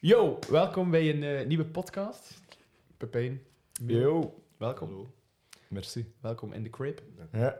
[0.00, 2.40] Yo, welkom bij een eh, nieuwe podcast.
[2.96, 3.42] Pepijn,
[3.86, 4.34] Yo.
[4.56, 5.12] welkom.
[5.68, 6.12] Merci.
[6.20, 7.02] Welkom in de crib.
[7.32, 7.58] Ja.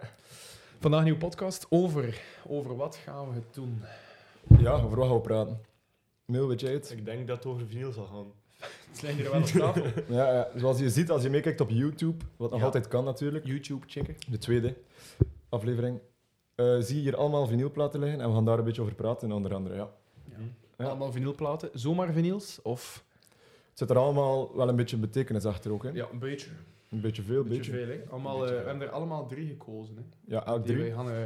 [0.81, 3.83] Vandaag een nieuwe podcast over, over wat gaan we het doen?
[4.59, 5.61] ja, over wat gaan we praten?
[6.25, 6.91] Mail, weet jij het?
[6.91, 8.33] Ik denk dat het over vinyl zal gaan.
[8.89, 9.85] Het zijn er wel op tafel.
[10.17, 12.65] Ja, ja, zoals je ziet als je meekijkt op YouTube, wat nog Ja.
[12.65, 14.17] altijd kan natuurlijk, YouTube checken.
[14.31, 14.77] de tweede
[15.49, 16.01] aflevering,
[16.55, 19.33] eh, zie je hier allemaal vinylplaten liggen en we gaan daar een beetje over praten,
[19.33, 19.75] onder andere.
[19.75, 19.91] Ja.
[20.81, 20.87] Ja.
[20.87, 21.71] Allemaal vinylplaten.
[21.73, 22.63] Zomaar vinyls?
[22.63, 23.05] Of?
[23.69, 25.83] Het zit er allemaal wel een beetje betekenis achter ook.
[25.83, 25.91] Hè?
[25.91, 26.51] Ja, een beetje.
[26.91, 27.87] Een beetje veel, Een beetje beetje.
[27.87, 28.11] veel, hè.
[28.11, 28.71] Allemaal, Beetje eh, we veel.
[28.71, 30.03] hebben er allemaal drie gekozen, hè.
[30.35, 30.85] Ja, elk Die drie.
[30.87, 31.25] wij gaan, eh,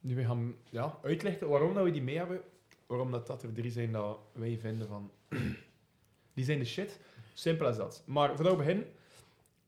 [0.00, 2.40] die wij gaan ja, uitleggen waarom dat we die mee hebben.
[2.86, 5.10] Waarom dat, dat er drie zijn dat wij vinden van...
[6.34, 7.00] die zijn de shit.
[7.34, 8.02] Simpel als dat.
[8.06, 8.86] Maar voordat we beginnen...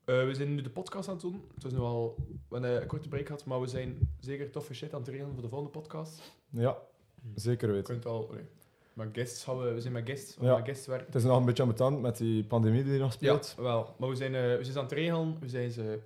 [0.05, 1.43] eh, we zijn nu de podcast aan het doen.
[1.53, 2.15] Het was nu al...
[2.47, 5.33] We hebben een korte break gehad, maar we zijn zeker toffe shit aan het regelen
[5.33, 6.33] voor de volgende podcast.
[6.49, 6.77] Ja,
[7.35, 7.93] zeker Je weten.
[7.93, 8.29] kunt al...
[8.33, 8.43] nee.
[8.95, 9.73] Maar guests gaan we...
[9.73, 10.35] We zijn met guests.
[10.37, 10.55] We Ja.
[10.55, 11.05] met guests werken.
[11.05, 13.55] Het is nog een beetje ambetant met die pandemie die nog Ja, speelt.
[13.57, 13.95] wel.
[13.97, 15.37] Maar we zijn, eh, we zijn aan het regelen.
[15.39, 15.99] We, zijn ze, we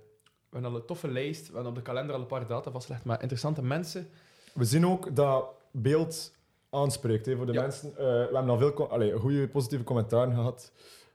[0.50, 1.46] hebben al een toffe lijst.
[1.46, 4.08] We hebben op de kalender al een paar data vastgelegd met interessante mensen.
[4.54, 6.32] We zien ook dat beeld
[6.70, 7.60] aanspreekt hè, voor de Ja.
[7.60, 7.90] mensen.
[7.90, 10.72] Eh, we hebben al veel co- allee, goede positieve commentaren gehad.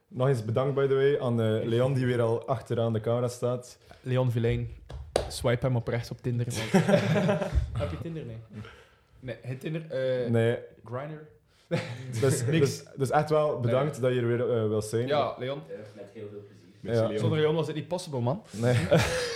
[0.08, 3.28] Nog eens bedankt, by the way, aan eh, Leon, die weer al achteraan de camera
[3.28, 3.78] staat.
[4.02, 4.70] Leon Vilijn.
[5.30, 6.46] Swipe hem op rechts op Tinder.
[7.78, 8.26] Heb je Tinder?
[8.26, 8.38] Nee.
[9.20, 9.92] Nee, geen Tinder.
[9.92, 11.18] eh Nee, Grindr.
[12.22, 15.08] dus, dus, dus echt wel bedankt dat je er weer eh wil zijn.
[15.08, 15.62] Ja, Leon.
[15.96, 16.66] met heel veel plezier.
[16.82, 17.08] Merci, Ja.
[17.08, 17.20] Leon.
[17.20, 18.44] Zonder Leon was het niet possible, man.
[18.52, 18.76] Nee.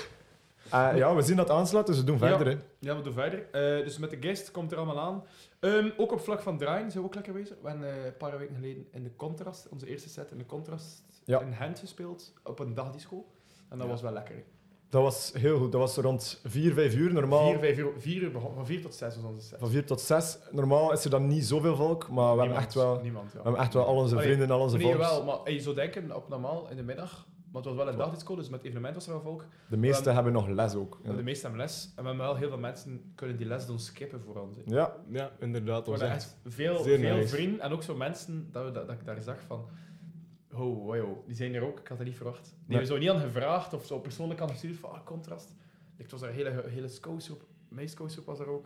[0.71, 2.47] Eh, ja, we zien dat het aanslaat, dus we doen verder.
[2.47, 2.57] Hè.
[2.79, 3.45] Ja, we doen verder.
[3.51, 5.23] Eh, dus met de guest komt er allemaal aan.
[5.59, 7.55] Ehm, ook op vlak van draaien zijn we ook lekker bezig.
[7.61, 10.45] We hebben eh, een paar weken geleden in de Contrast, onze eerste set in de
[10.45, 11.39] Contrast, Ja.
[11.41, 12.33] in Gent gespeeld.
[12.43, 13.25] Op een dagdisco.
[13.69, 13.91] En dat Ja.
[13.93, 14.35] was wel lekker.
[14.35, 14.41] hè.
[14.89, 15.71] Dat was heel goed.
[15.71, 17.13] Dat was rond 4, 5 uur.
[17.13, 19.59] Normaal, Vier, vijf uur, vier uur begon, van vier tot zes was onze set.
[19.59, 20.37] van 4 tot 6.
[20.51, 23.31] Normaal is er dan niet zoveel volk, maar we hebben Niemand, echt wel, we Niemand,
[23.33, 23.41] ja.
[23.43, 24.99] hebben echt wel al onze vrienden, al onze Nee, volks.
[25.09, 27.97] wel, maar je zou denken, op normaal in de middag, maar het was wel een
[27.97, 29.45] dagdisco, dus met evenement was er wel volk.
[29.69, 30.99] De meesten Dan- hebben nog les ook.
[31.03, 33.65] Maar De meesten hebben les, en we hebben wel heel veel mensen kunnen die les
[33.65, 34.55] doen skippen voor ons.
[34.65, 35.87] Ja, Ja, inderdaad.
[35.87, 36.37] Was waren echt...
[36.45, 37.27] veel, veel nice.
[37.27, 39.65] vrienden en ook zo mensen dat, we, dat, dat ik daar zag van.
[40.53, 41.79] Oh, wow, die zijn er ook.
[41.79, 42.43] Ik had dat niet verwacht.
[42.43, 45.55] Die hebben zo niet aan gevraagd of zo persoonlijk aan gestuurd van ah, contrast.
[45.95, 47.45] Het was daar een hele, hele scoutsoep.
[47.67, 48.65] Mijn scoutsoep was er ook.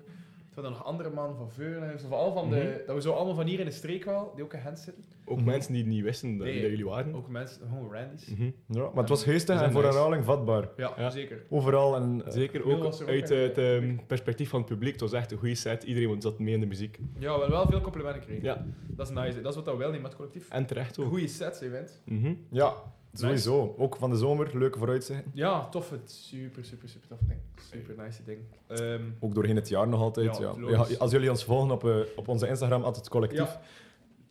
[0.55, 2.07] Toen nog andere mannen van Veuren en zo.
[2.07, 2.85] Van al van de, Mhm.
[2.85, 5.03] dat we zo allemaal van hier in de streek wel, die ook in Gent zitten.
[5.25, 5.45] Ook Mhm.
[5.45, 6.61] mensen die niet wisten dat, Nee.
[6.61, 7.15] dat jullie waren.
[7.15, 8.27] Ook mensen, gewoon randies.
[8.27, 8.43] Mhm.
[8.67, 10.69] ja, maar het was geestig en voor herhaling vatbaar.
[10.77, 11.09] Ja, Ja.
[11.09, 11.43] zeker.
[11.49, 12.21] Overal en...
[12.25, 14.91] eh, Zeker ook uit het ehm, perspectief van het publiek.
[14.91, 15.83] Het was echt een goede set.
[15.83, 16.97] Iedereen zat mee in de muziek.
[17.13, 18.43] Ja, we hebben wel veel complimenten gekregen.
[18.43, 19.41] Ja, Dat is nice.
[19.41, 20.49] Dat is wat we wel niet met collectief.
[20.49, 21.07] en terecht ook.
[21.07, 22.01] Goeie sets, event.
[22.05, 22.33] Mhm.
[22.49, 22.73] Ja,
[23.13, 23.75] sowieso.
[23.77, 25.31] Ook van de zomer, leuke vooruitzichten.
[25.33, 25.89] Ja, tof.
[25.89, 27.39] Het super, super, super tof ding.
[27.71, 28.39] Super nice ding.
[28.67, 30.37] Ehm, Ook doorheen het jaar nog altijd.
[30.37, 33.61] Ja, Ja, als jullie ons volgen op, eh, op onze Instagram, altijd collectief, ja.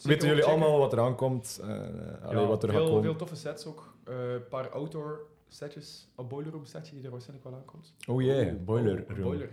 [0.02, 0.60] Weten jullie checken.
[0.60, 1.60] allemaal wat er aankomt.
[1.62, 3.02] eh allee, Ja, wat er veel, gaat komen.
[3.02, 3.94] Veel toffe sets ook.
[4.04, 6.08] Eh, Een paar outdoor setjes.
[6.16, 7.94] Een boiler room setje die er waarschijnlijk wel aankomt.
[8.08, 9.22] Oh yeah, Oh, boiler oh, room.
[9.22, 9.50] boiler.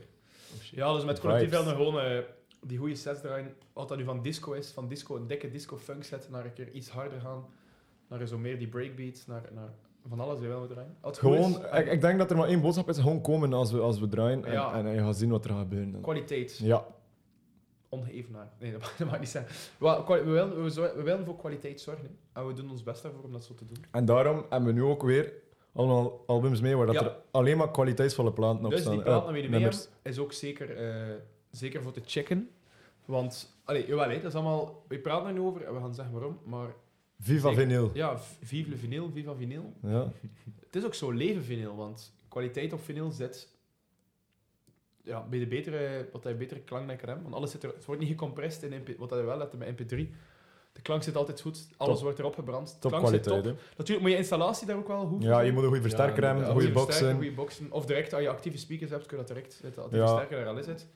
[0.72, 1.66] Ja, dus met collectief Vibes.
[1.66, 2.24] willen we gewoon eh,
[2.62, 3.54] die goede sets draaien.
[3.74, 6.54] Wat dat nu van disco is, van disco, een dikke disco funk set, naar een
[6.54, 7.46] keer iets harder gaan.
[8.10, 9.70] Naar zo meer die breakbeats, naar, naar
[10.08, 10.96] van alles weer wel we draaien.
[11.02, 13.72] Als Gewoon, is, ik, ik denk dat er maar één boodschap is, gewoon komen als
[13.72, 14.74] we, als we draaien en, Ja.
[14.74, 16.02] en, en je gaat zien wat er gaat gebeuren.
[16.02, 16.58] kwaliteit.
[16.58, 16.86] Ja,
[17.90, 18.50] Ongeëvenaard.
[18.60, 19.46] Nee, dat mag, dat mag niet zijn.
[19.78, 20.64] We, we, willen,
[20.96, 22.04] we, willen voor kwaliteit zorgen.
[22.34, 22.40] hè.
[22.42, 23.78] En we doen ons best daarvoor om dat zo te doen.
[23.92, 25.34] en daarom hebben we nu ook weer
[25.74, 27.02] allemaal albums mee waar dat Ja.
[27.04, 28.94] er alleen maar kwaliteitsvolle platen op Dus staan.
[28.94, 29.70] die plaat Eh, dat we mee
[30.02, 31.16] is ook zeker, eh,
[31.52, 32.50] zeker voor te checken.
[33.06, 34.84] Want, allee, jawel, hè, dat is allemaal...
[34.88, 36.70] We praten er nu over en we gaan zeggen waarom, maar...
[37.20, 37.92] Viva zeker- vinyl.
[37.94, 39.74] Ja, vive le vinyl, viva vinyl.
[39.82, 40.12] Ja.
[40.66, 43.48] Het is ook zo leven vinyl, want kwaliteit op vinyl zit...
[45.04, 47.22] Ja, bij de betere, wat hij betere klank hebben.
[47.22, 49.68] Want alles zit er, het wordt niet gecompressed in MP, wat hij wel hebt met
[49.74, 50.10] MP3.
[50.74, 52.04] De klank zit altijd goed, alles Top.
[52.04, 52.68] wordt erop gebrand.
[52.68, 53.56] De Top klank zit kwaliteit.
[53.58, 53.64] top.
[53.68, 53.76] hè.
[53.78, 56.28] Natuurlijk moet je installatie daar ook wel goed Ja, je moet een goede versterker Ja,
[56.36, 57.14] hebben, goede boxen.
[57.16, 57.72] goede boxen.
[57.72, 59.82] Of direct, als je actieve speakers hebt, kun je dat direct zetten.
[59.82, 60.06] Als die Ja.
[60.08, 60.66] versterker er al is.
[60.66, 60.88] Het.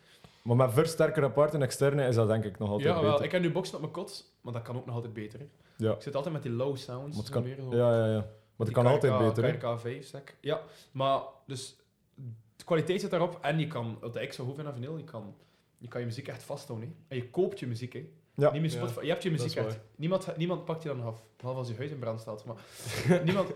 [0.44, 3.26] Maar met versterker apart en externe is dat denk ik nog altijd Ja, wel, beter.
[3.26, 5.40] ik heb nu boxen op mijn kot, maar dat kan ook nog altijd beter.
[5.40, 5.46] Hè.
[5.78, 5.92] Ja.
[5.94, 7.18] Ik zit altijd met die low sounds.
[7.18, 7.46] Maar kan,
[7.78, 8.14] ja, ja, ja.
[8.20, 8.26] Maar
[8.58, 9.44] het Die kan altijd beter.
[9.44, 9.52] hè.
[9.58, 10.36] KRK 5 stack.
[10.42, 11.76] Ja, maar dus
[12.56, 15.04] de kwaliteit zit daarop en je kan, wat ik zo goed vind aan vinyl, je
[15.04, 15.36] kan,
[15.78, 16.88] je kan je muziek echt vasthouden.
[16.90, 16.96] hè.
[17.08, 17.94] En je koopt je muziek.
[17.94, 18.10] Hè.
[18.36, 18.52] Ja.
[18.52, 19.02] Niet meer Ja, Spotify.
[19.02, 19.80] je hebt je dat muziek.
[19.96, 22.46] Niemand, niemand pakt je dan af, behalve als je huis in brand staat.
[22.46, 22.56] Maar
[23.26, 23.54] niemand...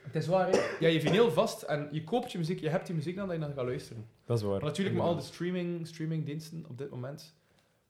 [0.00, 0.58] Het is waar, hè.
[0.80, 3.36] Ja, je vinyl vast en je koopt je muziek, je hebt die muziek dan dat
[3.36, 4.08] je dan gaat luisteren.
[4.30, 4.58] Dat is waar.
[4.58, 7.34] Maar natuurlijk met al de streaming, streamingdiensten op dit moment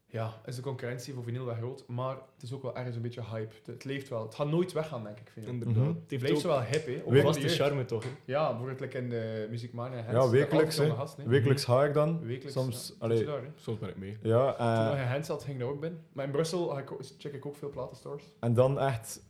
[0.06, 3.02] ja, is de concurrentie voor vinyl wel groot, maar het is ook wel ergens een
[3.02, 3.54] beetje hype.
[3.54, 4.22] Het, het leeft wel.
[4.22, 5.30] Het gaat nooit weggaan, denk ik.
[5.32, 5.48] Vinyl.
[5.48, 5.76] Inderdaad.
[5.76, 5.88] Mhm.
[5.88, 7.02] Het Het blijft zo wel hip, hè.
[7.04, 8.04] Ook vast de charme toch?
[8.04, 8.10] hè?
[8.24, 10.10] Ja, bijvoorbeeld like in de Muziekmania.
[10.10, 11.24] Ja, wekelijks, gast, hè.
[11.24, 12.20] Wekelijks ga ik dan.
[12.20, 12.52] Wekelijks.
[12.52, 12.94] Soms, ja.
[13.04, 13.42] allee, daar.
[13.56, 14.18] Soms ben ik mee.
[14.22, 16.04] Ja, Toen eh, nog in Hens zat, ging ik daar ook binnen.
[16.12, 18.24] Maar in Brussel ik check ik ook veel platenstores.
[18.40, 19.22] en dan echt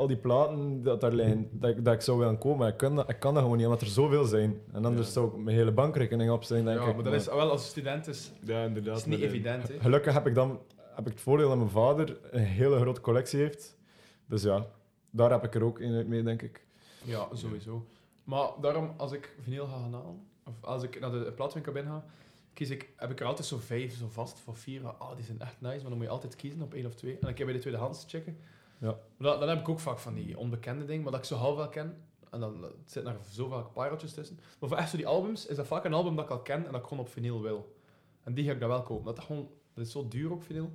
[0.00, 2.58] al die platen dat daar liggen, dat ik, dat ik zou willen komen.
[2.58, 4.60] maar Ik kan, dat, ik kan dat gewoon niet, omdat er zoveel zijn.
[4.72, 5.12] En anders Ja.
[5.12, 6.94] zou ik mijn hele bankrekening opstellen, denk ja, ik.
[6.94, 8.96] maar dat is wel als student is, Ja, inderdaad.
[8.96, 9.68] is niet eh, evident.
[9.68, 9.78] Hè.
[9.80, 10.60] Gelukkig heb ik dan
[10.94, 13.78] heb ik het voordeel dat mijn vader een hele grote collectie heeft.
[14.26, 14.66] Dus ja,
[15.10, 16.64] daar heb ik er ook een uit mee, denk ik.
[17.04, 17.86] Ja, sowieso.
[18.24, 21.84] Maar daarom, als ik vinyl ga gaan halen, of als ik naar de plaatwinkel ben
[21.86, 22.04] ga,
[22.52, 24.86] kies ik, heb ik er altijd zo vijf zo vast voor vier.
[24.86, 27.12] Ah, die zijn echt nice, maar dan moet je altijd kiezen op één of twee.
[27.12, 28.36] En dan kan je bij de tweedehands checken.
[28.80, 28.98] Ja.
[29.16, 31.56] Maar Dan, heb ik ook vaak van die onbekende dingen, maar dat ik zo half
[31.56, 31.96] wel ken.
[32.30, 34.38] En dan het zitten er zo vaak pareltjes tussen.
[34.60, 36.66] Maar voor echt zo die albums, is dat vaak een album dat ik al ken
[36.66, 37.74] en dat ik gewoon op vinyl wil.
[38.22, 39.04] En die ga ik dan wel kopen.
[39.04, 40.70] Dat, dat, gewoon, dat is zo duur op vinyl.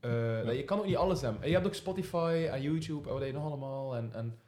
[0.00, 1.42] Eh, dat je kan ook niet alles hebben.
[1.42, 3.96] En je hebt ook Spotify en YouTube en wat heb je nog allemaal.
[3.96, 4.38] En, en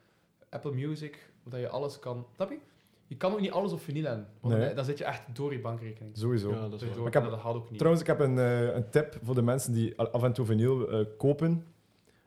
[0.49, 2.25] Apple Music, dat je alles kan.
[2.35, 2.57] Snap je?
[3.07, 4.27] Je kan ook niet alles op vinyl hebben.
[4.39, 4.65] Want Nee.
[4.65, 6.17] dan, dan zit je echt door je bankrekening.
[6.17, 6.49] Sowieso.
[6.49, 7.77] Ja, dat is Door- ik heb- dat ook niet.
[7.77, 10.89] Trouwens, ik heb een, eh, een tip voor de mensen die af en toe vinyl
[10.89, 11.65] eh, kopen.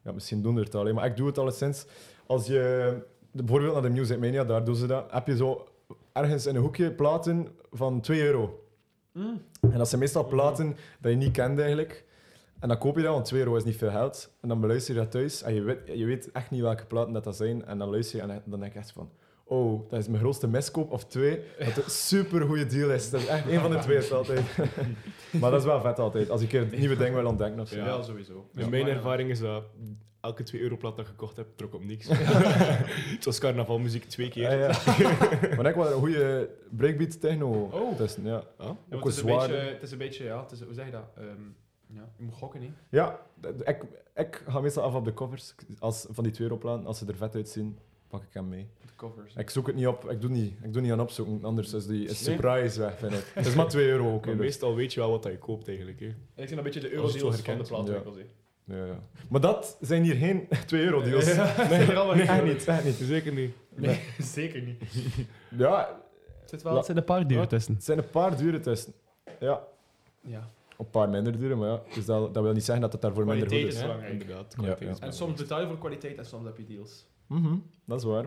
[0.09, 1.87] Ja, misschien doen er het alleen, maar ik doe het alleszins.
[2.27, 2.95] Als je
[3.31, 5.69] bijvoorbeeld naar de Music Mania, daar doen ze dat, heb je zo
[6.13, 8.65] ergens in een hoekje platen van 2 euro.
[9.13, 9.43] Mm.
[9.61, 12.05] En dat zijn meestal platen dat je niet kent eigenlijk.
[12.59, 14.31] En dan koop je dat, want 2 euro is niet veel geld.
[14.41, 17.13] En dan beluister je dat thuis en je weet, je weet echt niet welke platen
[17.13, 17.65] dat, dat zijn.
[17.65, 19.11] En dan luister je en dan denk je echt van...
[19.49, 20.91] Oh, dat is mijn grootste miskoop.
[20.91, 23.11] Of twee, dat het een super goede deal is.
[23.11, 24.45] Dat is echt één van de twee is altijd.
[25.41, 26.31] maar dat is wel vet altijd.
[26.31, 27.77] Als ik een nieuwe ding wil ontdekken of zo.
[27.77, 28.03] Ja, Ja.
[28.03, 28.49] sowieso.
[28.55, 29.65] In Ja, mijn ervaring is dat
[30.21, 32.07] elke 2 euro plat dat ik gekocht heb, trok op niks.
[33.17, 34.43] het was carnavalmuziek twee keer.
[34.43, 34.77] Ja, ja.
[35.57, 37.99] maar ik wel een goede breakbeat techno Oh.
[38.23, 38.43] Ja.
[38.57, 38.69] Ah?
[38.69, 40.91] Ook het, is een beetje, het is een beetje, ja, het is, hoe zeg je
[40.93, 41.11] dat?
[41.17, 41.27] Ehm,
[41.87, 42.73] ja, je moet gokken, niet?
[42.91, 43.21] Ja,
[43.65, 43.85] ik,
[44.15, 45.55] ik ga meestal af op de covers.
[45.79, 47.79] Als, van die 2 euro platen, als ze er vet uitzien,
[48.09, 48.69] pak ik hem mee.
[48.87, 49.35] De covers.
[49.35, 51.87] Ik zoek het niet op, ik doe niet, ik doe niet aan opzoeken, anders is
[51.87, 52.37] die is Nee.
[52.37, 53.31] surprise weg, vind ik.
[53.35, 54.25] Het is maar 2 euro ook.
[54.25, 54.37] dus.
[54.37, 56.01] meestal weet je wel wat dat je koopt eigenlijk.
[56.01, 56.07] Hè.
[56.07, 58.17] En ik zie een beetje de Als het zo eurodeals van de plaatwinkels.
[58.17, 58.23] hè.
[58.77, 59.01] Ja, ja.
[59.29, 61.35] Maar dat zijn hier geen 2 euro deals.
[61.35, 62.53] Ja, Nee, zijn er allemaal nee, echt euro.
[62.53, 62.95] niet, echt niet.
[62.95, 63.55] Zeker niet.
[63.75, 64.01] Nee,
[64.37, 64.83] zeker niet.
[65.57, 66.01] Ja,
[66.51, 67.47] Het wel, het zijn een paar dure Ja.
[67.47, 67.75] tussen.
[67.75, 68.93] het zijn een paar dure testen.
[69.41, 69.63] Ja,
[70.21, 70.49] Ja.
[70.79, 71.83] een paar minder dure, maar ja.
[71.95, 73.81] Dus dat, dat wil niet zeggen dat het daarvoor minder goed Kwaliteit is.
[73.81, 74.21] is Ja, belangrijk.
[74.23, 74.53] inderdaad.
[74.57, 74.95] Ja, kwaliteit ja.
[74.95, 77.07] is En soms betaal je voor kwaliteit en soms heb je deals.
[77.29, 77.55] Mhm,
[77.85, 78.27] dat is waar.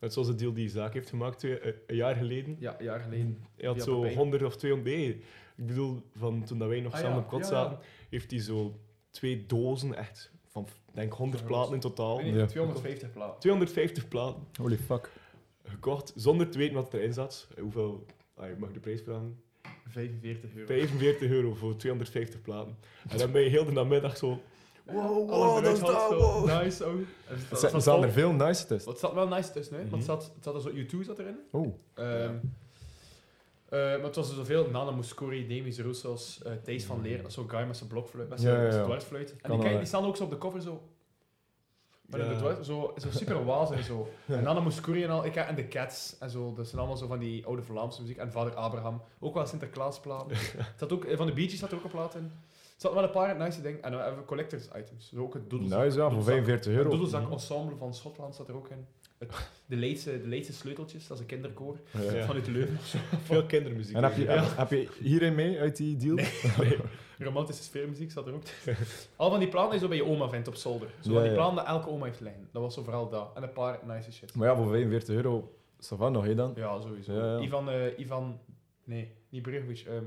[0.00, 2.56] Net zoals de deal die Zaak heeft gemaakt twee, eh, een jaar geleden.
[2.58, 3.44] Ja, een jaar geleden.
[3.56, 4.14] Hij had zo Papay.
[4.14, 5.08] 100 of 200 nee,
[5.56, 7.22] Ik bedoel, van toen dat wij nog Ah, samen ja.
[7.22, 7.52] op kot Ja, ja.
[7.52, 7.78] zaten,
[8.10, 12.18] heeft hij zo twee dozen, echt, van denk 100 Zo platen in totaal.
[12.20, 12.46] Nee, Ja.
[12.46, 13.40] 250 plaat.
[13.40, 15.10] 250 platen Holy fuck.
[15.64, 17.48] gekocht, zonder te weten wat erin zat.
[17.60, 19.40] Hoeveel, ah, ik mag de prijs vragen.
[19.88, 20.66] 45 euro.
[20.66, 22.76] 45 euro voor 250 platen.
[23.08, 24.40] En dan ben je heel de namiddag zo...
[24.92, 26.44] Wow, dat is dat, wow.
[26.46, 26.92] Nice, het
[27.28, 28.90] Er zat- zijn- het er zat er veel nice tussen.
[28.90, 29.80] Wat zat wel nice tussen, hè?
[29.80, 29.96] Want Mhm.
[29.96, 31.38] het zat, het zat er zo U2 zat erin.
[31.50, 32.34] Oh, Ehm,
[33.68, 34.70] eh, maar het was er zoveel.
[34.70, 37.16] Nana Mouskouri, Demis Roussos, eh Thijs van Leer.
[37.16, 39.34] dat is Zo'n guy met zijn blokfluit, met zijn, Ja, ja, dwarsfluit.
[39.42, 40.82] En die, kijk, die staan ook zo op de cover zo...
[42.06, 42.36] Maar Ja.
[42.38, 44.08] dwars, zo, zo super wazig en zo.
[44.26, 45.24] En Nana Mouskouri en al.
[45.24, 46.52] Ik, en de Cats en zo.
[46.56, 48.16] Dat zijn allemaal zo van die oude Vlaamse muziek.
[48.16, 49.02] En Vader Abraham.
[49.20, 50.36] Ook wel Sinterklaasplaten.
[50.56, 52.32] Het zat ook, van de Bee Gees zat er ook een plaat in.
[52.76, 53.82] Er zat wel een paar nice dingen.
[53.82, 55.08] En dan hebben we collectors items.
[55.08, 55.78] Zo ook het doedelzak.
[55.84, 56.90] nice ja, voor doedelzak- 45 Het euro.
[56.90, 58.86] doedelzak ensemble van Schotland zat er ook in.
[59.18, 59.32] Het,
[59.66, 62.24] de, leedse, de leedse sleuteltjes, dat is een kinderkoor Ja.
[62.26, 62.78] Vanuit Leuven.
[63.24, 63.96] Veel kindermuziek.
[63.96, 64.42] En heb je, Ja.
[64.44, 66.18] heb, je hierin mee uit die deal?
[67.18, 68.42] Romantische sfeermuziek zat er ook.
[69.16, 70.88] Al van die platen die je zo bij je oma vindt op zolder.
[71.00, 71.36] Zo Ja, van die ja.
[71.36, 72.48] platen dat elke oma heeft liggen.
[72.52, 73.30] Dat was zo vooral dat.
[73.34, 74.34] En een paar nice shit.
[74.34, 76.52] Maar ja, voor 45 euro, is dat van nog, hè dan?
[76.56, 77.12] Ja, sowieso.
[77.12, 77.38] Ja, ja.
[77.40, 78.40] Ivan, eh, Ivan,
[78.84, 80.04] nee, niet Bregovic, ehm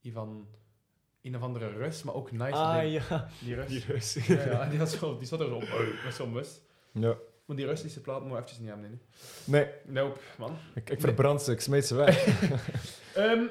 [0.00, 0.46] Ivan,
[1.22, 2.52] een of andere Rus, maar ook nice.
[2.52, 2.92] Ah ding.
[3.08, 3.68] ja, Die Rus.
[3.68, 4.14] die Rus.
[4.26, 6.60] Ja, die, had zo, die zat er zo op, eh, met zo'n mus.
[6.92, 7.14] Ja.
[7.44, 8.88] Maar die Russische plaat moet je eventjes niet hebben,
[9.44, 9.62] nee.
[9.62, 10.56] Nee, Nope, man.
[10.74, 12.26] ik, ik verbrand ze, ik smijt ze weg.
[13.14, 13.42] Ehm,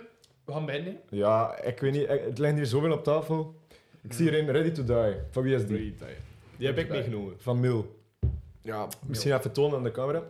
[0.45, 0.99] we gaan beginnen.
[1.09, 3.55] ja, ik weet niet, het ligt hier zoveel op tafel.
[4.01, 5.15] Ik zie hier een Ready to Die.
[5.31, 5.77] Van wie is die?
[5.77, 5.95] Die,
[6.57, 7.33] die heb ik meegenomen.
[7.39, 7.99] Van Mil.
[8.61, 10.23] Ja, Misschien even tonen aan de camera.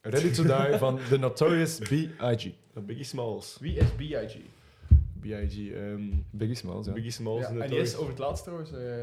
[0.00, 2.50] Ready to Die van The Notorious B.I.G.
[2.74, 3.56] Biggie Smalls.
[3.60, 4.36] Wie is B.I.G.?
[5.20, 5.70] B.I.G.
[5.72, 6.92] ehm Biggie Smalls, ja.
[6.92, 7.48] Biggie Smalls.
[7.48, 9.02] Ja, en die is over het laatst trouwens eh,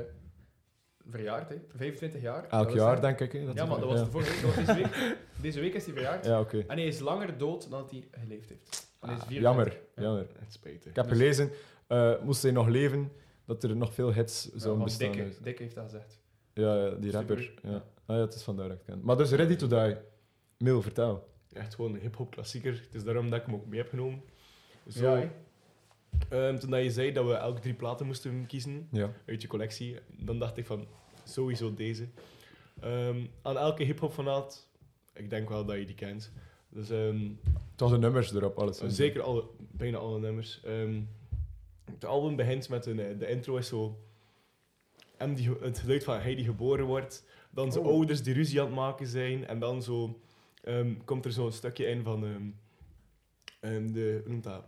[1.09, 1.55] verjaard, hè.
[1.75, 2.47] 25 jaar.
[2.49, 3.31] Elk was jaar, denk ik.
[3.31, 5.17] Hè, Ja, maar dat was de vorige week, deze week.
[5.41, 6.25] Deze week is hij verjaard.
[6.25, 6.57] Ja, oké.
[6.67, 8.87] En hij is langer dood dan dat hij geleefd heeft.
[9.01, 9.41] En hij is 24.
[9.41, 10.01] Jammer, Ja.
[10.01, 10.27] jammer.
[10.39, 10.85] Het spijt.
[10.85, 11.49] Ik heb Dus- gelezen,
[11.87, 13.11] eh, moest hij nog leven,
[13.45, 15.11] dat er nog veel hits zouden van bestaan.
[15.11, 16.19] Dikke, Dikke heeft dat gezegd.
[16.53, 17.17] Ja, ja, die Super.
[17.35, 17.53] rapper.
[17.63, 17.83] Ja.
[18.05, 19.05] Ah, ja, het is vandaar dat ik het ken.
[19.05, 19.95] Maar dus Ready to Die.
[20.57, 21.27] Mil, vertel.
[21.53, 22.71] Echt gewoon een hip-hop klassieker.
[22.85, 24.21] Het is daarom dat ik hem ook mee heb genomen.
[24.87, 25.31] Zo, Ja,
[26.29, 29.11] Ehm, toen dat je zei dat we elke drie platen moesten kiezen Ja.
[29.25, 30.87] uit je collectie, dan dacht ik van
[31.23, 32.07] sowieso deze.
[32.79, 34.67] Ehm, aan elke hip-hop fanaat,
[35.13, 36.31] ik denk wel dat je die kent.
[36.69, 37.29] Dus ehm,
[37.71, 38.77] Het was de nummers erop, alles.
[38.87, 40.61] zeker alle, bijna alle nummers.
[41.91, 43.99] Het album begint met een, eh, de intro is zo.
[45.17, 47.25] En die, het geluid van hij die geboren wordt.
[47.51, 47.91] Dan zijn Oh.
[47.91, 49.47] ouders die ruzie aan het maken zijn.
[49.47, 50.19] En dan zo,
[51.05, 52.51] komt er zo'n stukje in van de,
[54.23, 54.63] hoe noemt dat?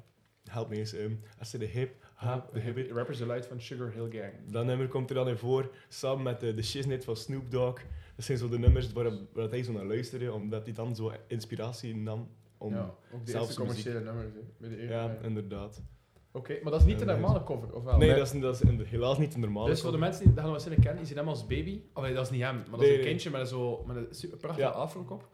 [0.50, 0.94] Help me eens.
[0.94, 2.92] ehm als ze de hip, hap, de hip.
[2.92, 4.34] Rappers Delight van Sugar Hill Gang.
[4.52, 7.82] Dat nummer komt er dan in voor, samen met de, de Shiznit van Snoop Dogg.
[8.16, 11.12] Dat zijn zo de nummers waar, waar hij zo naar luisterde, omdat hij dan zo
[11.28, 12.28] inspiratie nam
[12.58, 12.74] om...
[12.74, 14.28] ja, Ja, ook de zelfs commerciële nummers.
[14.58, 15.82] bij de eerste- inderdaad.
[16.32, 17.98] Oké, maar dat is niet de Ja, normale cover, of wel?
[17.98, 19.70] Nee, dat is, dat is helaas niet de normale.
[19.70, 21.82] Dus voor de mensen die dat gaan waarschijnlijk kennen, die zien hem als baby.
[21.94, 23.96] Of nee, dat is niet hem, maar dat is Nee, een kindje met, zo, met
[23.96, 24.74] een super prachtige Ja.
[24.74, 25.28] afrokop.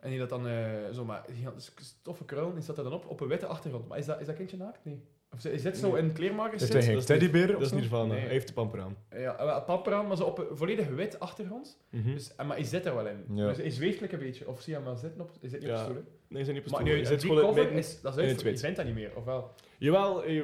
[0.00, 3.06] En die dat dan eh, zo maar gigantische toffe krullen, die staat er dan op,
[3.06, 3.88] op een witte achtergrond.
[3.88, 4.84] Maar is dat, is dat kindje naakt?
[4.84, 5.00] Nee.
[5.32, 7.68] Of is het zo in kleermakers Is hij geen is niet- teddybeer Dat is of
[7.72, 7.76] zo?
[7.76, 8.20] Nirvana, Nee.
[8.20, 8.96] hij heeft de pamper aan.
[9.10, 11.78] Ja, wel, pamper aan, maar zo op een volledig wit achtergrond.
[11.90, 12.12] Mhm.
[12.12, 13.24] Dus, maar hij zit er wel in.
[13.34, 13.46] Ja.
[13.48, 14.48] Dus hij zweeft like een beetje.
[14.48, 15.82] Of zie je hem wel zitten op, hij zit niet op Ja.
[15.82, 16.06] stoelen.
[16.28, 16.92] Nee, ze zijn niet op Maar stoel.
[16.94, 18.94] nu, Hij zit die cover midden- is, dat is uit, het je vindt dat niet
[18.94, 19.50] meer, of wel?
[19.78, 20.42] Jawel, eh,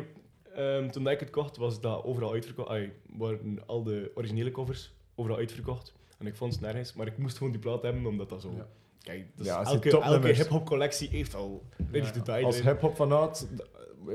[0.54, 2.68] ehm, toen ik het kocht, was dat overal uitverkocht.
[2.68, 5.92] Ay, waren al de originele covers overal uitverkocht.
[6.18, 8.52] En ik vond het nergens, maar ik moest gewoon die plaat hebben, omdat dat zo...
[8.56, 8.66] Ja.
[9.04, 12.37] Kijk, dus Ja, elke, elke hip-hop collectie heeft al Ja, to ja.
[12.37, 13.68] Die Als hip-hop fanaat d-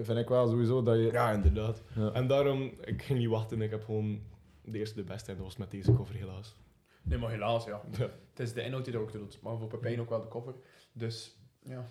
[0.05, 1.11] vind ik wel sowieso dat je.
[1.11, 1.81] Ja, inderdaad.
[1.95, 2.11] Ja.
[2.11, 3.61] En daarom, ik ging niet wachten.
[3.61, 4.21] Ik heb gewoon
[4.63, 6.55] de eerste de beste en dat was met deze cover helaas.
[7.03, 7.81] Nee, maar helaas, ja.
[7.97, 8.01] Ja.
[8.29, 9.39] Het is de inhoud die er ook doet.
[9.41, 10.53] Maar voor Pepijn ook wel de cover.
[10.93, 11.85] Dus, ja.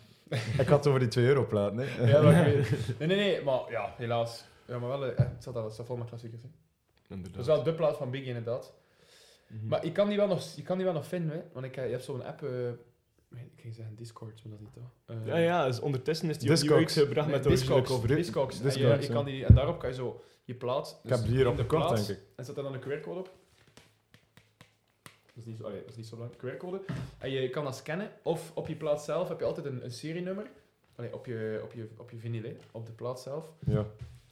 [0.58, 1.88] Ik had het over die 2 euro plaat, nee?
[2.06, 2.98] ja dat ik weet.
[2.98, 4.44] Nee, nee, nee, maar ja, helaas.
[4.66, 6.42] Ja, maar wel, eh, het staat, al- het staat vol met klassiekers.
[6.42, 6.48] Hè.
[7.14, 7.32] Inderdaad.
[7.36, 8.72] Dat is wel de plaat van Biggie, inderdaad.
[9.48, 9.66] Mhm.
[9.68, 11.42] Maar je kan die wel nog, je kan die wel nog vinden, hè.
[11.52, 12.42] Want ik, eh, je hebt zo'n app...
[12.42, 12.68] eh,
[13.30, 15.16] ik ging zeggen Discord, maar dat is niet toch?
[15.16, 18.06] Eh, Ja, ja, dus ondertussen is die uitgebracht nee, met de Discogs.
[18.06, 18.60] Discogs.
[18.60, 21.00] En, je- je kan die, en daarop kan je zo je plaat...
[21.02, 22.24] Ik heb dus die hier in de plaat, denk ik.
[22.36, 23.30] En zet er dan een QR-code op.
[25.34, 26.80] Dat is, niet zo, allee, dat is niet zo lang, QR-code.
[27.18, 28.10] En je kan dat scannen.
[28.22, 30.46] Of op je plaat zelf heb je altijd een, een serienummer.
[30.96, 33.52] Allee, op je, op je, op je vinyl, hè, op de plaat zelf.
[33.66, 33.86] Ja.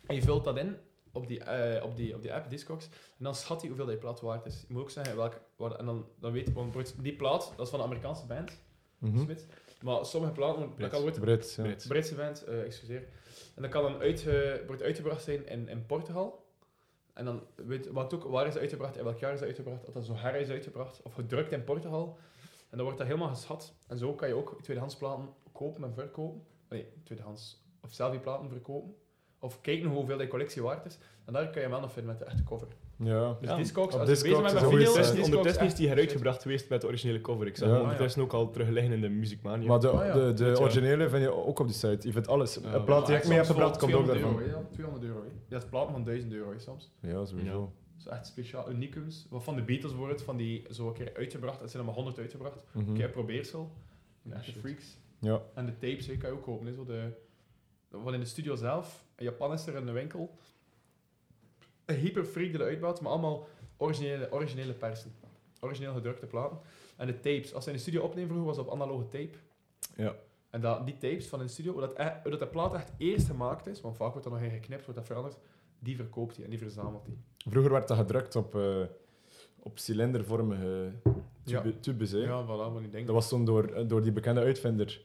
[0.07, 0.77] En je vult dat in
[1.17, 2.85] op die, eh, op die, op die app, Discogs.
[3.19, 4.65] En dan schat hij hoeveel die plaat waard is.
[4.69, 5.39] Je moet ook zeggen welke...
[5.57, 6.53] Waar, en dan, dan weet je...
[6.53, 8.65] Want die plaat, dat is van een Amerikaanse band,
[8.99, 9.19] Mhm.
[9.23, 9.47] Smith.
[9.83, 10.73] Maar sommige platen...
[10.77, 11.63] Dat kan wordt Brits, ja.
[11.63, 11.87] Brits.
[11.87, 13.09] Britse band, eh, excuseer.
[13.55, 16.45] En dat kan dan uitge, wordt uitgebracht zijn in, in Portugal.
[17.13, 19.85] En dan weet wat ook, waar is het uitgebracht, in welk jaar is het uitgebracht,
[19.85, 22.19] dat dat zo her is uitgebracht, of gedrukt in Portugal.
[22.71, 23.75] En dan wordt dat helemaal geschat.
[23.87, 26.43] En zo kan je ook tweedehands platen kopen en verkopen.
[26.69, 27.65] Nee, tweedehands.
[27.83, 28.95] Of zelf die platen verkopen.
[29.47, 30.99] Of kijken hoeveel die collectie waard is.
[31.25, 32.67] En daar kan je hem wel nog vinden met de echte cover.
[32.97, 33.37] Ja.
[33.41, 35.89] Dus Ja, Discogs, op als je Discogs bezig bent is met vinyl, ondertussen is die
[35.89, 37.47] heruitgebracht geweest met de originele cover.
[37.47, 37.75] Ik zag Ja.
[37.75, 39.67] hem ondertussen ook al terug liggen in de Music Mania.
[39.69, 40.13] Maar de, Ah, ja.
[40.13, 40.63] de, de Goed, ja.
[40.63, 42.07] originele vind je ook op die site.
[42.07, 42.55] Je vindt alles.
[42.63, 44.43] Ja, een plaat die ik mee heb gebracht komt ook 200 daarvan.
[44.43, 44.69] euro, hè, ja.
[44.73, 45.25] 200 euro.
[45.49, 46.91] Je hebt platen van 1000 euro soms.
[47.01, 47.73] Ja, sowieso.
[47.97, 49.27] Dat is echt speciaal, uniekums.
[49.31, 51.61] Wat van de Beatles wordt, van die zo een keer uitgebracht.
[51.63, 52.63] Er zijn er maar 100 uitgebracht.
[52.73, 52.89] Mhm.
[52.89, 53.71] Een keer probeersel.
[54.33, 54.97] Echte freaks.
[55.19, 55.41] Ja.
[55.55, 56.75] En de tapes kan je ook kopen.
[56.75, 57.09] Zo de,
[57.91, 59.05] van in de studio zelf.
[59.17, 60.37] In Japan is er een winkel.
[61.85, 65.13] Een hyperfreak die dat uitbouwt, maar allemaal originele, originele persen.
[65.61, 66.59] Origineel gedrukte platen.
[66.97, 67.55] En de tapes.
[67.55, 69.39] Als ze in de studio opnemen vroeger, was dat op analoge tape.
[69.97, 70.15] Ja.
[70.51, 72.75] En dat, die tapes van in de studio, hoe dat, e- hoe dat de plaat
[72.75, 75.37] echt eerst gemaakt is, want vaak wordt er nog in geknipt, wordt dat veranderd,
[75.79, 77.17] die verkoopt hij en die verzamelt hij.
[77.53, 78.83] Vroeger werd dat gedrukt op, eh,
[79.59, 80.93] op cilindervormige
[81.45, 81.61] Ja.
[81.61, 82.11] tube, tubes.
[82.11, 82.19] Hè.
[82.19, 83.07] Ja, voilà, wat ik denk.
[83.07, 85.03] Dat was toen door, eh, door die bekende uitvinder.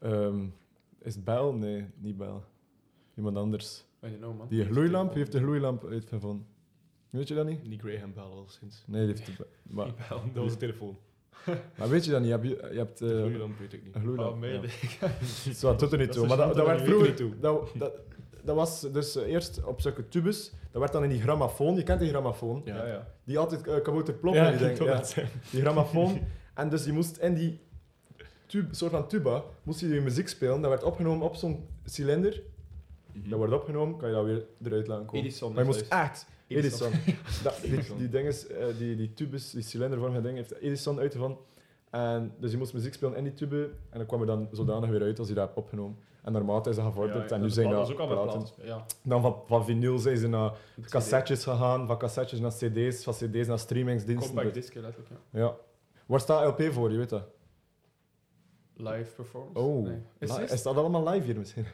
[0.00, 0.46] Ehm,
[0.98, 1.50] is het Bell?
[1.52, 2.40] Nee, niet Bell.
[3.20, 3.84] Iemand anders.
[4.02, 4.48] I don't know, man.
[4.48, 6.46] Die gloeilamp, wie heeft de gloeilamp uitgevonden?
[7.10, 7.64] Weet je dat niet?
[7.64, 8.84] Die Graham Bell al sinds.
[8.86, 10.22] Nee, die heeft de, maar, Die bel.
[10.32, 10.96] Dat was de telefoon.
[11.78, 12.28] maar weet je dat niet?
[12.28, 13.94] Je hebt, je hebt eh, De gloeilamp weet ik niet.
[13.94, 14.32] een gloeilamp.
[14.32, 14.60] Oh, nee, ja.
[14.60, 15.54] nee.
[15.54, 16.26] Zo, dat doet er niet Dat toe.
[16.26, 17.14] Maar dat, dat werd niet vroeger...
[17.14, 17.38] toe.
[17.40, 17.92] Dat, dat,
[18.42, 20.52] dat was dus eh, eerst op zulke tubes.
[20.70, 21.74] Dat werd dan in die grammofoon.
[21.74, 22.62] Je kent die grammofoon.
[22.64, 22.86] Ja.
[22.86, 23.06] Ja.
[23.24, 24.42] Die altijd uh, kabouter ploppen.
[24.42, 25.02] Ja, die, ja.
[25.02, 25.40] zeggen.
[25.50, 26.20] die grammofoon.
[26.54, 27.60] en dus je moest in die
[28.46, 30.60] tube, soort van tuba, moest je je muziek spelen.
[30.60, 32.42] Dat werd opgenomen op zo'n cilinder.
[33.12, 35.24] Dat wordt opgenomen, kan je dat weer eruit laten komen.
[35.24, 35.52] Edison.
[35.52, 36.26] maar je moest echt...
[36.46, 36.92] Edison.
[37.42, 41.38] Dat, die, die, dinges, eh, die, die tubes, die cilindervormige ding, heeft Edison uitgevonden.
[41.90, 44.90] En dus je moest muziek spelen in die tube en dan kwam er dan zodanig
[44.90, 45.98] weer uit als je dat hebt opgenomen.
[46.22, 48.46] En naarmate is dat gevorderd Ja, en nu dat zijn dat platen.
[48.62, 48.84] Ja.
[49.02, 50.52] Dan van, van vinyl zijn ze naar
[50.88, 54.34] cassettes gegaan, van cassettes naar cd's, van cd's naar streamingsdiensten.
[54.34, 55.38] Compact disc, letterlijk, ja.
[55.40, 55.56] Ja.
[56.06, 57.24] Waar staat LP voor, je weet dat?
[58.74, 59.58] Live performance.
[59.58, 60.48] Oh, Nee.
[60.48, 61.66] Is dat allemaal live hier misschien?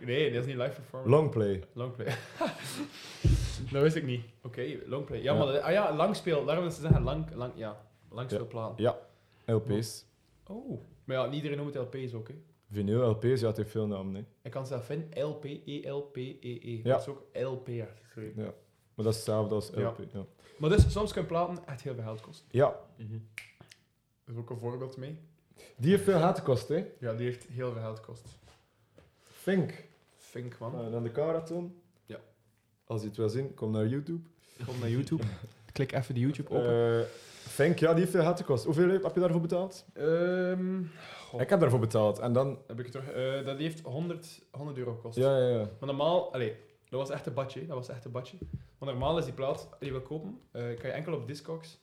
[0.00, 1.10] Nee, dat is niet live performance.
[1.16, 1.62] Longplay.
[1.72, 2.06] Longplay.
[3.72, 4.24] dat wist ik niet.
[4.42, 5.22] Oké, longplay.
[5.22, 5.38] Ja, Ja.
[5.38, 6.44] maar dat- ah ja, langspeel.
[6.44, 8.72] Daarom is ze zeggen lang, lang, ja, langspeelplan.
[8.76, 8.98] Ja.
[9.46, 10.04] LP's.
[10.46, 10.80] Oh.
[11.04, 12.34] Maar ja, niet iedereen noemt het LP's ook, hè.
[12.70, 14.14] Vinyl, LP's, ja, het heeft veel namen.
[14.14, 14.20] Hè.
[14.42, 15.22] Ik kan het zelf vinden.
[15.22, 16.80] LP, E-L-P-E-E.
[16.82, 16.82] Ja.
[16.82, 17.68] Dat is ook LP
[18.02, 18.42] geschreven.
[18.42, 18.52] Ja.
[18.94, 19.88] Maar dat is hetzelfde als Ja.
[19.88, 19.98] LP.
[20.12, 20.24] Ja.
[20.58, 22.46] Maar dus, soms kunnen platen echt heel veel geld kosten.
[22.50, 25.18] ja, Er is ook een voorbeeld mee.
[25.76, 26.86] die heeft veel geld gekost, hè.
[27.00, 28.38] Ja, die heeft heel veel geld gekost.
[29.24, 29.84] Fink.
[30.30, 30.90] Fink, man.
[30.90, 31.82] Dan de Karaton.
[32.06, 32.18] Ja.
[32.84, 34.28] Als je het wil zien, kom naar YouTube.
[34.66, 35.22] Kom naar YouTube.
[35.72, 37.00] Klik even de YouTube open.
[37.00, 37.06] Eh
[37.50, 38.64] Fink, ja, die heeft veel gekost.
[38.64, 39.84] Hoeveel heb je daarvoor betaald?
[39.92, 40.82] Ehm,
[41.26, 42.18] goh, Ik heb daarvoor betaald.
[42.18, 42.58] En dan...
[42.66, 43.10] heb ik het terug.
[43.10, 45.16] Eh, dat heeft 100, 100 euro gekost.
[45.16, 45.58] Ja, ja, ja.
[45.58, 46.56] Maar normaal, allee,
[46.88, 47.66] dat was echt een badje.
[47.66, 48.38] Dat was echt een badje.
[48.78, 51.78] Maar normaal is die plaat die je wil kopen, eh, kan je enkel op Discogs.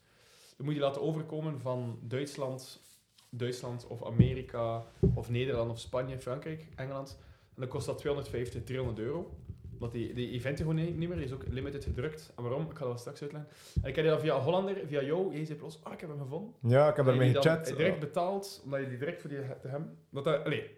[0.58, 2.82] Dan moet je laten overkomen van Duitsland,
[3.30, 7.18] Duitsland of Amerika of Nederland of Spanje, Frankrijk, Engeland.
[7.58, 9.38] En dan kost dat 250, 300 euro.
[9.80, 12.34] Want die, die event gewoon niet niet meer, die is ook limited gedrukt.
[12.36, 12.62] En waarom?
[12.62, 13.52] Ik ga dat wel straks uitleggen.
[13.82, 16.20] En ik heb die dan via Hollander, via jou, zei plots, ah, ik heb hem
[16.20, 16.54] gevonden.
[16.62, 17.66] Ja, ik heb dan gechat.
[17.66, 19.98] direct betaald, omdat je die direct voor die te hem.
[20.10, 20.70] Dat, dat, allee,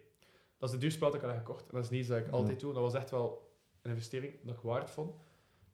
[0.57, 1.61] dat is de duurste plaat dat ik al heb gekocht.
[1.61, 2.31] En dat is niet iets dat ik Ja.
[2.31, 2.73] altijd doe.
[2.73, 5.15] Dat was echt wel een investering dat ik waard vond.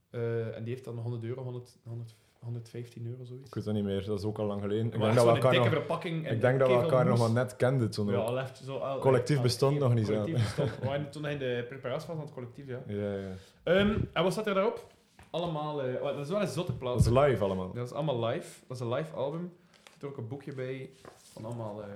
[0.10, 2.16] Eh, en die heeft dan 100 euro, 100, 100,
[2.46, 3.48] 115 euro zoiets.
[3.48, 4.86] Ik weet dat niet meer, dat is ook al lang geleden.
[4.86, 6.30] Ik denk dat we elkaar dikke nog, verpakking.
[6.30, 9.42] ik denk dat we elkaar nog maar net kenden toen Ja, heeft zo, al- Collectief
[9.42, 10.70] bestond nog niet, Collectief bestond.
[10.80, 12.80] We waren toen in de preparatie van het collectief, ja.
[12.88, 13.32] Ja, ja.
[13.64, 14.88] Ehm, en wat staat er daarop?
[15.30, 15.84] Allemaal...
[15.84, 16.94] eh, oh, dat is wel een zotte plaat.
[17.04, 17.72] Dat is live allemaal.
[17.74, 18.60] Dat is allemaal live.
[18.68, 19.52] Dat is een live album.
[19.84, 20.90] Er zit ook een boekje bij
[21.34, 21.90] van allemaal, eh,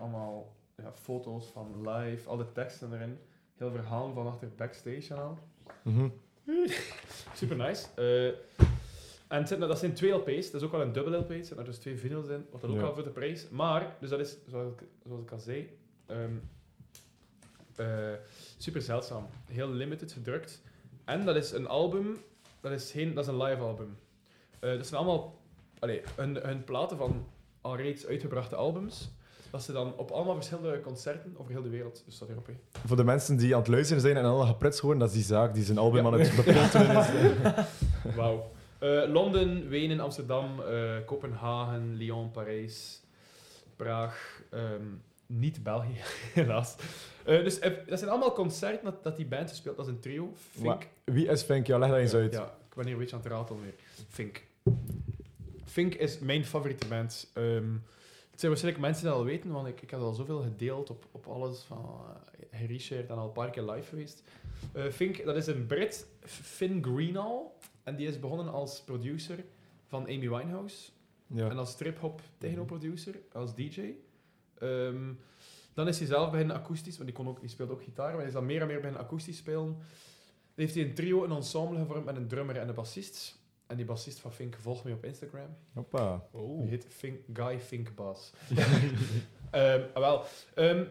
[0.00, 3.18] allemaal ja, foto's van live, al de teksten erin.
[3.56, 5.38] Heel verhaal van achter backstage en al.
[5.82, 6.08] Mhm.
[7.34, 7.86] Super nice.
[7.94, 8.66] Eh,
[9.32, 11.30] en het zit, dat zijn twee LP's, dat is ook wel een dubbel LP.
[11.30, 13.48] Er er dus twee vinyls in, wat dan ook al voor de prijs.
[13.50, 15.78] Maar, dus dat is, zoals ik, zoals ik al zei,
[17.76, 17.86] eh,
[18.58, 19.26] super zeldzaam.
[19.50, 20.62] Heel limited gedrukt.
[21.04, 22.16] En dat is een album,
[22.60, 23.98] dat is, geen, dat is een live album.
[24.58, 25.40] Eh, dat zijn allemaal
[25.78, 27.26] allee, hun, hun platen van
[27.60, 29.10] al reeds uitgebrachte albums.
[29.50, 32.28] Dat ze dan op allemaal verschillende concerten over heel de wereld, dus dat.
[32.86, 35.24] Voor de mensen die aan het luisteren zijn en al geprits horen, dat is die
[35.24, 36.10] zaak die zijn album Ja.
[36.10, 36.28] aan het
[38.04, 38.14] is.
[38.14, 38.50] Wauw.
[38.82, 43.02] Eh, Londen, Wenen, Amsterdam, eh, Kopenhagen, Lyon, Parijs,
[43.76, 44.42] Praag.
[44.50, 44.84] ehm,
[45.26, 45.96] niet België,
[46.34, 46.76] helaas.
[47.24, 49.78] Eh, dus dat zijn allemaal concerten dat, dat die band speelt.
[49.78, 50.32] Is een trio.
[50.50, 50.64] Fink.
[50.66, 51.66] Maar Wie is Fink?
[51.66, 52.32] Ja, leg dat eens uit.
[52.32, 53.74] Ja, ik ben hier een beetje aan het ratelen weer.
[54.08, 54.42] Fink.
[55.64, 57.30] Fink is mijn favoriete band.
[57.34, 57.72] Ehm,
[58.30, 60.90] het zijn waarschijnlijk mensen die dat al weten, want ik, ik heb al zoveel gedeeld
[60.90, 64.22] op, op alles van uh, gereshared en al een paar keer live geweest.
[64.90, 67.40] Fink, dat is een Brit, Finn Greenall.
[67.82, 69.44] En die is begonnen als producer
[69.86, 70.90] van Amy Winehouse.
[71.26, 71.50] Ja.
[71.50, 73.94] En als strip-hop techno-producer, als DJ.
[74.58, 75.12] Ehm,
[75.74, 78.16] dan is hij zelf beginnen akoestisch, want die, kon ook, die speelde ook gitaar, maar
[78.16, 79.76] hij is dan meer en meer beginnen akoestisch spelen.
[80.54, 83.40] Dan heeft hij een trio, een ensemble gevormd met een drummer en een bassist.
[83.66, 85.56] En die bassist van Fink volgt mij op Instagram.
[85.72, 86.24] Hoppa.
[86.32, 88.32] Die heet Fink, Guy Fink Bass.
[89.50, 90.24] Ehm, ah, wel.
[90.54, 90.84] Ehm,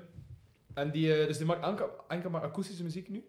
[0.73, 3.25] en die, eh, dus die maakt enkel, enkel maar akoestische muziek nu.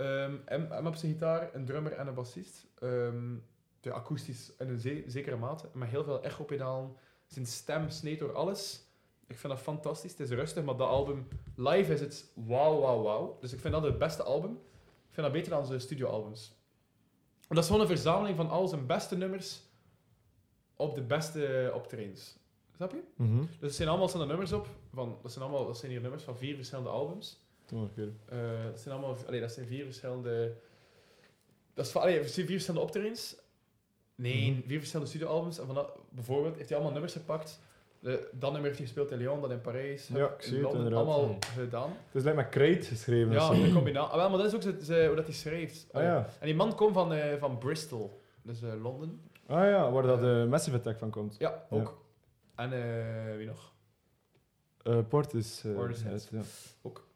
[0.00, 2.66] Ehm en, en op zijn gitaar een drummer en een bassist.
[2.78, 3.34] Ehm
[3.80, 6.96] ja, akoestisch in een ze- zekere mate, met heel veel echo-pedalen.
[7.26, 8.84] Zijn stem sneed door alles.
[9.26, 10.10] Ik vind dat fantastisch.
[10.10, 13.36] Het is rustig, maar dat album live is het wauw, wauw, wauw.
[13.40, 14.50] Dus ik vind dat het beste album.
[15.08, 16.58] Ik vind dat beter dan zijn studioalbums.
[17.48, 19.62] Dat is gewoon een verzameling van al zijn beste nummers
[20.76, 22.38] op de beste optredens.
[22.76, 23.02] Snap je?
[23.16, 23.38] Mhm.
[23.38, 24.66] Dus er zijn allemaal zijn er nummers op.
[24.94, 27.40] Van, dat, zijn allemaal, dat zijn hier nummers van vier verschillende albums.
[27.94, 28.08] Keer.
[28.28, 30.52] Eh, dat zijn allemaal, allee, dat zijn vier verschillende.
[31.74, 33.36] Dat is allee, vier verschillende optredens.
[34.14, 34.60] Nee, Mhm.
[34.66, 35.58] vier verschillende studioalbums.
[35.58, 37.60] En van dat, bijvoorbeeld heeft hij allemaal nummers gepakt.
[38.00, 40.08] De, dat nummer heeft hij gespeeld in Lyon, dat in Parijs.
[40.08, 41.06] Ja, ik zie het Londen, inderdaad.
[41.06, 41.88] Allemaal gedaan.
[41.90, 43.32] Het is lijkt met Crate geschreven.
[43.32, 44.10] Ja, een combinatie.
[44.12, 45.86] Ah, wel, maar dat is ook zo- hoe dat hij schrijft.
[45.92, 46.28] Ah ja.
[46.38, 49.20] En die man komt van, eh, van Bristol, dus eh, Londen.
[49.46, 51.36] Ah ja, waar dat de Massive Attack van komt.
[51.38, 51.98] Ja, ook.
[52.54, 52.70] En
[53.36, 53.72] wie nog?
[55.08, 55.64] Port is...
[55.74, 56.28] Portishead.
[56.30, 56.40] ja.
[56.82, 57.06] Ook.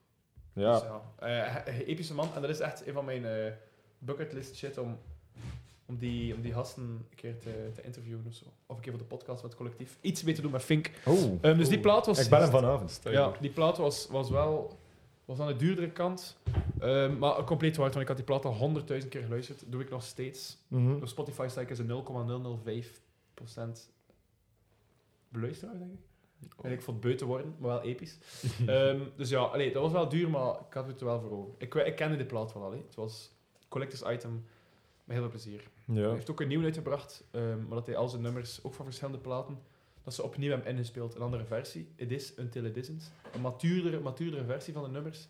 [0.55, 0.73] Ja.
[0.73, 2.29] Dus ja, eh, he- epische man.
[2.35, 3.53] En dat is echt een van mijn eh,
[3.99, 4.99] bucketlist shit om,
[5.87, 8.45] om, die, om die gasten een keer te, te interviewen of zo.
[8.67, 9.99] Of een keer voor de podcast met het collectief.
[10.01, 10.91] Iets mee te doen met Fink.
[11.05, 11.39] Oh.
[11.41, 12.19] Ehm, dus die plaat was...
[12.25, 13.01] Ik ben hem vanavond.
[13.05, 14.79] Ja, die plaat was, was wel...
[15.25, 16.37] Was aan de duurdere kant.
[16.79, 19.63] Ehm, maar compleet waard, want ik had die plaat al honderdduizend keer geluisterd.
[19.67, 20.59] doe ik nog steeds.
[20.69, 20.95] Mhm.
[20.95, 23.91] Op Spotify sta ik eens een 0,005%
[25.29, 25.99] beluisteraar, denk ik.
[26.63, 28.19] En ik vond het beu te worden, maar wel episch.
[28.67, 31.31] Ehm, dus ja, allee, dat was wel duur, maar ik had het er wel voor
[31.31, 31.55] over.
[31.59, 32.73] Ik, ik kende de plaat wel al.
[32.73, 33.33] Het was
[33.69, 34.45] collectors item
[35.05, 35.63] met heel veel plezier.
[35.93, 38.85] Hij heeft ook een nieuw uitgebracht, ehm, maar dat hij al zijn nummers, ook van
[38.85, 39.59] verschillende platen,
[40.03, 41.15] dat ze opnieuw hebben ingespeeld.
[41.15, 41.89] Een andere versie.
[41.97, 43.13] It is Until It Isn't.
[43.33, 45.29] Een matuurdere, matuurdere versie van de nummers.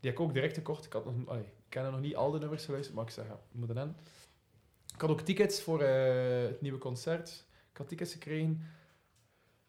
[0.00, 0.84] Die heb ik ook direct gekocht.
[0.84, 3.26] Ik, had nog, allee, ik ken nog niet al de nummers geluisterd, maar ik zeg,
[3.26, 3.96] ja, we moeten.
[4.94, 7.46] Ik had ook tickets voor eh, het nieuwe concert.
[7.72, 8.62] Ik had tickets gekregen.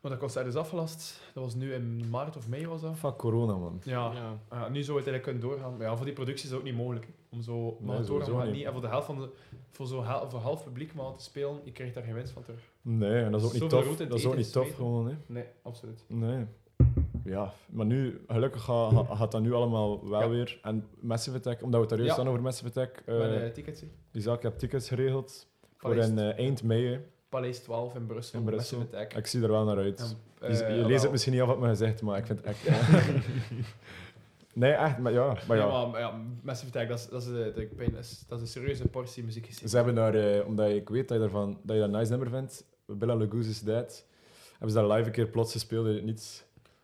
[0.03, 1.21] Maar dat concert is afgelast.
[1.33, 2.95] Dat was nu in maart of mei was dat.
[2.97, 3.81] Fuck corona, man.
[3.83, 4.11] Ja.
[4.13, 4.37] Ja.
[4.47, 5.77] Ah, nu zou het eigenlijk kunnen doorgaan.
[5.77, 7.07] Maar ja, voor die productie is het ook niet mogelijk.
[7.29, 8.65] Om zo maar Nee, door te gaan niet.
[8.65, 9.29] En voor de helft van de,
[9.71, 12.41] voor zo hel- voor half publiek maar te spelen, je krijgt daar geen winst van
[12.43, 12.59] terug.
[12.81, 13.97] Nee, en dat is ook niet tof.
[13.97, 15.13] Dat is ook niet tof, gewoon, hè.
[15.25, 16.03] Nee, absoluut.
[16.07, 16.45] Nee.
[17.23, 20.29] Ja, maar nu, gelukkig gaat, dat nu allemaal wel Ja.
[20.29, 20.59] weer.
[20.63, 22.21] En Massive Attack, omdat we het daar juist Ja.
[22.21, 23.87] staan over Massive Attack, eh, Met een ticketje.
[24.11, 26.99] die zaak, ik heb tickets geregeld voor in, eh, eind mei.
[27.33, 28.39] Paleis 12 in Brussel.
[28.39, 28.87] In Brussel.
[29.17, 30.15] Ik zie er wel naar uit.
[30.39, 31.01] En, je eh, je leest wel.
[31.01, 32.67] het misschien niet af wat me gezegd, maar ik vind het echt...
[34.53, 35.37] nee, echt, maar ja.
[35.47, 35.65] Maar ja.
[35.65, 38.43] Ja, maar, ja, Massive Attack, dat is, dat, is, eh, de- dat is, dat is
[38.43, 39.69] een serieuze portie muziek gezien.
[39.69, 42.11] Ze hebben daar, eh, omdat ik weet dat je, daarvan, dat je dat een nice
[42.11, 44.05] nummer vindt, Bella is Dead,
[44.51, 46.43] hebben ze daar live een keer plots gespeeld uit het niets.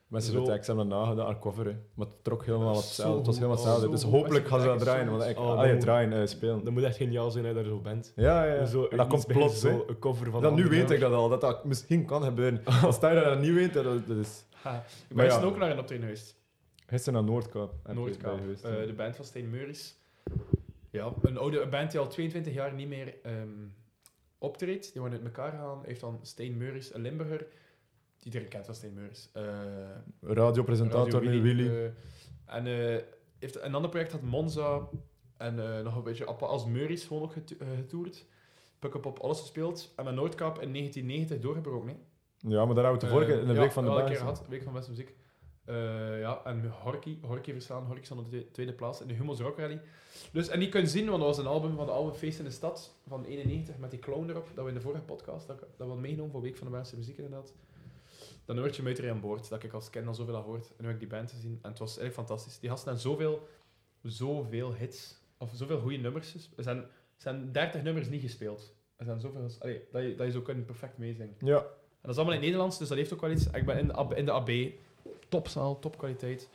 [0.10, 0.42] Massive Zo.
[0.44, 1.66] Attack, ze hebben dat nagedaan, haar cover.
[1.66, 1.76] hè.
[1.94, 3.18] Maar het trok helemaal Dat hetzelfde.
[3.18, 3.66] Het was helemaal goed.
[3.66, 3.88] hetzelfde.
[3.96, 5.10] Oh, dus hopelijk gaan ze dat draaien.
[5.12, 6.64] Want ik, ah, Oh, dat draaien, eh, spelen.
[6.64, 8.14] Dat moet echt geniaal zijn hè, dat je zo bent.
[8.16, 8.66] Ja, ja.
[8.66, 9.60] Zo, en dat komt plots.
[9.60, 12.62] zo een cover van Dan, nu weet ik dat al, dat dat misschien kan gebeuren.
[12.84, 14.46] Als je dat niet weet, dat, dat is...
[14.62, 15.42] Ha, ik ben ja.
[15.42, 16.36] ook naar een optreden geweest.
[16.86, 17.74] Gisteren naar Noordkaap.
[17.88, 18.38] je Noordkaap.
[18.40, 19.98] geweest, Eh, de band van Stijn Meuris.
[20.90, 23.48] Ja, een oude band die al 22 jaar niet meer ehm,
[24.38, 24.94] optreedt.
[24.94, 25.82] Die waren uit elkaar gegaan.
[25.86, 27.46] Heeft dan Stijn Meuris, een Limburger.
[28.20, 29.30] Die iedereen kent van Stijn Meuris.
[29.34, 29.44] Eh,
[30.22, 31.68] Radiopresentator Radio nu, Willy.
[31.70, 31.84] eh,
[32.56, 33.02] en eh,
[33.40, 34.88] heeft een ander project had Monza.
[35.38, 38.26] En nog een beetje appa- als Meuris gewoon geto- eh, getoerd.
[38.80, 39.94] Puk-up op alles gespeeld.
[39.96, 41.88] En met Noordkaap in 1990 doorgebroken.
[41.90, 41.96] Hè.
[42.50, 44.42] Ja, maar daar hebben we de vorige, in de ja, week van de baas.
[44.50, 45.14] week van beste muziek.
[45.66, 47.84] Eh, ja, en Horky, Horky verstaan.
[47.86, 49.82] Horky stond op de twe- tweede plaats in de Humo's Rock Rally.
[50.32, 52.46] Dus, en die kun je zien, want dat was een album van de albumfeest in
[52.46, 54.48] de stad van 91 met die clown erop.
[54.54, 56.78] Dat we in de vorige podcast, dat, dat we hadden meegenomen voor Week van de
[56.78, 57.54] beste muziek inderdaad.
[58.50, 60.68] Dan hoort je Muiter aan boord, dat ik als kind al zoveel had gehoord.
[60.68, 62.60] En nu heb ik die band gezien en het was eigenlijk fantastisch.
[62.60, 63.48] Die gasten hebben zoveel,
[64.02, 66.32] zoveel hits, of zoveel goede nummers.
[66.32, 66.86] ges- Er zijn,
[67.18, 68.76] zijn 30 nummers niet gespeeld.
[68.96, 71.36] Er zijn zoveel, allee, dat, je, dat je zo kunt perfect meezingen.
[71.40, 71.66] Ja, En
[72.02, 73.46] dat is allemaal in het Nederlands, dus dat heeft ook wel iets.
[73.50, 74.50] Ik ben in de, AB, in de AB,
[75.30, 76.50] topzaal, topkwaliteit.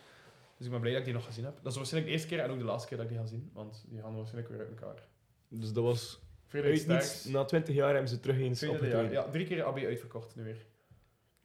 [0.57, 1.55] Dus ik ben blij dat ik die nog gezien heb.
[1.63, 3.27] Dat is waarschijnlijk de eerste keer en ook de laatste keer dat ik die ga
[3.29, 5.09] zien, want die gaan waarschijnlijk weer uit elkaar.
[5.49, 6.21] Dus dat was...
[6.65, 9.11] Uit niets, na 20 jaar hebben ze terug eens opgetreden.
[9.11, 10.67] Ja, drie keer AB uitverkocht nu weer.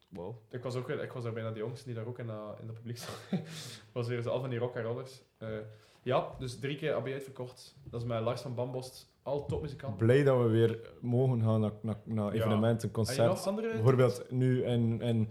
[0.09, 0.35] Wow.
[0.49, 2.65] Ik was, ook, ik was daar bijna de jongste die daar ook in, dat in
[2.67, 3.19] dat publiek zat.
[3.93, 5.21] was weer zo al van die rock en rollers.
[5.37, 5.47] Eh,
[6.01, 7.75] ja, dus drie keer AB uitverkocht.
[7.83, 9.97] Dat is met Lars van Bambost, al topmuzikant.
[9.97, 12.39] blij dat we weer mogen gaan naar, naar, naar Ja.
[12.39, 13.47] evenementen, En je nog concert.
[13.47, 13.71] andere?
[13.71, 15.29] Bijvoorbeeld nu in, in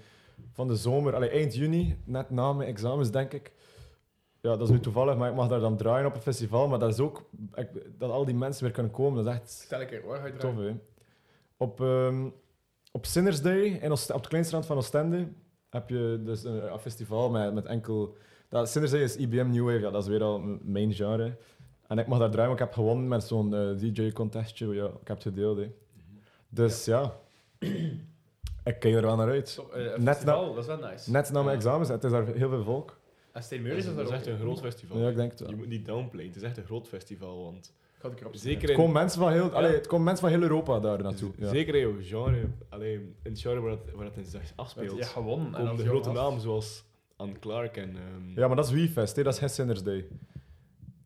[0.52, 3.52] van de zomer, allee, eind juni, net na mijn examens denk ik.
[4.40, 6.68] Ja, dat is nu toevallig, maar ik mag daar dan draaien op een festival.
[6.68, 9.50] Maar dat is ook, ik- dat al die mensen weer kunnen komen, dat is echt
[9.50, 10.56] Stel een keer, waar ga je tof.
[10.56, 10.74] Hè.
[11.56, 12.28] Op, ehm,
[12.98, 15.28] op Sinners Day, in Oost- op het kleinstrand van Oostende,
[15.70, 18.16] heb je dus een, een festival met, met enkel...
[18.48, 21.36] Dat, Sinners Day is IBM New Wave, ja, dat is weer al mijn genre.
[21.86, 24.66] En ik mag daar draaien, want ik heb gewonnen met zo'n eh, DJ-contestje.
[24.74, 25.58] Ja, ik heb het gedeeld.
[25.58, 25.70] Hè.
[26.48, 27.16] Dus ja,
[28.64, 29.54] ik kijk er wel naar uit.
[29.54, 31.10] Top, eh, Net festival, dat is wel nice.
[31.10, 31.52] Net na mijn Ja.
[31.52, 32.98] examens, het is daar heel veel volk.
[33.32, 34.98] En Steen Dat Meuris is, is dat is echt een groot festival.
[34.98, 35.50] Ja, ik denk het wel.
[35.50, 37.42] Je moet niet downplayen, het is echt een groot festival.
[37.44, 40.38] Want Ga ik erop zeker Het komen mensen van heel, allee, het komen mensen van
[40.38, 41.30] heel Europa daar naartoe.
[41.36, 41.48] Ja.
[41.48, 44.90] zeker in jouw genre, alleen in het genre waar het, waar het in zich afspeelt,
[44.98, 45.54] hebt gewonnen.
[45.54, 46.84] En komen de grote namen zoals
[47.16, 47.96] Anne Clark en...
[47.96, 49.22] ehm, Ja, maar dat is WeFest, hè?
[49.22, 50.06] dat is geen Sinners Day.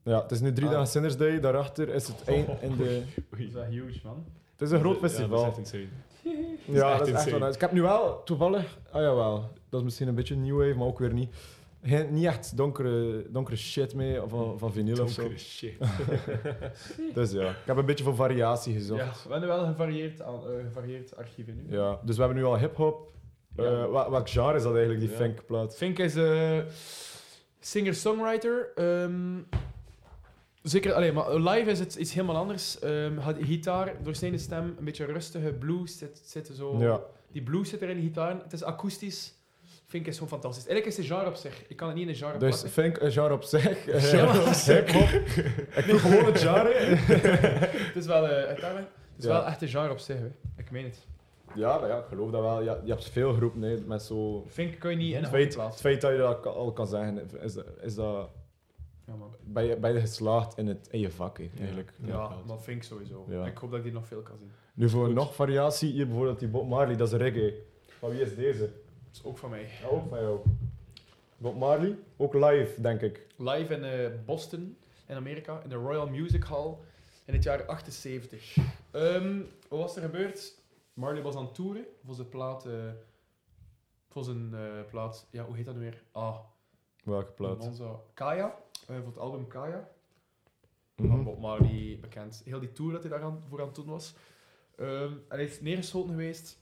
[0.05, 0.73] Ja, het is nu drie Ah.
[0.73, 3.03] dagen Sinners Day, daarachter is het eind in de...
[3.31, 4.25] Dat is wel huge, man.
[4.53, 5.29] Het is een groot Ja, festival.
[5.29, 5.87] dat is echt insane.
[6.79, 7.31] Ja, echt dat is echt insane.
[7.31, 7.55] wel nice.
[7.55, 10.87] Ik heb nu wel toevallig, ah jawel, dat is misschien een beetje new wave, maar
[10.87, 11.35] ook weer niet.
[11.85, 15.21] Geen, niet echt donkere, donkere shit mee van, van vinyl of zo.
[15.23, 15.75] Donkere shit.
[17.15, 19.01] Dus ja, ik heb een beetje voor variatie gezocht.
[19.01, 21.77] Ja, we hebben wel een gevarieerd, aan, eh, gevarieerd archief in nu.
[21.77, 23.13] Ja, dus we hebben nu al hip-hop.
[23.57, 23.65] Ja.
[23.65, 25.17] Eh, wa- welk genre is dat eigenlijk, die Ja.
[25.17, 25.77] funkplaat?
[25.77, 26.59] Fink is eh
[27.61, 28.71] singer-songwriter.
[28.75, 29.39] ehm,
[30.63, 32.79] zeker, allee, maar live is het iets helemaal anders.
[33.19, 36.79] Had gitaar, doorsnede stem, een beetje rustige blues zit, zit er zo.
[36.79, 37.01] Ja.
[37.33, 38.37] Die blues zit er in de gitaar.
[38.43, 39.35] Het is akoestisch.
[39.93, 40.67] Fink is gewoon fantastisch.
[40.67, 41.63] Eigenlijk is het genre op zich.
[41.69, 42.71] Ik kan het niet in een genre Dus plakken.
[42.71, 43.87] funk, een genre op zich.
[43.87, 44.93] eh, Genre op zich.
[44.93, 45.09] Hip-hop.
[45.79, 46.73] Ik voel gewoon het genre.
[46.75, 49.31] het is wel, eh, uiteindelijk- het is Ja.
[49.31, 50.17] wel echt een genre op zich.
[50.19, 50.31] Hè.
[50.57, 51.07] Ik meen het.
[51.55, 52.63] Ja, maar ja, ik geloof dat wel.
[52.63, 54.45] Ja, je hebt veel groepen hè, met zo...
[54.49, 57.29] Fink kun je niet in Het een het feit dat je dat al kan zeggen,
[57.43, 58.29] is, is dat...
[59.07, 59.35] Ja, man.
[59.45, 61.93] Ben je, ben je geslaagd in, het, in je vak, hè, eigenlijk.
[62.05, 62.31] Ja.
[62.47, 63.27] Maar Fink sowieso.
[63.29, 63.47] Ja.
[63.47, 64.51] Ik hoop dat ik die nog veel kan zien.
[64.75, 65.15] Nu voor Goed.
[65.15, 67.55] nog variatie, hier bijvoorbeeld die Bob Marley, dat is reggae.
[67.99, 68.71] Van wie is deze?
[69.13, 69.69] Dat is ook van mij.
[69.81, 70.41] Ja, ook van jou.
[71.37, 73.27] Bob Marley, ook live, denk ik.
[73.37, 76.75] Live in eh, Boston, in Amerika, in de Royal Music Hall
[77.25, 78.57] in het jaar 78.
[78.91, 80.61] Ehm, wat was er gebeurd?
[80.95, 82.67] Marley was aan het toeren voor zijn plaat.
[82.67, 82.73] eh,
[84.09, 85.27] voor zijn eh, plaat.
[85.31, 86.03] Ja, hoe heet dat nu weer?
[86.13, 86.39] Ah,
[87.05, 87.59] Welke plaat?
[87.59, 88.01] Monza.
[88.15, 88.55] Kaya.
[88.87, 89.89] voor het album Kaya.
[90.97, 91.09] Mhm.
[91.09, 92.43] Van Bob Marley bekend.
[92.45, 94.15] Heel die tour dat hij daar aan, voor aan het doen was.
[94.77, 96.59] Ehm, en hij is neergeschoten geweest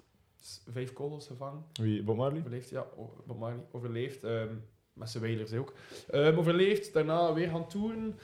[0.71, 1.65] vijf kogels gevangen.
[1.73, 2.03] Wie?
[2.03, 2.39] Bob Marley?
[2.39, 2.87] Overleefd, ja.
[3.27, 3.65] Bob Marley.
[3.71, 4.25] Overleefd.
[4.25, 4.55] ehm,
[4.93, 5.73] met zijn wailers ook.
[6.11, 6.93] Ehm, overleefd.
[6.93, 8.19] Daarna weer gaan toeren.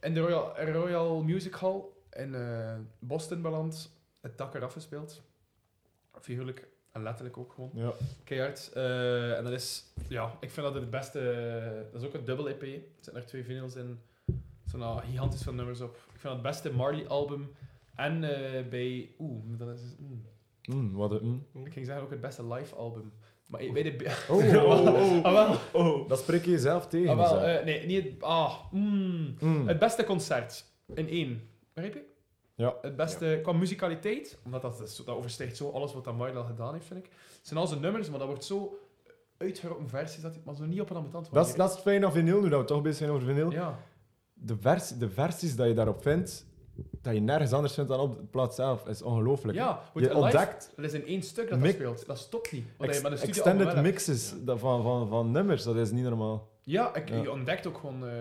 [0.00, 1.80] In de Royal, Royal Music Hall
[2.10, 3.92] in eh, Boston beland.
[4.20, 5.22] Het dak eraf gespeeld.
[6.20, 7.70] Figuurlijk en letterlijk ook gewoon.
[7.74, 7.92] Ja.
[8.24, 8.72] Keihard.
[8.72, 11.88] Eh, en dat is, ja, ik vind dat het beste.
[11.92, 12.62] dat is ook een dubbel EP.
[12.62, 14.00] Er zitten er twee vinyls in.
[14.26, 14.34] Er
[14.78, 15.94] staan gigantisch veel nummers op.
[15.96, 17.50] Ik vind dat het beste Marley-album.
[17.96, 19.14] En eh, bij.
[19.18, 19.80] Oeh, dat is.
[19.98, 20.24] mm.
[20.74, 21.46] Mm, wat een...
[21.52, 21.66] mm.
[21.66, 23.12] ik ging zeggen ook het beste live-album.
[23.48, 24.16] Maar bij de.
[24.28, 25.24] Oh, oh, oh.
[25.24, 25.56] Ah, wel.
[25.72, 26.08] Oh.
[26.08, 27.10] Dat spreek je jezelf tegen.
[27.10, 28.22] Ah, wel, eh, nee, niet het.
[28.22, 29.34] Ah, mm.
[29.40, 29.68] Mm.
[29.68, 31.48] Het beste concert in één.
[31.74, 32.08] Begrijp je?
[32.54, 32.74] Ja.
[32.82, 36.44] Het beste qua muzikaliteit, omdat dat, is dat overstijgt zo alles wat dat Marley al
[36.44, 37.10] gedaan heeft, vind ik.
[37.10, 38.78] Het zijn al zijn nummers, maar dat wordt zo
[39.36, 42.06] uitgerokken versies, dat, maar zo niet op een ambetant Dat is, dat is het fijne
[42.06, 43.50] aan vinyl, nu dat we toch bezig zijn over vinyl.
[43.50, 43.78] Ja.
[44.32, 46.46] De, vers, de versies dat je daarop vindt,
[47.02, 49.58] dat je nergens anders vindt dan op de plaat zelf, is ongelooflijk.
[49.58, 52.06] Ja, Je live- ontdekt Dat is in één stuk dat dat speelt.
[52.06, 52.64] Dat stopt niet.
[52.76, 56.48] Wat je met een extended mixes van, van, van nummers, dat is niet normaal.
[56.62, 57.22] Ja, ik, Ja.
[57.22, 58.06] je ontdekt ook gewoon...
[58.06, 58.12] eh,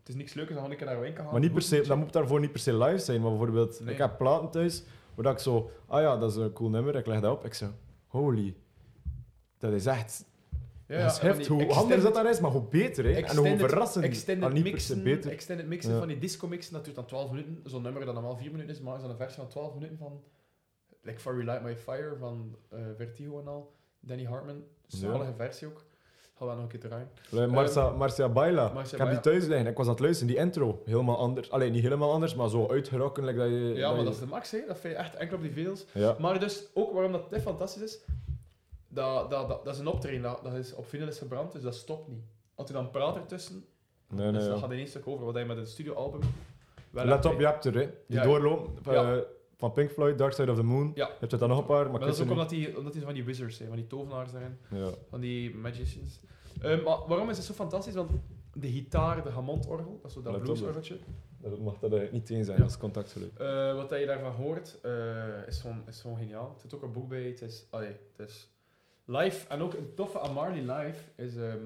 [0.00, 1.32] het is niks leukers dan gewoon een keer naar Winkel gaan.
[1.32, 3.92] Maar niet per se, dat moet daarvoor niet per se live zijn, maar bijvoorbeeld, Nee.
[3.94, 4.82] ik heb platen thuis,
[5.14, 7.54] waar ik zo, ah ja, dat is een cool nummer, ik leg dat op, ik
[7.54, 7.66] zo,
[8.06, 8.54] holy,
[9.58, 10.24] dat is echt,
[10.88, 13.10] Ja, die Hoe anders dat dan is, maar hoe beter, hè.
[13.12, 15.30] En hoe verrassend, Extended niet mixen, beter.
[15.30, 15.98] extended mixen Ja.
[15.98, 17.60] van die disco mixen, dat duurt dan 12 minuten.
[17.64, 19.98] Zo'n nummer dat normaal 4 minuten is, maar is dan een versie van 12 minuten
[19.98, 20.22] van...
[21.02, 23.72] Like For Relight My Fire van eh, Vertigo en al.
[24.00, 24.62] Danny Hartman.
[24.86, 25.84] Zalige versie ook.
[26.38, 27.08] Gaan we nog een keer draaien.
[27.30, 30.32] Like Marcia, Marcia Baila, Marcia ik heb die thuis liggen, ik was aan het luisteren,
[30.32, 31.50] die intro, helemaal anders.
[31.50, 33.72] Alleen niet helemaal anders, maar zo uitgerokken, like dat je...
[33.74, 34.58] Ja, maar je- dat is de max, hè.
[34.66, 35.86] Dat vind je echt enkel op die video's.
[35.92, 36.16] Ja.
[36.18, 38.00] Maar dus ook waarom dat dit fantastisch is,
[38.96, 41.62] dat, dat, dat, dat is een optreden, dat, dat is op vinyl is gebrand, dus
[41.62, 42.24] dat stopt niet.
[42.54, 43.64] Als je dan praat ertussen,
[44.08, 44.60] Nee, nee, dus dat ja.
[44.60, 45.24] gaat in één stuk over.
[45.24, 46.20] Wat je met een studioalbum...
[46.90, 47.38] wel Let op, hè.
[47.38, 47.80] je hebt er, hè.
[48.06, 48.22] Die Ja.
[48.22, 49.22] doorloop eh, Ja.
[49.56, 50.92] van Pink Floyd, Dark Side of the Moon.
[50.94, 51.06] Ja.
[51.06, 52.92] Je hebt er dan nog een paar, maar, Maar dat is ook omdat die, omdat
[52.92, 54.58] die van die wizards zijn, van die tovenaars daarin.
[54.70, 54.90] Ja.
[55.10, 56.20] van die magicians.
[56.60, 57.94] Ehm, maar waarom is het zo fantastisch?
[57.94, 58.10] Want
[58.54, 60.98] de gitaar, de Hammondorgel, dat is zo dat bluesorgeltje.
[61.38, 62.62] Dat mag dat eigenlijk niet tegen zijn, Ja.
[62.62, 63.36] dat is contactgeluid.
[63.36, 66.52] Eh, wat je daarvan hoort, eh, is, gewoon, is gewoon geniaal.
[66.54, 67.22] Er zit ook een boek bij.
[67.22, 68.50] Het is, allee, het is
[69.06, 69.46] live.
[69.48, 71.36] En ook een toffe aan Marley live is...
[71.36, 71.58] ehm,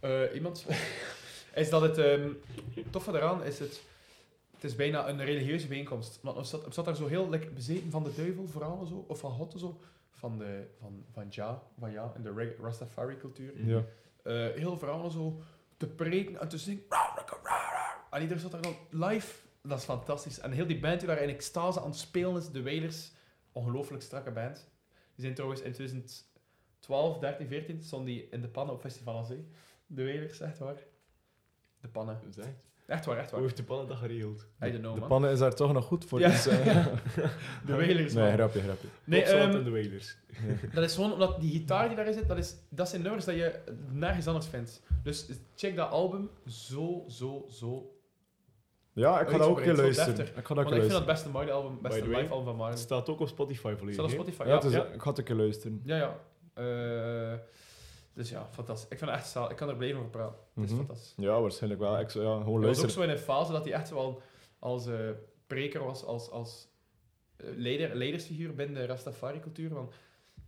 [0.00, 0.66] eh, iemand...
[1.54, 1.98] is dat het...
[1.98, 2.30] ehm
[2.90, 3.82] toffe daaraan is het...
[4.54, 6.18] Het is bijna een religieuze bijeenkomst.
[6.22, 9.04] Want er zat, er zat daar zo heel like, bezeten van de duivel, vooral zo.
[9.08, 9.80] Of van God zo.
[10.10, 13.66] Van, de, van, van Ja, van Ja, in de Rastafari-cultuur.
[13.66, 13.84] Ja.
[14.22, 15.40] Eh, heel verhalen zo
[15.76, 16.82] te preken en te zingen.
[18.10, 19.34] En iedereen zat daar dan live.
[19.62, 20.40] Dat is fantastisch.
[20.40, 23.12] En heel die band die daar in extase aan het spelen is, de Wailers,
[23.52, 24.68] ongelooflijk strakke band.
[25.14, 29.26] Die zijn trouwens in 2012, 13, 14 stonden die in de pannen op Festival aan
[29.26, 29.46] Zee.
[29.86, 30.76] De Wailers, echt waar.
[31.80, 32.18] De pannen.
[32.86, 33.40] Echt waar, echt Hoe waar.
[33.42, 34.46] heeft de pannen dat geregeld?
[34.62, 35.08] I don't know, De man.
[35.08, 36.20] pannen is daar toch nog goed voor.
[36.20, 36.28] Ja.
[36.28, 36.86] Dus, eh,
[37.66, 38.88] De Wailers, nee, grapje, grapje.
[39.04, 40.16] Nee, ehm, en de Wailers.
[40.72, 43.34] Dat is gewoon omdat die gitaar die daarin zit, dat, is, dat zijn nummers dat
[43.34, 44.82] je nergens anders vindt.
[45.02, 47.96] Dus check dat album zo, zo, zo.
[48.94, 50.26] Ja, ik ga dat ook een luisteren.
[50.26, 50.96] Ik ga dat Want ik vind dat luisteren.
[50.96, 52.70] het beste Marley album, beste live album van Marley.
[52.74, 53.92] Het staat ook op Spotify volledig.
[53.92, 54.16] Staat op hè?
[54.16, 54.84] Spotify, Ja, ja.
[54.92, 55.80] ik ga het een keer luisteren.
[55.84, 56.16] Ja, ja.
[56.54, 57.38] Eh,
[58.12, 58.88] dus ja, fantastisch.
[58.90, 59.50] Ik vind het echt zaal.
[59.50, 60.38] Ik kan er blijven over praten.
[60.54, 60.78] Het is Mhm.
[60.78, 61.12] fantastisch.
[61.16, 61.98] Ja, waarschijnlijk wel.
[62.00, 62.90] Ik ja, gewoon Hij was ook luisteren.
[62.90, 64.20] zo in een fase dat hij echt wel
[64.58, 64.94] als eh,
[65.46, 66.68] preker was, als, als
[67.36, 69.74] eh, leider, leidersfiguur binnen de Rastafari-cultuur.
[69.74, 69.92] Want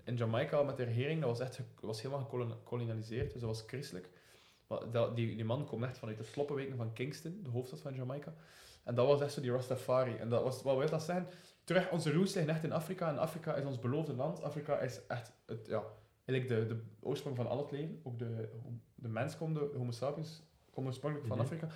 [0.05, 2.25] in Jamaica met de regering, dat was echt was helemaal
[2.63, 4.09] gekolonialiseerd, dus dat was christelijk.
[4.91, 8.35] Dat, die, die man komt echt vanuit de sloppenwijken van Kingston, de hoofdstad van Jamaica.
[8.85, 10.17] En dat was echt zo die Rastafari.
[10.17, 11.27] En dat was, wat wil dat zeggen?
[11.65, 13.09] Terug, onze roots liggen echt in Afrika.
[13.09, 14.43] En Afrika is ons beloofde land.
[14.43, 15.83] Afrika is echt het, ja,
[16.25, 18.01] eigenlijk de, de oorsprong van al het leven.
[18.03, 18.49] Ook de,
[18.95, 21.47] de mens komt, de homo sapiens, komt oorspronkelijk van Mhm.
[21.47, 21.69] Afrika.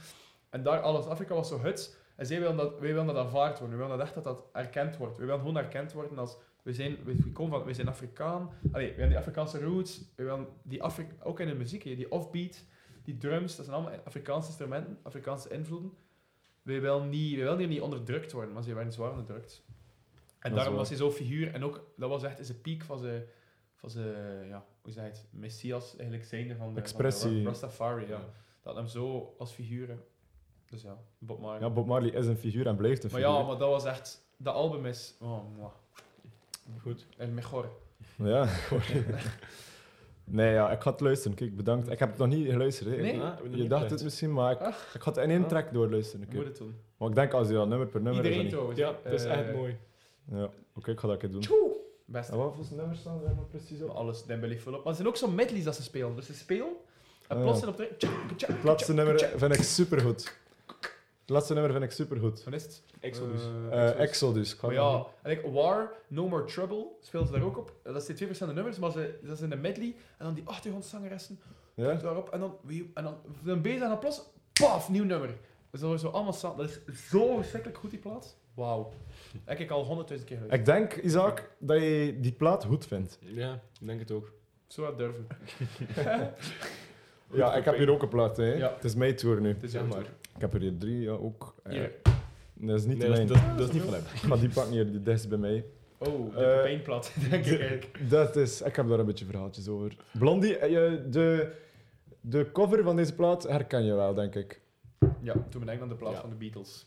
[0.50, 1.94] En daar, alles Afrika was zo huts.
[2.16, 3.76] En zij willen dat, wij willen dat aanvaard worden.
[3.79, 5.16] We willen dat echt dat dat erkend wordt.
[5.18, 6.37] We willen gewoon erkend worden als...
[6.62, 8.50] We zijn, we, we komen van, we zijn Afrikaan.
[8.72, 9.98] Allee, we hebben die Afrikaanse roots.
[10.16, 10.83] We willen die
[11.22, 12.64] ook in de muziek, die offbeat,
[13.02, 15.92] die drums, dat zijn allemaal Afrikaanse instrumenten, Afrikaanse invloeden.
[16.62, 19.62] We willen niet, willen hier niet onderdrukt worden, maar ze werden zwaar onderdrukt.
[20.38, 21.54] En daarom was hij zo figuur.
[21.54, 23.22] En ook, dat was echt is de piek van zijn,
[23.74, 27.30] van zijn ja, hoe zeg je het, messias eigenlijk zijnde van de, Expressie.
[27.30, 28.20] Van de Rastafari, ja.
[28.62, 29.98] Dat hem zo als figuur.
[30.68, 31.60] Dus ja, Bob Marley.
[31.60, 33.38] Ja, Bob Marley is een figuur en blijft een maar figuur.
[33.38, 34.28] ja, maar dat was echt...
[34.36, 35.14] Dat album is...
[35.20, 35.72] Oh, mwah.
[36.80, 37.06] Goed.
[37.16, 37.70] El mejor.
[38.16, 38.48] Ja.
[40.30, 41.36] nee, ja, ik ga het luisteren.
[41.36, 41.90] Kijk, bedankt.
[41.90, 42.90] Ik heb het nog niet geluisterd.
[42.90, 42.96] Hè.
[42.96, 43.20] Nee?
[43.20, 44.60] Ah, Je niet dacht het misschien, maar ik,
[44.94, 45.48] ik ga het in één Ah.
[45.48, 46.26] track doorluisteren.
[46.32, 46.74] Moet het doen.
[46.96, 48.78] Maar ik denk als je dat nummer per nummer Iedereen trouwens.
[48.78, 49.76] Ja, het is Eh, echt mooi.
[50.24, 51.40] niet- Ja, oké, ik ga dat een keer doen.
[51.40, 51.70] Tjoe!
[52.04, 52.30] Best.
[52.30, 53.88] En wat voor nummers staan er nog precies op?
[53.88, 54.78] Alles Dembele full op.
[54.78, 56.14] Maar er zijn ook zo medleys dat ze spelen.
[56.16, 56.66] Dus ze spelen
[57.28, 57.72] en Ah, plots ja.
[57.74, 58.06] zijn op de...
[58.46, 60.38] Het laatste nummer vind ik supergoed.
[61.20, 62.42] Het laatste nummer vind ik supergoed.
[62.42, 62.82] Van is het?
[63.00, 63.40] Exodus.
[63.70, 64.60] Eh, Eh Exodus.
[64.60, 67.72] Maar ja, en ik, War, No More Trouble speelt ze daar ook op.
[67.82, 69.94] Dat zijn twee verschillende nummers, maar ze, dat is in een medley.
[70.18, 71.40] En dan die achtergrondzangeressen
[71.74, 71.94] Ja?
[71.94, 72.28] daarop.
[72.28, 75.30] En dan, wie- en dan, dan bezig en dan plots, paf, nieuw nummer.
[75.70, 76.56] Dus dat is zo allemaal samen.
[76.56, 78.36] Dat is zo verschrikkelijk goed, die plaat.
[78.54, 78.92] Wauw.
[79.44, 80.58] Heb ik al honderdduizend keer gehoord.
[80.58, 83.18] Ik denk, Isaac, dat je die plaat goed vindt.
[83.20, 84.32] Ja, ik denk het ook.
[84.66, 85.26] Zo wat durven.
[87.32, 88.52] Ja, ik heb hier ook een plaat, hè.
[88.54, 88.72] Ja.
[88.74, 89.48] Het is mijn tour nu.
[89.48, 89.96] Het is Ja, jouw maar.
[89.98, 90.10] tour.
[90.34, 91.54] Ik heb er hier drie, ja, ook.
[91.62, 91.92] Eh, Hier.
[92.60, 93.46] Dat is niet Nee, de dat, mijn.
[93.48, 94.02] dat, dat is niet van hem.
[94.04, 95.64] Ga die pakken hier, die dichtst bij mij.
[95.98, 98.10] Oh, de Eh, pijnplaat, denk ik.
[98.10, 98.62] Dat is...
[98.62, 99.96] Ik heb daar een beetje verhaaltjes over.
[100.18, 101.52] Blondie, eh, de,
[102.20, 104.60] de cover van deze plaat herken je wel, denk ik.
[105.22, 106.20] Ja, toen ben ik aan de plaat Ja.
[106.20, 106.86] van de Beatles.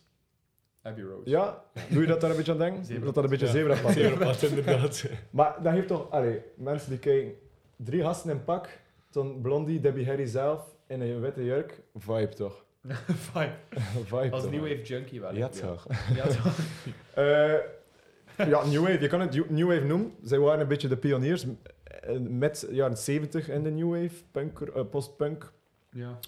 [0.82, 1.22] Abbey Road.
[1.26, 1.64] Ja?
[1.90, 2.86] Doe je dat daar een beetje aan denken?
[2.86, 3.06] Zebrapad.
[3.06, 3.52] Dat dat een beetje Ja.
[3.52, 4.04] zebrapad is.
[4.04, 5.06] Zebrapad, inderdaad.
[5.32, 6.12] Maar dat heeft toch...
[6.12, 7.34] Allee, mensen die kijken...
[7.76, 8.80] Drie gasten in pak.
[9.10, 11.82] Toen Blondie, Debbie Harry zelf in een witte jurk.
[11.96, 12.66] Vibe toch?
[13.32, 14.52] Vibe Als toch?
[14.52, 15.36] New Wave Junkie wel.
[15.36, 15.88] Ja, toch.
[16.16, 16.58] Ja, toch.
[18.36, 19.00] Eh, ja, New Wave.
[19.00, 20.14] Je kan het New Wave noemen.
[20.24, 21.46] Zij waren een beetje de pioniers
[21.84, 25.52] eh, met jaren 70 in de New Wave, punker, eh, post-punk.
[25.90, 26.20] Ja.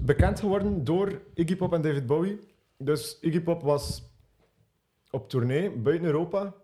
[0.00, 2.38] Bekend geworden door Iggy Pop en David Bowie.
[2.78, 4.02] Dus Iggy Pop was
[5.10, 6.54] op tournee buiten Europa,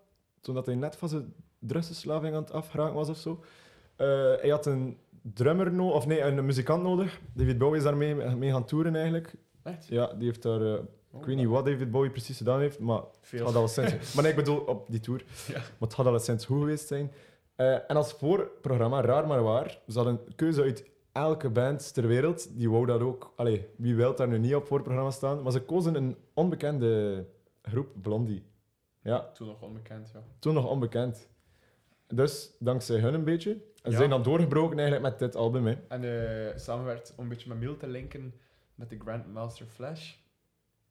[0.41, 3.45] toen dat hij net van zijn drugsverslaving aan het afgeraken was of zo.
[3.97, 7.21] Hij had een drummer nodig, of nee, een muzikant nodig.
[7.35, 9.35] David Bowie is daarmee mee gaan toeren eigenlijk.
[9.63, 9.87] Echt?
[9.87, 10.63] Ja, die heeft daar...
[10.63, 10.81] eh,
[11.19, 14.15] ik weet niet wat David Bowie precies gedaan heeft, maar het gaat al sinds...
[14.15, 15.25] maar nee, ik bedoel op die tour.
[15.47, 15.53] Ja.
[15.59, 17.13] Maar het gaat al sinds goed geweest zijn.
[17.57, 22.07] Eh, en als voorprogramma, raar maar waar, ze hadden een keuze uit elke band ter
[22.07, 22.57] wereld.
[22.59, 23.33] Die wou dat ook...
[23.37, 25.43] Allee, wie wil daar nu niet op voorprogramma staan?
[25.43, 27.25] Maar ze kozen een onbekende
[27.63, 28.43] groep, Blondie.
[29.03, 30.23] Ja, Toen nog onbekend, ja.
[30.39, 31.29] toen nog onbekend.
[32.07, 33.57] Dus dankzij hun een beetje.
[33.83, 33.97] En ze Ja.
[33.97, 35.67] zijn dan doorgebroken eigenlijk met dit album.
[35.67, 35.75] Hè.
[35.89, 38.35] En eh samenwerkt om een beetje met Miel te linken
[38.75, 40.15] met de Grandmaster Flash.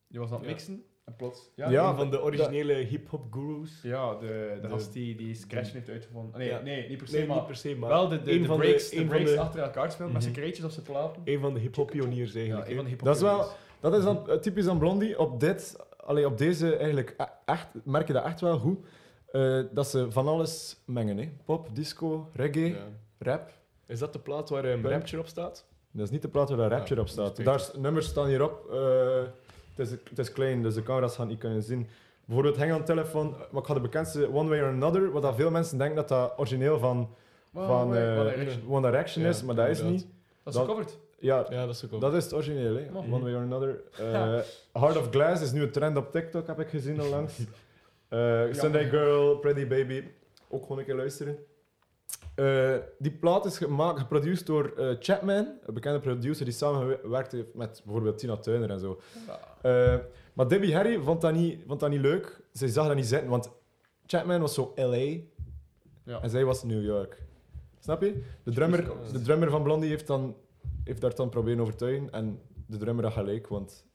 [0.08, 0.50] Die was aan het Ja.
[0.50, 1.50] mixen en plots...
[1.56, 3.80] Ja, Ja, van de originele hip-hop gurus.
[3.82, 6.38] Ja, de, de, De- gast die, die Scratch heeft uitgevonden.
[6.38, 6.60] Nee, Ja.
[6.60, 8.46] nee, niet per se, Nee, maar niet per se, maar wel de, de, een de
[8.46, 10.32] van de- breaks, de, een van de- achter elkaar spelen met Mhm.
[10.32, 11.22] zijn kreetjes op zijn platen.
[11.24, 12.68] een van de hip-hop pioniers Ja, eigenlijk.
[12.68, 13.48] een van de hip Dat is wel-
[13.80, 15.18] Dat is dan typisch aan Blondie.
[15.18, 18.86] Op, dit, allee, op deze eigenlijk e- echt, merk je dat echt wel goed.
[19.32, 21.16] Eh, dat ze van alles mengen.
[21.18, 21.32] Hè.
[21.44, 22.76] Pop, disco, reggae, Ja.
[23.18, 23.50] rap.
[23.86, 24.94] Is dat de plaat waar een Punk.
[24.94, 25.64] Rapture op staat?
[25.90, 27.44] Dat is niet de plaat waar dat Ja, rapje op staat.
[27.44, 28.70] Daar nummers staan hierop.
[28.70, 29.22] eh
[29.76, 31.86] het, is, het is klein, dus de camera's gaan niet kunnen zien.
[32.24, 35.34] Bijvoorbeeld Hang on Telephone, maar ik ga de bekendste One Way or Another, wat dat
[35.36, 37.08] veel mensen denken dat dat origineel van,
[37.50, 38.62] Wow, van eh, One Direction.
[38.68, 40.06] One Direction is, maar dat is niet.
[40.42, 40.98] Dat is gecoverd.
[41.18, 42.00] Ja, Ja, dat is ook wel.
[42.00, 42.86] dat is het origineel, hè?
[43.12, 43.80] One Way or Another.
[43.98, 44.38] Eh,
[44.82, 47.38] Heart of Glass is nu een trend op TikTok, heb ik gezien onlangs.
[48.12, 50.04] Eh Sunday Girl, Pretty Baby,
[50.48, 51.38] ook gewoon een keer luisteren.
[52.34, 57.54] Eh, die plaat is gemaakt, geproduceerd door eh, Chapman, een bekende producer die samengewerkt heeft
[57.54, 59.00] met bijvoorbeeld Tina Turner en zo.
[59.26, 59.38] Ja.
[59.94, 59.98] Eh,
[60.32, 62.40] maar Debbie Harry vond dat, niet, vond dat niet leuk.
[62.52, 63.50] Zij zag dat niet zitten, want
[64.06, 64.96] Chapman was zo LA
[66.04, 66.22] Ja.
[66.22, 67.22] en zij was New York.
[67.80, 68.22] Snap je?
[68.42, 70.36] De drummer, de drummer van Blondie heeft, dan,
[70.84, 73.86] heeft daar dan proberen overtuigen en de drummer had gelijk, want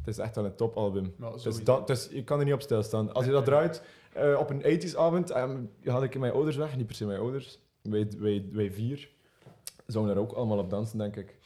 [0.00, 1.14] het is echt wel een topalbum.
[1.42, 3.12] Dus dat, dus je kan er niet op stilstaan.
[3.12, 3.82] Als je dat draait
[4.12, 7.20] eh, op een 80s avond, en had ik mijn ouders weg, niet per se mijn
[7.20, 9.10] ouders, wij, wij, wij vier,
[9.86, 11.38] zouden daar ook allemaal op dansen, denk ik.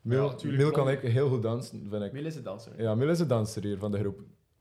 [0.00, 0.56] Mil, Ja.
[0.56, 2.12] Mil kan ik heel goed dansen, vind ik.
[2.12, 2.82] Miel is een danser.
[2.82, 4.20] Ja, Mil is de danser hier van de groep.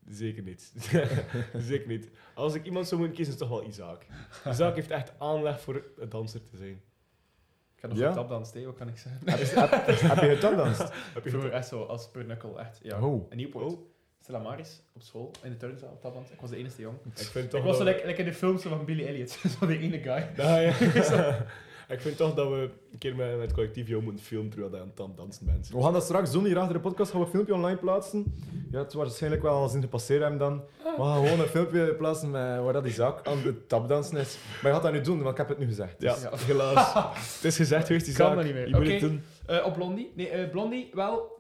[0.09, 0.73] Zeker niet.
[1.57, 2.09] Zeker niet.
[2.35, 4.05] Als ik iemand zou moeten kiezen, is het toch wel Isaac.
[4.47, 6.81] Isaac heeft echt aanleg voor een danser te zijn.
[7.91, 8.21] Ik ga nog Ja?
[8.21, 9.21] een tapdans tegen, wat kan ik zeggen?
[9.59, 10.79] heb, heb, heb je getapdanst?
[11.13, 12.79] Heb je Vroeger echt zo, als per echt.
[12.81, 13.01] Ja.
[13.01, 13.25] Oh.
[13.29, 13.71] En Nieuwpoort.
[13.71, 13.79] Oh.
[14.19, 16.29] Stella Maris, op school, in de turnzaal, tapdans.
[16.29, 16.97] Ik was de enige jong.
[17.05, 19.29] Ik vind Ik toch was zo like, like in de films van Billy Elliot.
[19.59, 20.29] zo die ene guy.
[20.35, 20.73] Ja, ja.
[21.87, 24.71] Ik vind toch dat we een keer met, met het collectief jou moeten filmen terwijl
[24.73, 25.69] je aan het dan- dansen bent.
[25.69, 28.33] We gaan dat straks doen, hier achter de podcast gaan we een filmpje online plaatsen.
[28.71, 30.61] Ja, het was waarschijnlijk wel al zien gepasseerd hebben dan.
[30.83, 34.37] We gaan gewoon een filmpje plaatsen met, waar dat die zaak aan het tapdansen is.
[34.61, 36.01] Maar je gaat dat nu doen, want ik heb het nu gezegd.
[36.01, 36.29] Ja, Dus- Ja.
[36.37, 36.93] helaas.
[37.35, 38.35] het is gezegd geweest, Kan Isaac.
[38.35, 38.67] dat niet meer.
[38.67, 38.91] Je moet Oké.
[38.91, 39.23] het doen.
[39.45, 40.11] Eh, op Blondie.
[40.15, 41.33] Nee, eh, Blondie wel.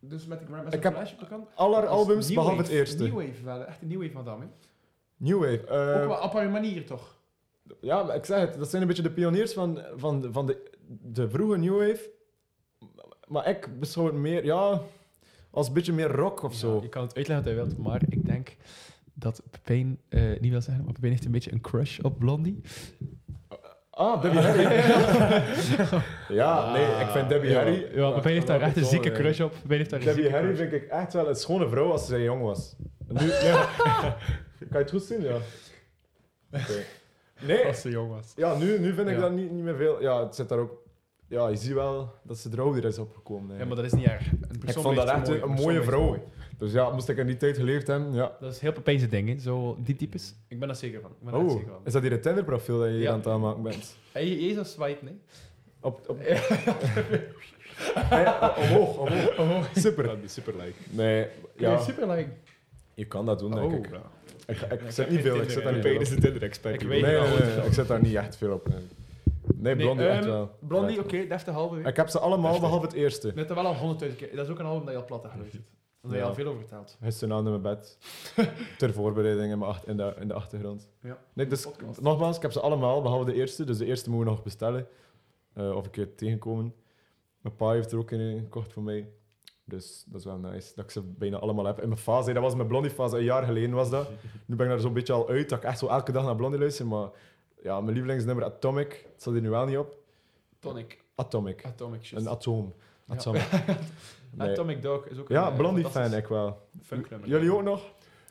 [0.00, 1.48] Dus met de Grandmaster Ik heb Flash op de kant.
[1.54, 2.62] Alle albums, behalve wave.
[2.62, 3.02] het eerste.
[3.02, 4.46] New Wave wel, echt een New Wave van Dam, hè.
[5.16, 5.66] New Wave.
[5.66, 7.16] eh, Ook wel op haar manier, toch?
[7.80, 10.46] Ja, maar ik zeg het, dat zijn een beetje de pioniers van, van, de, van
[10.46, 10.70] de,
[11.02, 12.10] de vroege New Wave.
[13.26, 14.80] Maar ik beschouw het meer, ja,
[15.50, 16.80] als een beetje meer rock of zo.
[16.82, 18.56] je kan het uitleggen wat hij wilt, maar ik denk
[19.14, 22.60] dat Pepijn, eh, niet wil zeggen, maar Pepijn heeft een beetje een crush op Blondie.
[23.90, 24.62] Ah, Debbie Harry.
[26.40, 27.88] ja, nee, ik vind Debbie ja, Harry...
[27.94, 29.20] Ja, Pepijn heeft daar echt een zieke crush.
[29.20, 29.52] crush op.
[29.62, 30.68] Pepijn heeft daar een Debbie zieke Harry crush.
[30.70, 32.76] vind ik echt wel een schone vrouw als zij jong was.
[33.08, 33.68] Nu, ja.
[33.76, 34.16] Kan
[34.70, 35.22] je het goed zien?
[35.22, 35.36] Ja.
[36.50, 36.84] Oké.
[37.46, 38.32] Nee, Als ze jong was.
[38.36, 39.20] ja, nu, nu vind ik Ja.
[39.20, 40.00] dat niet, niet meer veel.
[40.02, 40.72] Ja, het zit daar ook...
[41.28, 43.56] ja, je ziet wel dat ze er ouder is opgekomen.
[43.58, 43.76] Ja, maar eigenlijk.
[43.76, 44.32] dat is niet erg.
[44.32, 45.52] Een ik vond dat echt zo een, mooi.
[45.52, 46.02] een mooie vrouw.
[46.04, 46.20] mooi.
[46.58, 48.36] Dus ja, moest ik in die tijd geleerd hebben, ja.
[48.40, 49.38] Dat is heel Pepijnse ding, hè.
[49.38, 50.34] Zo, die types.
[50.48, 51.10] Ik ben daar zeker van.
[51.10, 51.80] Ik ben Oh, zeker van.
[51.84, 53.10] is dat hier het Tinder-profiel dat je hier Ja.
[53.10, 53.96] aan het aanmaken bent?
[54.12, 55.12] Hey, je is al swipen, hè.
[55.80, 56.18] Op, op...
[58.10, 59.38] Ja, omhoog, omhoog.
[59.38, 60.06] Oh, Super.
[60.08, 60.72] Ja, die super like.
[60.90, 61.26] Nee,
[61.56, 61.70] ja.
[61.70, 62.30] ja, super like.
[62.94, 63.78] je kan dat doen, denk Oh.
[63.78, 63.88] ik.
[64.46, 66.04] Ik, ik, zet niet veel, ik zet daar niet veel op.
[66.62, 66.72] de.
[66.72, 68.68] Ik weet Nee, ik zet daar niet echt veel op.
[68.68, 70.50] Nee, nee Blondie echt ehm, wel.
[70.60, 71.80] Blondie, oké, deftig halve.
[71.80, 73.32] Ik heb ze allemaal, behalve het eerste.
[73.34, 74.36] Net wel al honderdduizend keer.
[74.36, 75.64] Dat is ook een album dat je al plat hebt geluisterd.
[76.00, 76.96] Daar heb je al veel over verteld.
[77.02, 77.98] Gisteravond in mijn bed.
[78.78, 80.88] Ter voorbereiding in, mijn in, de, in de achtergrond.
[81.00, 81.18] Ja.
[81.32, 82.00] Nee, dus Podcast.
[82.00, 83.64] nogmaals, ik heb ze allemaal, behalve de eerste.
[83.64, 84.86] Dus de eerste moeten we nog bestellen.
[85.52, 86.74] Eh, of een keer tegenkomen.
[87.40, 89.08] Mijn pa heeft er ook een gekocht voor mij.
[89.76, 91.80] Dus dat is wel nice, dat ik ze bijna allemaal heb.
[91.80, 94.08] In mijn fase, dat was mijn Blondie-fase, een jaar geleden was dat.
[94.46, 96.36] Nu ben ik daar zo'n beetje al uit, dat ik echt zo elke dag naar
[96.36, 96.86] Blondie luister.
[96.86, 97.08] Maar
[97.62, 99.96] ja, mijn lievelingsnummer Atomic, het staat hier nu wel niet op.
[100.58, 101.02] Tonic.
[101.14, 101.64] Atomic.
[101.64, 102.22] Atomic, just.
[102.26, 102.74] Een atoom.
[103.04, 103.14] Ja.
[103.14, 103.42] Atomic.
[104.34, 104.50] Nee.
[104.50, 106.66] Atomic Dog is ook een Ja, eh, Blondie-fan, fantastisch ik wel.
[106.82, 107.28] funknummer.
[107.28, 107.82] Jullie ook nog?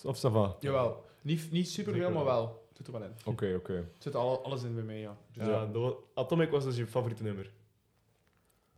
[0.03, 0.55] Of ça va?
[0.59, 1.03] Jawel.
[1.21, 2.63] Niet, niet super veel, maar wel.
[2.73, 3.11] Zit er wel in.
[3.25, 3.87] Oké, oké.
[3.97, 5.17] Zit al, alles in bij mij, ja.
[5.33, 7.51] Dus ja, dat was- Atomic was dus je favoriete nummer.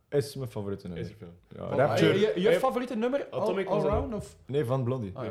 [0.08, 1.12] Is mijn favoriete Is nummer.
[1.12, 1.68] er veel.
[1.68, 2.12] Ja, Rapture.
[2.12, 3.26] eh, je, je favoriete nummer?
[3.30, 4.14] All, Atomic was all dat Around?
[4.14, 4.36] Of?
[4.46, 5.10] Nee, van Blondie.
[5.14, 5.30] Ah, ja.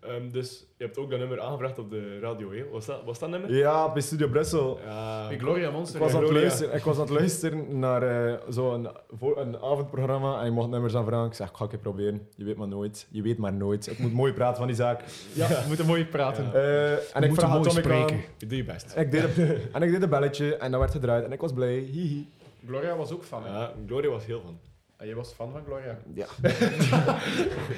[0.00, 2.68] Ehm, dus je hebt ook dat nummer aangevraagd op de radio, hè?
[2.70, 3.54] Was dat, was dat nummer?
[3.54, 4.78] Ja, bij Studio Brussel.
[4.84, 5.28] Ja.
[5.28, 6.00] Bij Gloria Ik Monster.
[6.00, 6.46] was, aan het Gloria.
[6.46, 10.68] luisteren, ik was aan het luisteren naar eh, zo'n voor- een avondprogramma en je mocht
[10.70, 11.26] nummers aanvragen.
[11.26, 12.28] Ik zeg, ik ga een keer proberen.
[12.36, 13.06] Je weet maar nooit.
[13.10, 13.86] Je weet maar nooit.
[13.90, 15.00] Ik moet mooi praten van die zaak.
[15.32, 16.44] Ja, we moeten mooi praten.
[16.44, 16.52] Ja.
[16.52, 17.98] Eh, en ik moeten vraag mooi Atomic aan.
[18.08, 18.24] spreken.
[18.38, 18.92] Je doet je best.
[18.92, 21.40] En ik, deed een, en ik deed een belletje en dat werd gedraaid en ik
[21.40, 21.74] was blij.
[21.78, 22.26] Hihi.
[22.66, 23.42] Gloria was ook fan.
[23.44, 23.48] hè?
[23.48, 24.58] Ja, Gloria was heel van.
[24.96, 25.98] Ah, je was fan van Gloria.
[26.14, 26.26] Ja.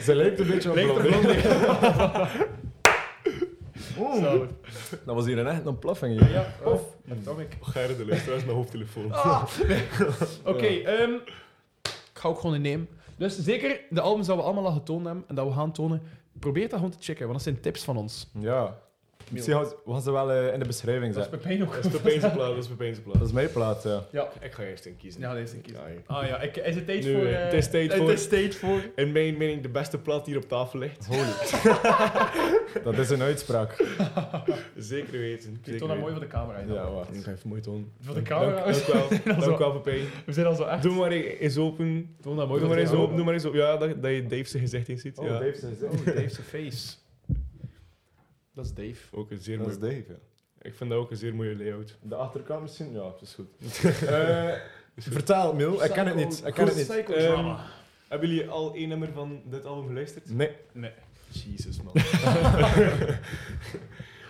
[0.07, 1.43] Ze lijkt een beetje op Lijkt op Blondie.
[5.05, 6.30] Dat was hier een echt een plaffing hier.
[6.30, 7.57] Ja, of Atomic.
[7.61, 9.12] Gerrit de luisteraars met hoofdtelefoon.
[9.12, 9.45] Ah.
[10.45, 11.12] Oké, ehm,
[11.82, 12.89] ik ga ook gewoon innemen.
[13.16, 16.03] Dus zeker de albums dat we allemaal al getoond hebben en dat we gaan tonen,
[16.39, 18.30] probeer dat gewoon te checken, want dat zijn tips van ons.
[18.39, 18.78] Ja.
[19.30, 21.28] Misschien gaan ze wel eh, in de beschrijving Dat is.
[21.30, 21.74] Pepijn ook.
[21.74, 23.18] Dat is Pepijnse plaat, dat is Pepijnse plaat.
[23.18, 24.04] Dat is mijn plaat, ja.
[24.12, 25.20] Ja, Ik ga eerst in kiezen.
[25.20, 25.82] ja deze kiezen.
[25.82, 26.00] Ja, hier.
[26.06, 27.24] Ah ja, ik, is het tijd Nu, voor...
[27.24, 28.80] eh, eh, het is tijd voor- Het is tijd voor...
[28.96, 31.06] In mijn mening de beste plaat die hier op tafel ligt.
[31.06, 32.82] Holy.
[32.84, 33.76] dat is een uitspraak.
[34.76, 35.60] Zeker weten.
[35.64, 36.58] Ik toon dat mooi voor de camera.
[36.58, 36.94] Ja, dan.
[36.94, 37.14] wacht.
[37.16, 37.92] Ik ga even mooi tonen.
[38.00, 38.64] Voor de camera.
[38.64, 39.36] Dank, dank Dat wel.
[39.36, 40.04] is Dank wel- Pepijn.
[40.26, 40.82] We zijn al zo echt...
[40.82, 42.16] Doe maar eens open.
[42.20, 43.16] Toon dat mooi Doe voor maar eens open.
[43.16, 43.58] Doe maar eens open.
[43.58, 45.18] Ja, dat, dat je Dave zijn gezicht in ziet.
[45.18, 45.32] Oh, ja.
[45.38, 45.88] Dave zijn zin.
[45.88, 46.94] Oh, Dave's face.
[48.55, 49.16] Dat is Dave.
[49.16, 49.78] Ook een zeer Dat is.
[49.78, 50.14] Dave, ja.
[50.61, 51.96] Ik vind dat ook een zeer mooie layout.
[52.02, 52.92] De achterkant misschien?
[52.92, 53.48] Ja, dat is goed.
[54.09, 55.84] Eh, vertel, Mil.
[55.84, 56.42] Ik ken het niet.
[56.46, 56.88] Ik ken het niet.
[56.88, 57.64] Psychodrama.
[58.09, 60.30] Hebben jullie al één nummer van dit album geluisterd?
[60.30, 60.50] Nee.
[60.72, 60.90] Nee.
[61.28, 61.92] Jezus, man.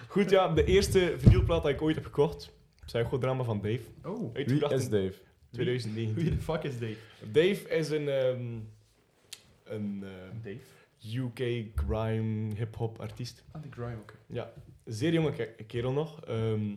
[0.09, 2.53] Goed, ja, de eerste vinylplaat dat ik ooit heb gekocht.
[2.87, 3.83] Psychodrama van Dave.
[4.05, 4.35] Oh.
[4.35, 5.15] Wie is Dave?
[5.51, 6.15] 2019.
[6.15, 6.97] Wie de fuck is Dave?
[7.33, 8.59] Dave is een, ehm,
[9.65, 10.65] een ehm, Dave?
[11.17, 13.45] UK grime hip-hop artiest.
[13.53, 14.15] Ah, die grime, oké.
[14.27, 14.53] Ja,
[14.85, 16.25] zeer jonge ke- kerel nog.
[16.25, 16.75] Ehm,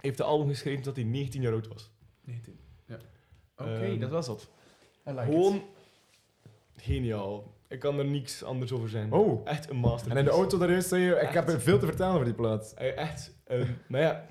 [0.00, 1.90] heeft de album geschreven toen hij 19 jaar oud was.
[2.24, 2.58] 19.
[2.86, 2.98] Ja.
[3.56, 4.28] Oké, Ehm, dat was
[5.04, 5.62] like Gewoon it.
[6.76, 7.58] geniaal.
[7.68, 9.12] Ik kan er niks anders over zeggen.
[9.12, 9.40] Oh.
[9.48, 10.10] Echt een masterpiece.
[10.10, 11.34] En in de auto daar eerst zei je, ik Echt.
[11.34, 12.74] heb veel te vertellen over die plaat.
[12.76, 13.34] Eh, Echt.
[13.46, 14.26] ehm, maar ja,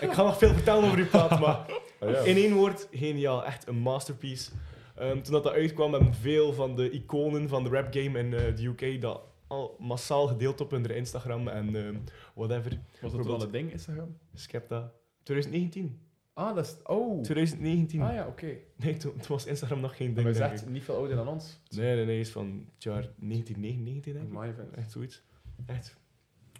[0.00, 1.66] ik ga nog veel vertellen over die plaat, maar
[2.00, 2.18] Oh, ja.
[2.18, 3.44] in één woord, geniaal.
[3.44, 4.50] Echt een masterpiece.
[4.96, 8.34] Ehm, toen dat, dat uitkwam, hebben veel van de iconen van de rap game in
[8.34, 11.96] eh, de UK dat al massaal gedeeld op hun Instagram en ehm,
[12.34, 12.78] whatever.
[13.00, 14.16] Was dat wel een ding, Instagram?
[14.34, 14.92] Skepta.
[15.22, 16.00] 2019.
[16.34, 16.76] Ah, dat is...
[16.84, 17.22] Oh.
[17.22, 18.02] 2019.
[18.02, 18.56] Ah ja, oké.
[18.76, 21.16] Nee, toen, toen was Instagram nog geen Maar ding, hij is echt niet veel ouder
[21.16, 21.60] dan ons.
[21.68, 24.42] Nee, nee, nee, is van het jaar 1999, denk ik.
[24.42, 24.74] Event.
[24.74, 25.22] Echt zoiets.
[25.66, 25.96] Echt.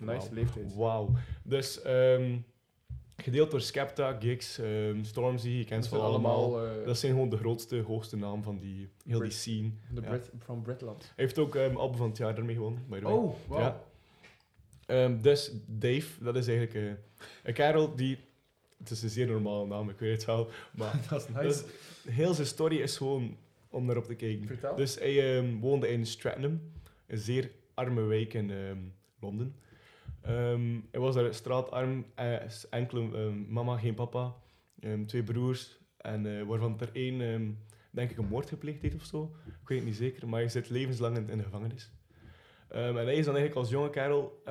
[0.01, 0.35] Nice Wauw.
[0.35, 0.75] leeftijd.
[0.75, 1.11] Wauw.
[1.43, 2.39] Dus, ehm,
[3.17, 6.35] gedeeld door Skepta, Giggs, ehm, Stormzy, je kent ze wel allemaal.
[6.57, 6.79] allemaal...
[6.81, 9.71] eh, Dat zijn gewoon de grootste, hoogste naam van die, heel die scene.
[9.91, 10.09] de ja.
[10.09, 11.03] Brit from Britland.
[11.03, 13.13] Hij heeft ook um, album van het jaar daarmee gewonnen, by the way.
[13.15, 13.59] Oh, wow.
[13.59, 13.81] Ja.
[14.87, 16.93] Ehm, dus Dave, dat is eigenlijk eh,
[17.43, 18.19] een kerel die...
[18.79, 20.49] Het is een zeer normale naam, ik weet het wel.
[20.73, 21.43] Maar dat is nice.
[21.43, 21.65] dus,
[22.15, 23.37] heel zijn story is gewoon
[23.69, 24.47] om naar op te kijken.
[24.47, 24.75] Vertel.
[24.77, 26.73] Dus hij woonde in Stratton,
[27.07, 28.53] een zeer arme wijk in
[29.21, 29.55] Londen.
[30.27, 32.35] Ehm, hij was daar straatarm, eh,
[32.71, 34.35] enkele ehm, mama, geen papa,
[34.81, 37.59] ehm, twee broers, en, eh, waarvan er één,
[37.91, 39.37] denk ik, een moord gepleegd heeft of zo.
[39.47, 41.91] Ik weet het niet zeker, maar hij zit levenslang in, in de gevangenis.
[42.69, 44.43] En hij is dan eigenlijk als jonge kerel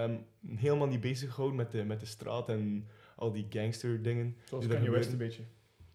[0.55, 4.35] helemaal niet bezig gehouden met de, met de straat en al die gangster dingen.
[4.43, 5.43] Zoals Kanye West een beetje.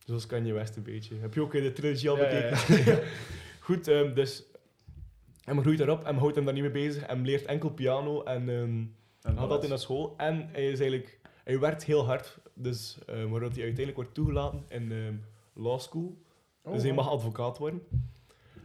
[0.04, 1.16] Zoals Kanye West een beetje.
[1.16, 3.02] Heb je ook in de trilogie al Ja, ja, bekeken?
[3.60, 4.44] Goed, ehm, dus
[5.44, 8.48] hem groeit daarop en houdt hem daar niet mee bezig en leert enkel piano en
[9.22, 10.14] En gaat dat altijd naar school.
[10.16, 14.92] En hij is eigenlijk, hij werkt heel hard, dus waardoor hij uiteindelijk wordt toegelaten in
[14.92, 15.14] ehm,
[15.52, 16.18] law school.
[16.62, 17.82] Oh, dus hij mag advocaat worden.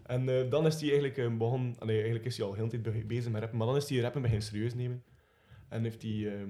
[0.05, 1.75] En eh, dan is hij eigenlijk eh, begonnen...
[1.79, 3.57] Allee, eigenlijk is hij al heel de tijd be- bezig met rappen.
[3.57, 5.03] Maar dan is hij rappen beginnen serieus nemen.
[5.67, 6.49] En heeft hij ehm,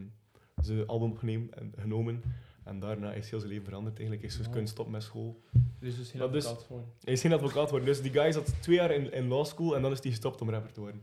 [0.62, 2.24] zijn album opgenomen en, genomen.
[2.64, 3.96] En daarna is heel zijn leven veranderd.
[4.00, 5.42] Eigenlijk is hij kunnen stoppen met school.
[5.80, 6.86] Dus dus geen is- advocaat.
[7.04, 7.86] Hij is geen advocaat geworden.
[7.88, 10.42] Dus die guy zat twee jaar in, in law school en dan is hij gestopt
[10.42, 11.02] om rapper te worden.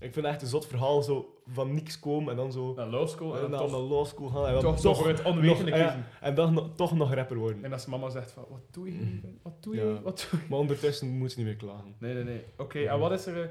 [0.00, 2.86] Ik vind het echt een zot verhaal, zo van niks komen en dan zo Naar
[2.88, 5.08] law school en en dan dan toch, naar law school gaan en dan toch, voor
[5.08, 6.04] het onwetende kiezen.
[6.20, 7.64] en dan toch nog rapper worden.
[7.64, 9.20] En als mama zegt van, wat doe je hier?
[9.42, 9.84] Wat doe je?
[9.84, 10.00] Ja.
[10.02, 10.46] Wat doe je?
[10.48, 11.94] Maar ondertussen moet ze niet meer klagen.
[11.98, 12.44] Nee, nee, nee.
[12.56, 13.42] Oké, en wat is er...
[13.42, 13.48] eh,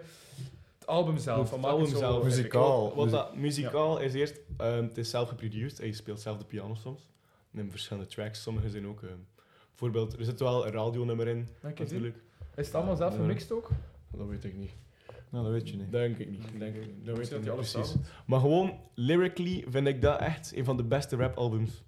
[0.80, 1.42] het album zelf?
[1.42, 2.24] Het Wat maakt album zo- zelf.
[2.24, 2.84] Muzikaal.
[2.86, 5.78] Wat, wat dat muzikaal is eerst, ehm, het is zelf geproduced.
[5.78, 7.08] Hij speelt zelf de piano soms.
[7.54, 8.42] In verschillende tracks.
[8.42, 9.02] Sommige zijn ook...
[9.04, 9.12] ehm,
[9.70, 12.16] bijvoorbeeld, er zit wel een radionummer in, Dank je, natuurlijk.
[12.56, 13.20] Is het allemaal zelf Ja.
[13.20, 13.70] gemixt ook?
[14.12, 14.72] Dat weet ik niet.
[15.32, 15.92] Nou, dat weet je niet.
[15.92, 16.42] Denk ik niet.
[16.60, 17.06] Denk ik niet.
[17.06, 17.96] Dat weet dat niet alles precies.
[18.26, 21.84] Maar gewoon, lyrically vind ik dat echt een van de beste rap-albums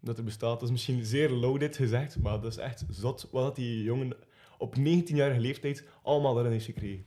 [0.00, 0.52] dat er bestaat.
[0.52, 4.12] Dat is misschien zeer loaded gezegd, maar dat is echt zot wat dat die jongen
[4.58, 7.04] op 19-jarige leeftijd allemaal daarin heeft gekregen.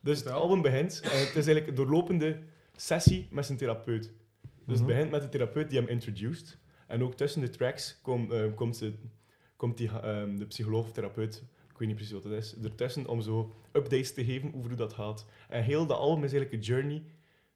[0.00, 2.38] Dus het album begint en het is eigenlijk een doorlopende
[2.76, 4.02] sessie met zijn therapeut.
[4.42, 4.86] Dus het Mhm.
[4.86, 6.58] begint met de therapeut die hem introduced.
[6.86, 8.92] En ook tussen de tracks komt, eh, komt, ze,
[9.56, 11.44] komt die, ehm, de psycholoog of therapeut,
[11.78, 14.78] ik weet niet precies wat het is, ertussen om zo updates te geven over hoe
[14.78, 15.26] dat gaat.
[15.48, 17.02] En heel dat album is eigenlijk een journey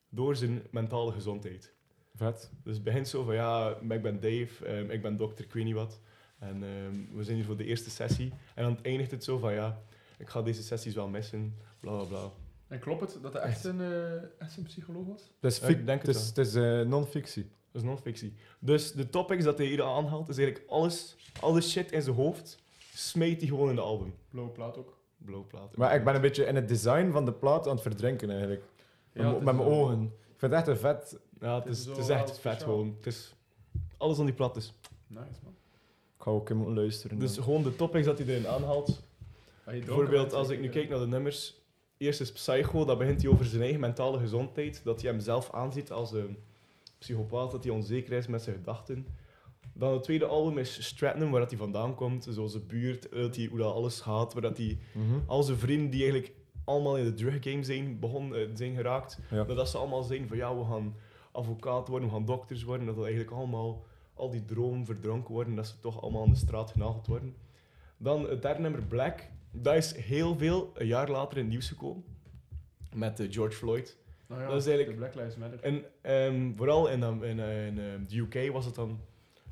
[0.09, 1.73] door zijn mentale gezondheid.
[2.15, 2.51] Vet.
[2.65, 5.65] Dus het begint zo van, ja, ik ben Dave, ehm, ik ben dokter, ik weet
[5.65, 6.01] niet wat.
[6.39, 8.33] En ehm, we zijn hier voor de eerste sessie.
[8.55, 9.83] En dan eindigt het zo van, ja,
[10.19, 12.31] ik ga deze sessies wel missen, bla bla bla.
[12.69, 15.33] En klopt het dat hij echt een, eh, echt een psycholoog was?
[15.41, 17.51] Het is, Ja, fic- ik denk het is, het is eh, non-fictie.
[17.73, 18.35] Dat is non-fictie.
[18.59, 22.62] Dus de topics dat hij hier aanhaalt, is eigenlijk alles, alle shit in zijn hoofd,
[23.09, 24.15] smijt hij gewoon in de album.
[24.31, 24.97] Blauwe plaat ook.
[25.17, 25.79] Blauwe platen.
[25.79, 28.63] Maar ik ben een beetje in het design van de plaat aan het verdrinken eigenlijk.
[29.13, 30.03] Met, Ja, met mijn zo- ogen.
[30.03, 31.19] Ik vind het echt een vet.
[31.41, 32.61] Ja, het Het is, is het zo is wel echt vet speciaal.
[32.61, 32.95] gewoon.
[32.97, 33.35] Het is
[33.97, 34.75] alles aan die plat is.
[35.07, 35.53] Nice, man.
[36.17, 37.19] Ik ga ook moeten luisteren.
[37.19, 37.45] Dus dan.
[37.45, 39.03] gewoon de topics dat hij erin aanhaalt.
[39.65, 40.71] Ah, Bijvoorbeeld, als ik nu ja.
[40.71, 41.61] kijk naar de nummers.
[41.97, 44.81] Eerst is Psycho, dat begint hij over zijn eigen mentale gezondheid.
[44.85, 46.37] Dat hij hem zelf aanziet als een
[46.99, 49.07] psychopaat, dat hij onzeker is met zijn gedachten.
[49.75, 52.27] Dan het tweede album is Stratton, waar dat hij vandaan komt.
[52.31, 54.33] Zoals zijn buurt, dat hij, hoe dat alles gaat.
[54.33, 55.19] Waar dat hij Mhm.
[55.27, 56.33] al zijn vrienden die eigenlijk
[56.65, 59.19] allemaal in de druggame zijn, begon, eh, zijn geraakt.
[59.31, 59.45] Ja.
[59.45, 60.95] Dat, dat ze allemaal zijn van ja, we gaan
[61.33, 62.87] advocaat worden, we gaan dokters worden.
[62.87, 65.55] Dat dat eigenlijk allemaal, al die dromen verdronken worden.
[65.55, 67.35] Dat ze toch allemaal aan de straat genageld worden.
[67.97, 69.29] Dan het derde nummer, Black.
[69.51, 72.05] Dat is heel veel, een jaar later in het nieuws gekomen.
[72.95, 73.97] Met eh, George Floyd.
[74.27, 75.61] Nou ja, dat is eigenlijk- De Black Lives Matter.
[75.61, 77.75] En ehm, vooral in, in, eh, in
[78.09, 79.01] de UK was het dan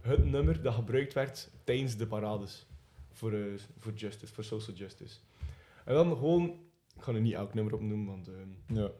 [0.00, 2.66] het nummer dat gebruikt werd tijdens de parades.
[3.12, 3.40] Voor, eh,
[3.78, 5.18] voor justice, voor social justice.
[5.84, 6.44] En dan gewoon,
[6.96, 8.90] ik ga er niet elk nummer opnoemen, want ehm, Ja.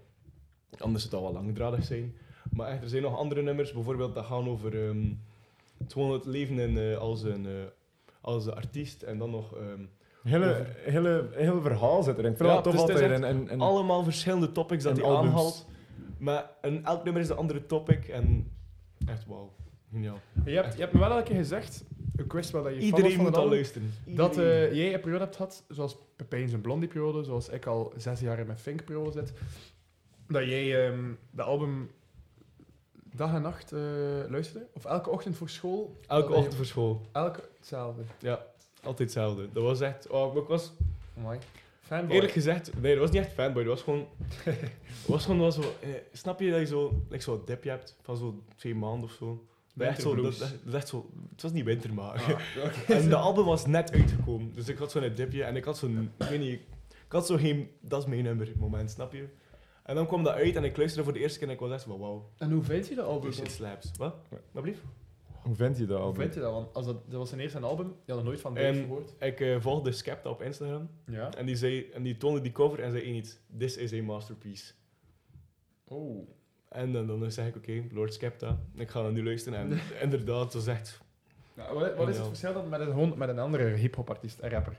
[0.78, 2.16] anders het al wel langdradig zijn.
[2.50, 5.12] Maar echt, er zijn nog andere nummers, bijvoorbeeld dat gaan over ehm,
[5.78, 7.52] het gewoon het leven in, eh, als, een, eh,
[8.20, 9.02] als een artiest.
[9.02, 9.84] En dan nog ehm,
[10.22, 12.30] Hele, hele, heel verhaal zit erin.
[12.30, 13.10] Ik vind Ja, tof dus altijd.
[13.10, 15.66] En, en, en, allemaal verschillende topics dat hij aanhaalt.
[16.18, 18.52] Maar en elk nummer is een andere topic en
[19.06, 19.52] echt wauw.
[19.90, 20.20] Geniaal.
[20.44, 21.84] Je hebt, je hebt me wel elke keer gezegd,
[22.16, 23.90] ik wist wel dat je was Iedereen van moet al luisteren.
[24.06, 28.20] Dat eh, jij een periode hebt gehad, zoals Pepijn zijn Blondie-periode, zoals ik al zes
[28.20, 29.32] jaar in mijn Fink-periode zit,
[30.28, 31.90] dat jij ehm de album
[33.14, 33.80] dag en nacht eh,
[34.28, 34.66] luisterde?
[34.72, 35.96] Of elke ochtend voor school?
[36.06, 37.00] Elke je- ochtend voor school.
[37.12, 38.02] Elke hetzelfde.
[38.18, 38.46] Ja,
[38.82, 39.48] altijd hetzelfde.
[39.52, 40.08] Dat was echt...
[40.08, 40.72] Oh, ik was
[41.14, 41.38] Mooi.
[41.80, 42.14] Fanboy.
[42.14, 42.80] eerlijk gezegd...
[42.80, 43.64] Nee, dat was niet echt fanboy.
[43.64, 44.06] Dat was gewoon...
[45.06, 45.60] Was gewoon wel zo...
[45.60, 49.04] Eh, snap je dat je zo, like zo een dipje hebt van zo twee maanden
[49.08, 49.44] of zo?
[49.86, 51.10] Echt zo, dat, dat, dat is echt zo...
[51.30, 52.14] Het was niet winter, maar...
[52.14, 52.38] Ah.
[52.98, 54.52] En de album was net uitgekomen.
[54.52, 56.10] Dus ik had zo'n dipje en ik had zo'n...
[56.18, 56.60] Ik weet niet...
[56.88, 57.70] Ik had zo geen...
[57.80, 59.28] Dat is mijn nummer moment, snap je?
[59.82, 61.70] En dan kwam dat uit en ik luisterde voor de eerste keer en ik was
[61.72, 62.30] echt van wauw.
[62.38, 63.30] En hoe vind je dat album?
[63.30, 63.90] This shit slaps.
[63.96, 64.14] Wat?
[64.52, 64.80] Wat blieft?
[65.42, 66.20] Hoe vindt je dat Hoe album?
[66.20, 66.52] vind je dat?
[66.52, 68.74] Want als dat, dat was zijn eerste album, je had nog nooit van Dave En-
[68.74, 69.14] gehoord.
[69.18, 70.88] Ik eh, volgde Skepta op Instagram.
[71.06, 71.30] Ja.
[71.34, 73.38] En die, zei, en die toonde die cover en zei één iets.
[73.58, 74.72] This is a masterpiece.
[75.84, 76.28] Oh.
[76.70, 78.58] En dan, dan zeg ik, oké, Lord Skepta.
[78.74, 79.58] Ik ga naar nu luisteren.
[79.58, 81.00] En inderdaad, was echt...
[81.54, 84.50] Nou, wat, wat is het verschil dan met een, met een andere hip-hop artiest, een
[84.50, 84.78] rapper?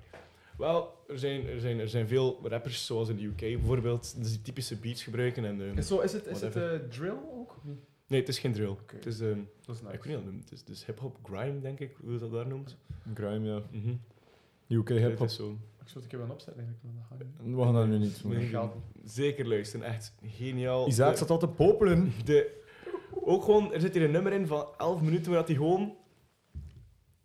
[0.57, 4.29] Wel, er zijn, er, zijn, er zijn veel rappers, zoals in de UK bijvoorbeeld, dus
[4.31, 5.45] die typische beats gebruiken.
[5.45, 7.55] En, ehm, Is, zo, is het, is het eh, drill ook?
[8.07, 8.75] nee, het is geen drill.
[8.85, 9.95] Het is, ehm, Dat is nice.
[9.95, 10.49] ik weet niet.
[10.49, 12.77] Het is, is hip-hop grime, denk ik, hoe je dat daar noemt.
[13.13, 13.61] Grime, ja.
[13.71, 13.93] Mhm.
[14.67, 15.29] UK hip-hop.
[15.82, 16.84] Ik zou het een keer wel opzetten, eigenlijk.
[16.84, 17.55] maar dat gaat niet.
[17.55, 18.32] We gaan dat nu niet doen.
[18.32, 18.47] Nee.
[18.47, 19.11] Geld niet.
[19.11, 20.88] Zeker luisteren, echt geniaal.
[20.88, 22.11] Isaac De- zat al te popelen.
[22.25, 22.59] De,
[23.23, 25.95] ook gewoon, er zit hier een nummer in van 11 minuten waar hij gewoon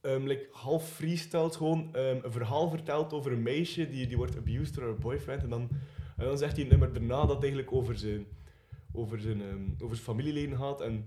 [0.00, 4.36] ehm, like, half freestylt, gewoon ehm, een verhaal vertelt over een meisje die, die wordt
[4.36, 5.42] abused door haar boyfriend.
[5.42, 5.68] En dan,
[6.16, 8.26] en dan zegt hij een nummer daarna dat eigenlijk over zijn,
[8.92, 10.80] over zijn, ehm, over zijn familieleden gaat.
[10.80, 11.04] En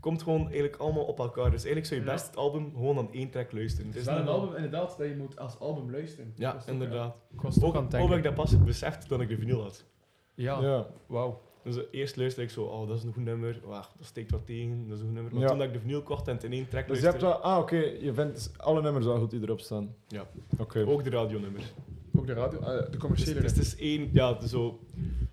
[0.00, 1.44] komt gewoon eigenlijk allemaal op elkaar.
[1.50, 2.12] Dus eigenlijk zou je Ja.
[2.12, 3.86] best het album gewoon aan één track luisteren.
[3.86, 6.32] Het is wel een album inderdaad dat je moet als album luisteren.
[6.36, 7.16] Ja, Dat inderdaad.
[7.32, 8.34] Ik was toch Ook, aan het ook dat ik denken.
[8.36, 9.84] dat pas besefte toen ik de vinyl had.
[10.34, 10.86] Ja, Ja.
[11.06, 11.40] wauw.
[11.64, 13.60] Dus eh, eerst luisterde ik zo, oh, dat is een goed nummer.
[13.64, 15.32] Wacht, dat steekt wat tegen, dat is een goed nummer.
[15.32, 15.48] Maar Ja.
[15.48, 17.32] toen dat ik de vinyl kocht en het in één track Dus je hebt wel...
[17.32, 17.76] Ah, oké.
[17.76, 19.94] Je vindt alle nummers wel goed die erop staan.
[20.08, 20.26] Ja.
[20.58, 20.84] Oké.
[20.86, 21.64] ook de radionummers.
[22.18, 23.40] Ook de radio, eh, de Dus, commerciële.
[23.40, 24.80] dus het is één, ja, zo...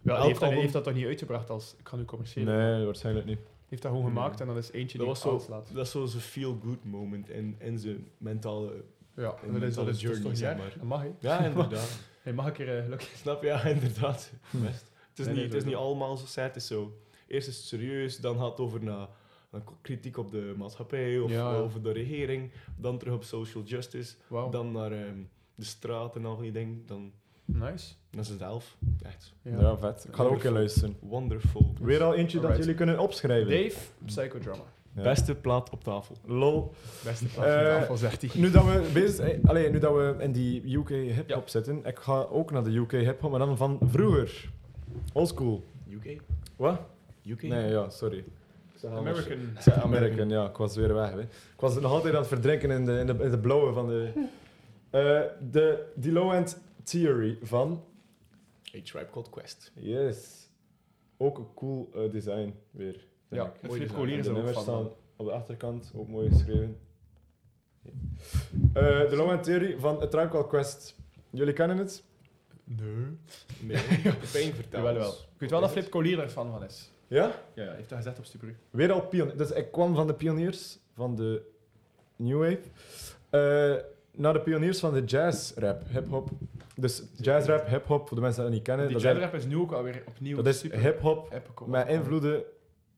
[0.01, 2.57] ja, heeft, dat, album- heeft dat toch niet uitgebracht als ik ga nu commerciële.
[2.57, 3.39] Nee, waarschijnlijk niet.
[3.67, 6.05] Heeft dat gewoon gemaakt en dat is eentje Dat die was zo, dat is zo
[6.05, 8.83] zo'n feel-good moment in, in zijn mentale...
[9.15, 10.73] Ja, en dat is, dat journey, toch zeg maar.
[10.77, 11.11] Dat mag, hè?
[11.19, 11.99] Ja, inderdaad.
[12.21, 13.13] Hij mag een keer eh, gelukkig.
[13.15, 13.47] Snap je?
[13.47, 14.31] Ja, inderdaad.
[14.51, 14.91] Best.
[15.09, 16.97] Het is, Nee, niet, het is niet allemaal zo het is zo...
[17.27, 19.07] Eerst is het serieus, dan gaat het over naar,
[19.51, 22.51] naar kritiek op de maatschappij of Ja, over de regering.
[22.77, 24.15] Dan terug op social justice.
[24.51, 25.19] Dan naar ehm,
[25.55, 26.83] de straat en al die dingen.
[26.85, 27.13] Dan
[27.47, 27.93] nice.
[28.11, 28.77] naar zichzelf.
[29.05, 30.05] Echt Ja, vet.
[30.09, 30.95] Ik ga er ook in luisteren.
[30.99, 31.73] wonderful.
[31.81, 33.49] Weer al eentje dat jullie kunnen opschrijven.
[33.49, 34.63] Dave, Psychodrama.
[34.95, 35.03] Ja.
[35.03, 36.15] Beste plaat op tafel.
[36.25, 36.71] Lol.
[37.03, 38.41] Beste Eh, plaat van tafel, zegt hij.
[38.41, 41.41] Nu dat we bezig eh, allee, nu dat we in die UK hip-hop Ja.
[41.51, 44.49] zitten, ik ga ook naar de UK hip-hop, maar dan van vroeger.
[45.13, 45.63] Oldschool.
[45.89, 46.21] UK?
[46.55, 46.79] Wat?
[47.25, 47.41] UK?
[47.41, 48.23] Nee, ja, sorry.
[48.95, 49.37] American.
[49.59, 51.11] Zei American, ja, ik was weer weg.
[51.11, 51.21] Hè.
[51.21, 51.27] Ik
[51.59, 54.09] was nog altijd aan het verdrinken in de, in de, in de blauwe van de.
[54.89, 55.21] Eh,
[55.51, 57.83] de die low-end theory van.
[58.75, 59.71] A Tribe Called Quest.
[59.75, 60.49] Yes.
[61.17, 63.05] Ook een cool eh, design weer.
[63.29, 63.69] Ja, ik.
[63.69, 63.93] design.
[63.93, 64.63] Collier is de er ook nummers van.
[64.63, 66.77] staan op de achterkant, ook mooi geschreven.
[68.73, 70.95] Eh, de low-end theory van A Tribe Called Quest.
[71.29, 72.03] Jullie kennen het?
[72.63, 73.05] Nee.
[73.61, 73.77] Nee,
[74.33, 74.71] Pijn verteld.
[74.71, 75.11] Jawel, wel.
[75.11, 76.91] Ik weet wel dat Flip Collier er fan van is.
[77.07, 77.43] Ja?
[77.53, 78.55] Ja, hij heeft dat gezegd op Stupru.
[78.69, 79.37] Weer al pionier.
[79.37, 81.41] Dus ik kwam van de pioniers van de
[82.15, 82.61] New Wave
[83.29, 83.83] eh,
[84.17, 86.29] naar de pioniers van de jazz rap, hip-hop.
[86.75, 88.87] Dus jazz rap, hip-hop, voor de mensen die dat niet kennen.
[88.87, 92.43] Die jazzrap is nu ook alweer opnieuw dat is hip-hop met invloeden.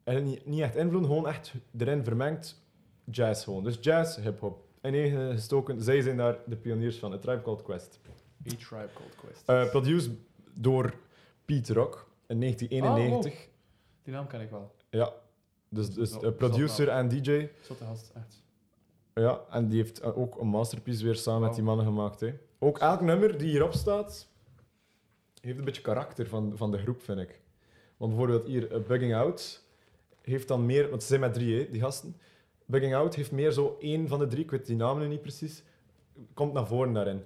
[0.04, 2.64] En niet, niet echt invloeden, gewoon echt erin vermengd
[3.04, 3.64] jazz gewoon.
[3.64, 4.68] Dus jazz, hip-hop.
[4.82, 7.14] En één gestoken, zij zijn daar de pioniers van.
[7.14, 8.00] A Tribe Called Quest.
[8.08, 9.44] A Tribe Called Quest.
[9.46, 10.12] Eh produced
[10.54, 10.94] door
[11.46, 13.48] Pete Rock in 1991.
[14.04, 14.76] Die naam ken ik wel.
[14.90, 15.14] Ja.
[15.70, 17.50] Dus, dus eh, producer en DJ.
[17.62, 18.44] Zotte gast, echt.
[19.20, 22.20] Ja, en die heeft eh, ook een masterpiece weer samen met die mannen gemaakt.
[22.20, 22.34] Hè.
[22.60, 24.28] Ook elk nummer die hierop staat,
[25.42, 27.42] heeft een beetje karakter van, van de groep, vind ik.
[27.98, 29.64] Want bijvoorbeeld hier, eh, Bugging Out,
[30.22, 30.90] heeft dan meer...
[30.90, 32.16] Want ze zijn met drie, hè, die gasten.
[32.66, 35.22] Bugging Out heeft meer zo één van de drie, ik weet die namen nu niet
[35.22, 35.64] precies,
[36.34, 37.24] komt naar voren daarin.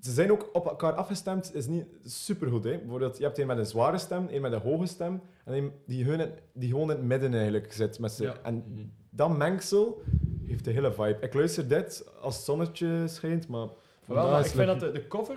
[0.00, 2.64] Ze zijn ook op elkaar afgestemd, is niet supergoed.
[2.64, 2.78] Hè.
[2.78, 5.72] Bijvoorbeeld, je hebt een met een zware stem, een met een hoge stem, en een
[5.86, 7.98] die, hun, die gewoon in het midden eigenlijk zit.
[7.98, 8.36] Met Ja.
[8.42, 8.64] En
[9.10, 10.02] dat mengsel
[10.46, 11.16] heeft de hele vibe.
[11.20, 13.68] Ik luister dit als het zonnetje schijnt, maar...
[14.04, 15.36] Wel, ik vind dat de, de cover,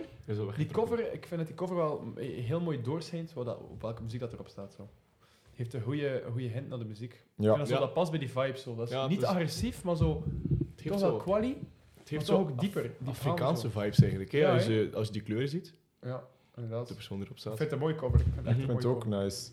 [0.57, 4.01] die cover, ik vind dat die cover wel heel mooi doorschijnt wat dat, op welke
[4.01, 4.73] muziek dat erop staat.
[4.77, 4.89] Zo.
[5.55, 7.13] Heeft een goede, goede hint naar de muziek.
[7.13, 7.45] Ik Ja.
[7.55, 8.57] vind dat, zo, dat past bij die vibe.
[8.57, 8.75] Zo.
[8.75, 11.57] Dat is Ja, niet is- agressief, maar zo, Het toch heeft wel zo, quali,
[11.97, 12.81] het heeft toch zo ook dieper.
[12.97, 14.31] Die Afrikaanse vibes eigenlijk.
[14.31, 14.37] Hè?
[14.37, 15.73] Ja, als, je, als je die kleuren ziet.
[16.01, 16.23] Ja,
[16.55, 16.87] inderdaad.
[16.87, 17.57] de persoon erop Ik staat.
[17.57, 18.19] vind het een mooie cover.
[18.19, 19.23] Ik vind het Ik vind mooie het ook cover.
[19.23, 19.49] nice.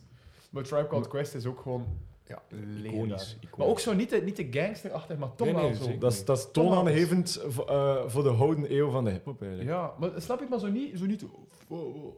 [0.50, 1.86] Maar Tribe Called Quest is ook gewoon
[2.28, 2.42] ja,
[2.84, 3.36] Iconisch.
[3.56, 5.98] Maar ook zo niet de, niet de gangsterachtig, maar toch Nee, wel zo.
[5.98, 9.70] Dat is, dat is toonaangevend voor, eh, voor de houden eeuw van de hip-hop eigenlijk.
[9.70, 11.26] Ja, maar snap ik maar zo niet, zo niet, zo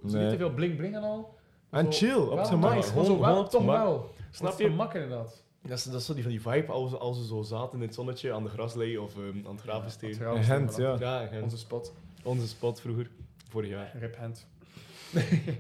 [0.01, 0.21] Nee.
[0.23, 1.35] niet te veel bling bling en al.
[1.71, 2.95] En Zo chill, op zijn nice, gemak.
[2.95, 4.11] maar zo wel, toch wel.
[4.31, 4.65] Snap je?
[4.65, 5.43] gemak inderdaad.
[5.63, 7.85] Dat is, dat is zo die van die vibe als, als ze zo zaten in
[7.87, 10.17] het zonnetje aan de graslei of ehm, aan het gravensteen.
[10.19, 11.29] Ja, Gent, ja.
[11.43, 11.93] Onze spot.
[12.23, 13.11] onze spot vroeger,
[13.49, 13.93] vorig jaar.
[13.99, 14.47] Rip Hand.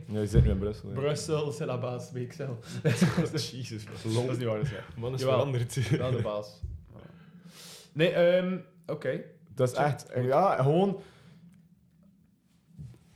[0.06, 0.88] Ja, je zit nu in Brussel.
[0.88, 0.94] ja.
[0.94, 2.42] Brussel, c'est la baas, BXL.
[3.56, 4.86] Jezus, Dat is niet waar, dat is waar.
[4.96, 5.36] man is Jawel.
[5.36, 5.88] veranderd.
[5.98, 6.60] Wel de baas.
[7.92, 9.20] Nee, ehm oké.
[9.54, 11.00] Dat is echt, ja, gewoon.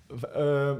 [0.09, 0.77] v- eh,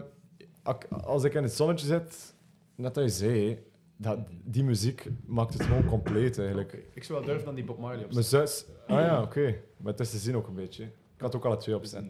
[0.63, 2.35] ak- als ik in het zonnetje zit,
[2.75, 3.59] net als je zei,
[3.97, 6.73] dat, die muziek maakt het gewoon compleet eigenlijk.
[6.95, 9.93] Ik zou wel durven dan die Bob Marley op Mijn zus, ah ja, oké, maar
[9.93, 10.85] het is te zien ook een beetje.
[10.85, 12.07] Ik had ook alle twee vibe.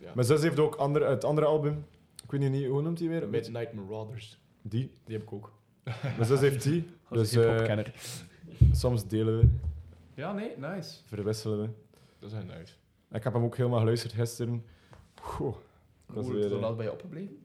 [0.00, 0.10] Ja.
[0.14, 1.84] Mijn zus heeft ook andere, het andere album,
[2.24, 3.28] ik weet niet, hoe noemt hij weer?
[3.28, 4.38] Midnight Marauders.
[4.62, 4.92] Die.
[5.04, 5.52] Die heb ik ook.
[6.16, 7.78] Mijn zus heeft die, dus eh,
[8.72, 9.48] soms delen we,
[10.14, 10.98] Ja, nee, nice.
[11.06, 11.68] verwisselen we.
[12.18, 12.72] Dat is heel nice.
[13.12, 14.64] Ik heb hem ook helemaal geluisterd gisteren.
[15.20, 15.56] Goh,
[16.06, 17.38] dat is Hoe weer, zo eh, laat ben je opgebleven?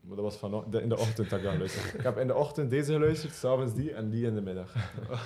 [0.00, 2.34] Maar dat was van, de- in de ochtend dat ik dat ik heb in de
[2.34, 4.74] ochtend deze geluisterd, s'avonds die en die in de middag.
[5.10, 5.20] Op,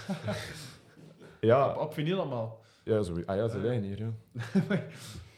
[1.41, 2.61] ja, op vinyl allemaal.
[2.85, 3.99] ja, zo, ah ja, ze liggen hier.
[3.99, 4.13] Ja,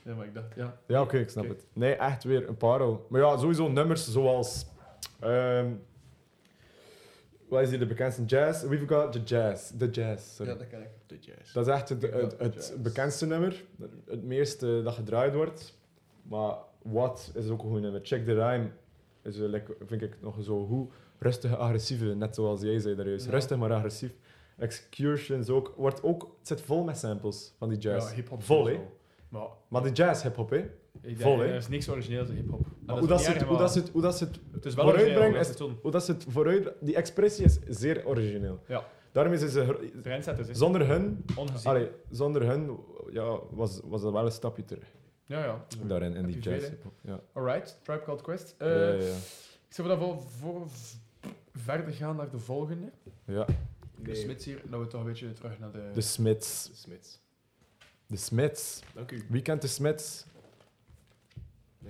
[0.04, 0.78] Ja, maar ik dacht, ja.
[0.86, 1.66] ja oké, ik snap het.
[1.72, 3.06] Nee, echt weer een parel.
[3.08, 4.66] Maar ja, sowieso nummers zoals...
[5.20, 5.70] ehm
[7.48, 8.24] wat is hier de bekendste?
[8.24, 8.62] Jazz?
[8.64, 9.72] We've got the jazz.
[9.78, 10.52] The jazz, sorry.
[10.52, 10.88] Ja, dat ken ik.
[11.06, 11.52] De jazz.
[11.52, 12.02] Dat is echt het,
[12.38, 13.64] het, the bekendste nummer.
[14.06, 15.78] Het meeste dat gedraaid wordt.
[16.22, 18.00] Maar What is ook een goed nummer.
[18.02, 18.70] Check the Rhyme
[19.22, 20.88] is, lekker- vind ik nog zo hoe
[21.18, 22.04] rustige, agressieve.
[22.04, 23.24] Net zoals jij zei daar juist.
[23.24, 23.30] Ja.
[23.30, 24.12] Rustig, maar agressief.
[24.58, 25.74] Excursions ook.
[25.76, 28.08] Wordt ook, het zit vol met samples van die jazz.
[28.08, 28.42] Ja, hip-hop.
[28.42, 28.80] Vol, hè?
[29.32, 30.56] Maar Maar de jazz hip-hop, hè?
[30.56, 30.68] ik
[31.02, 31.46] denk, Vol, hè?
[31.46, 32.66] er is niks origineels in hip-hop.
[32.86, 34.74] Maar hoe dat ze het- hoe dat ze het- hoe dat ze het Het is
[34.74, 36.72] wel is- hoe dat ze het vooruit...
[36.80, 38.58] Die expressie is zeer origineel.
[38.68, 38.84] Ja.
[39.12, 39.90] Daarom is ze...
[40.02, 40.54] Trendsetters, hè.
[40.54, 41.24] Zonder hun...
[41.36, 41.70] Ongezien.
[41.70, 42.78] Allee, zonder hun
[43.10, 44.84] ja, was, was dat wel een stapje terug.
[45.24, 45.64] Ja, ja.
[45.86, 46.68] Daarin, in die jazz.
[47.00, 47.20] Ja.
[47.32, 48.54] Alright, Tribe Called Quest.
[48.58, 49.14] Eh, ja, ja, ja.
[49.68, 50.62] Ik zou dat voor, voor
[51.54, 52.90] verder gaan naar de volgende.
[53.24, 53.46] ja.
[54.02, 55.90] De Smits hier, dat we toch een beetje terug naar de...
[55.94, 56.68] De Smits.
[56.68, 57.20] De Smits.
[58.12, 58.82] De Smits.
[58.94, 59.22] Dank u.
[59.28, 60.26] Wie kent de u.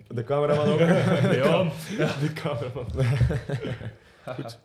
[0.08, 0.78] De cameraman ook.
[1.34, 1.70] Leon.
[2.20, 2.86] De cameraman.
[4.36, 4.58] Goed.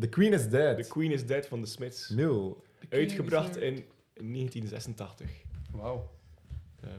[0.00, 0.76] The Queen is dead.
[0.76, 2.08] The Queen is Dead van de Smits.
[2.08, 2.62] Nul.
[2.88, 3.84] Uitgebracht in
[4.14, 5.30] 1986.
[5.70, 6.10] Wauw.
[6.80, 6.90] Ehm,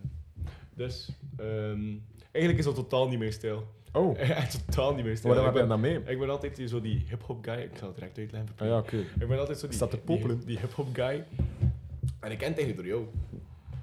[0.74, 1.98] dus, ehm,
[2.32, 3.68] eigenlijk is dat totaal niet mijn stijl.
[3.92, 5.34] Oh, Echt totaal niet mijn stijl.
[5.34, 6.14] wat heb ik, je ben, dan mee?
[6.14, 7.60] ik ben altijd zo die hip-hop guy.
[7.60, 8.50] Ik zal het direct uitleggen.
[8.58, 8.98] Ah ja, oké.
[8.98, 11.26] Ik ben altijd zo die, Staat die, die hip-hop guy.
[12.20, 13.08] En ik ken het eigenlijk door jou.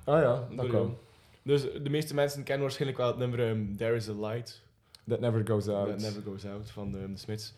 [0.06, 0.96] Ah ja, dat kan.
[1.42, 4.62] Dus de meeste mensen kennen waarschijnlijk wel het nummer ehm, There is a Light.
[5.08, 5.88] That never goes out.
[5.88, 7.54] That Never Goes Out van ehm, de Smits.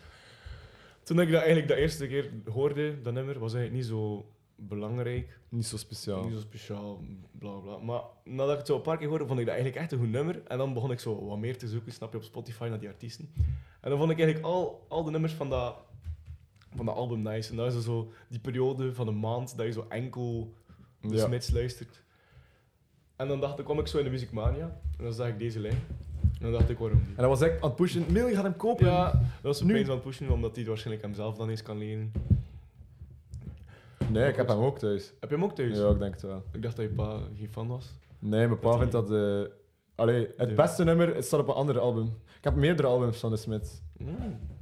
[1.02, 5.38] Toen ik dat eigenlijk de eerste keer hoorde, dat nummer, was eigenlijk niet zo belangrijk.
[5.48, 6.24] Niet zo speciaal.
[6.24, 7.02] Niet zo speciaal,
[7.38, 7.76] bla bla.
[7.76, 9.98] Maar nadat ik het zo een paar keer hoorde, vond ik dat eigenlijk echt een
[9.98, 10.42] goed nummer.
[10.46, 12.88] En dan begon ik zo wat meer te zoeken, snap je, op Spotify naar die
[12.88, 13.32] artiesten.
[13.80, 15.76] En dan vond ik eigenlijk al, al de nummers van dat,
[16.76, 17.50] van dat album nice.
[17.50, 20.54] En dat is dan zo die periode van een maand dat je zo enkel
[21.00, 21.24] de Ja.
[21.24, 22.02] Smits luistert.
[23.18, 24.80] En dan dacht ik, kwam ik zo in de Musicmania.
[24.98, 25.78] En dan zag ik deze lijn.
[26.22, 27.16] En dan dacht ik, waarom niet?
[27.16, 28.04] En dat was echt aan het pushen.
[28.08, 28.86] Mil, je gaat hem kopen.
[28.86, 31.78] Ja, dat was opeens aan het pushen, omdat hij het waarschijnlijk hemzelf dan eens kan
[31.78, 32.12] lenen.
[34.10, 35.12] Nee, ik heb hem ook thuis.
[35.20, 35.78] Heb je hem ook thuis?
[35.78, 36.42] Ja, ik denk het wel.
[36.52, 37.94] Ik dacht dat je pa geen fan was.
[38.18, 39.08] Nee, mijn pa vindt dat...
[39.08, 39.50] de
[39.94, 42.04] allee, het beste nummer staat op een ander album.
[42.38, 43.82] Ik heb meerdere albums van de Smiths.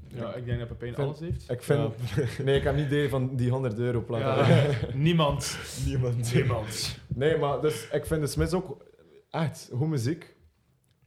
[0.09, 1.51] Ja, ik denk dat Pepijn Vind- alles heeft.
[1.51, 1.95] Ik vind...
[2.45, 4.05] Nee, ik heb niet die van die 100 euro.
[4.19, 4.47] Ja,
[4.95, 5.59] niemand.
[5.87, 6.35] Niemand.
[6.35, 6.99] Niemand.
[7.07, 8.85] Nee, maar dus, ik vind de Smiths ook
[9.31, 10.35] echt goed muziek.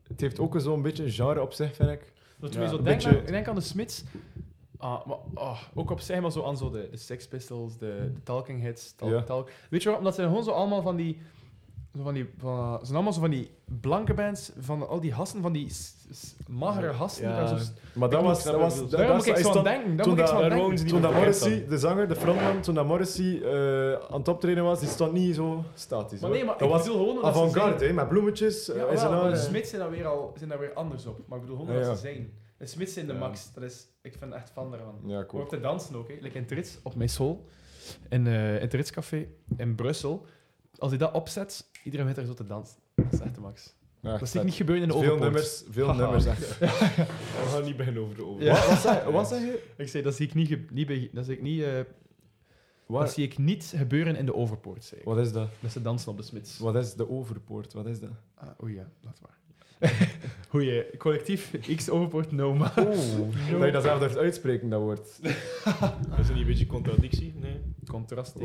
[0.08, 2.12] Het heeft ook zo'n beetje een genre op zich, vind ik.
[2.40, 4.04] Dat Ja, zo een denk, beetje- aan, ik denk aan de Smits.
[4.78, 8.12] Ah, maar, ah, ook op zich, maar zo aan zo de, de Sex Pistols, de,
[8.14, 8.96] de Talking Heads.
[8.96, 9.24] Talk, Ja.
[9.24, 9.50] talk.
[9.70, 10.06] Weet je waarom?
[10.06, 11.22] Dat zijn gewoon zo allemaal van die...
[11.98, 15.42] Zo van die van, zijn allemaal zo van die blanke bands, van al die hassen,
[15.42, 15.72] van die
[16.48, 17.30] magere hassen.
[17.30, 17.36] Ja.
[17.46, 18.44] daar zo, Maar dat was...
[18.44, 19.96] Dat was dat, daar moet ik aan stond- denken.
[19.96, 20.88] Daar toen moet ik denken.
[20.88, 24.80] Toen dat Morrissey, de zanger, de frontman, toen dat Morrissey eh, aan het optreden was,
[24.80, 26.20] die stond niet zo statisch.
[26.20, 28.70] Maar nee, maar dat was gewoon avant-garde, met bloemetjes.
[28.70, 29.38] eh, Ja, in wel, maar de haren.
[29.38, 31.20] Smits zijn daar weer, al, zijn daar weer anders op.
[31.28, 32.34] Maar ik bedoel gewoon dat ze zijn.
[32.58, 33.54] De Smits zijn de max.
[33.54, 34.96] Dat is, ik vind echt fan daarvan.
[35.06, 35.42] Ja, cool.
[35.44, 36.16] op te dansen ook, hè.
[36.20, 37.46] Like in Trits, op mijn school,
[38.10, 39.28] in, eh in het Ritscafé
[39.58, 40.26] in Brussel.
[40.78, 42.80] Als hij dat opzet, iedereen weet er zo te dansen.
[42.96, 43.76] Dat is echt de max.
[44.02, 45.32] Ja, Dat zie ik niet gebeuren in de Veel overpoort.
[45.32, 46.00] nummers, veel Haha.
[46.02, 46.26] nummers.
[46.26, 46.58] Echt.
[46.60, 46.68] We
[47.48, 48.44] gaan niet beginnen over de over.
[48.44, 48.54] Ja.
[48.54, 49.64] Wat, wat, zeg, wat zeg je?
[49.78, 51.80] Ik zei, dat zie ik niet, niet, dat zie ik niet, eh,
[52.88, 55.06] dat zie ik niet gebeuren in de overpoort, zei ik.
[55.08, 55.50] wat is dat?
[55.60, 56.58] Dat ze dansen op de Smits.
[56.58, 57.74] Wat is de overpoort?
[57.74, 58.10] Wat is dat?
[58.36, 59.20] Ah, oei ja, laat
[59.80, 60.18] maar.
[60.50, 62.72] Goeie, collectief X overpoort, no man.
[62.78, 65.08] Oeh, dat je dat zelf durft uitspreken, dat woord.
[65.22, 67.34] Is dat niet een beetje contradictie?
[67.36, 67.62] Nee.
[67.88, 68.36] Contrast.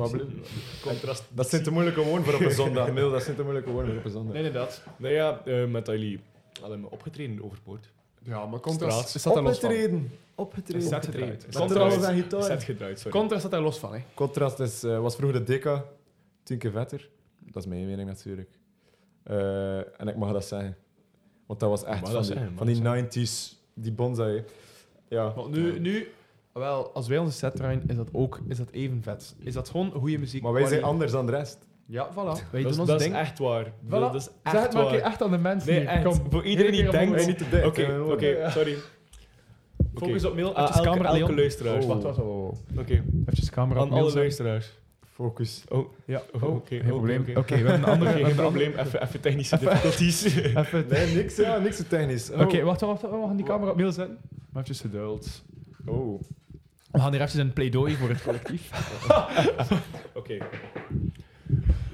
[0.83, 1.25] Contrast.
[1.35, 2.93] Dat zijn te moeilijke woorden voor op een zondag.
[2.93, 4.33] Mil, dat zijn te moeilijke woorden voor op een zondag.
[4.33, 4.83] Nee, inderdaad.
[4.97, 6.21] Nou ja, eh, met jullie
[6.61, 7.93] hadden opgetreden in Overpoort.
[8.23, 9.21] Ja, maar contrast Straat.
[9.21, 9.71] staat daar los van.
[9.71, 10.11] Opgetreden.
[10.35, 10.89] Opgetreden.
[10.89, 11.47] Zet gedraaid.
[11.53, 12.43] Contrast, en gitaar.
[12.43, 13.19] Zet gedraaid, sorry.
[13.19, 14.01] contrast staat daar los van, hè.
[14.15, 15.85] Contrast is, eh, was vroeger de Deka,
[16.43, 17.09] tien keer vetter.
[17.41, 18.51] Dat is mijn mening natuurlijk.
[19.23, 20.77] Eh, en ik mag dat zeggen.
[21.47, 24.45] Want dat was echt van die, van die dat 90s, die bonsai.
[25.09, 25.33] Ja.
[25.35, 26.09] Want nu, nu,
[26.53, 29.35] wel, als wij onze set draaien, is dat ook is dat even vet.
[29.39, 30.43] Is dat gewoon goede muziek.
[30.43, 31.59] Maar wij zijn anders dan de rest.
[31.87, 32.15] Ja, voilà.
[32.15, 33.65] Wij Dat, doen is- ons dat is echt waar.
[33.87, 33.89] Voilà.
[33.89, 34.95] Dat is Zeg echt het maar waar.
[34.95, 35.89] echt aan de mensen Nee, hier.
[35.89, 36.05] echt.
[36.05, 36.21] Kom.
[36.31, 37.27] Voor iedereen die denkt...
[37.27, 37.65] niet te dik.
[37.65, 38.77] Oké, oké, sorry.
[39.95, 40.55] Focus op mail.
[40.55, 41.35] Ah, Even elke, camera, elke Leon.
[41.37, 41.81] luisteraar.
[41.83, 41.87] Oh.
[41.89, 42.61] Wacht, wacht, wacht.
[42.79, 42.93] Oké,
[43.27, 44.73] Even camera aan op mail alle luisteraars.
[45.15, 45.65] Focus.
[45.69, 47.21] Oh, Ja, oh, oh, oké, geen oh, probleem.
[47.35, 47.55] oké.
[47.57, 48.11] We hebben een andere...
[48.11, 48.73] we geen hebben een probleem.
[48.79, 50.25] Even, even technische difficulties.
[50.61, 50.85] Even...
[50.89, 52.31] Nee, niks, ja, niks te technisch.
[52.31, 52.41] Oh.
[52.41, 53.15] Oké, wacht, wacht, wacht.
[53.15, 54.19] We gaan die camera op mail zetten.
[54.53, 55.43] Maar even geduld.
[55.87, 56.21] Oh.
[56.91, 58.71] We gaan hier even een pleidooi voor het collectief.
[60.15, 60.37] Oké,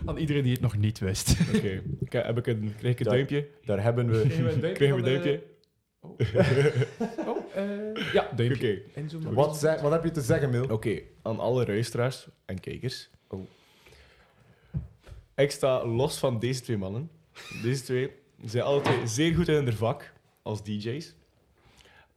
[0.06, 1.36] Aan iedereen die het nog niet wist.
[1.54, 1.82] oké.
[2.08, 3.48] Kijk, Heb ik een, krijg ik een duimpje?
[3.64, 4.20] Daar hebben we...
[4.72, 5.42] Krijgen we een duimpje?
[7.26, 8.82] Oh, eh, ja, duimpje.
[8.88, 9.00] Oké.
[9.00, 9.34] Inzoomen.
[9.34, 10.66] Wat, zeg- wat heb je te zeggen, Mil?
[10.68, 13.10] Oké, aan alle luisteraars en kijkers.
[13.28, 13.46] Oh.
[15.36, 17.10] Ik sta los van deze twee mannen.
[17.62, 18.10] Deze twee
[18.44, 21.14] zijn altijd zeer goed in hun vak als DJ's.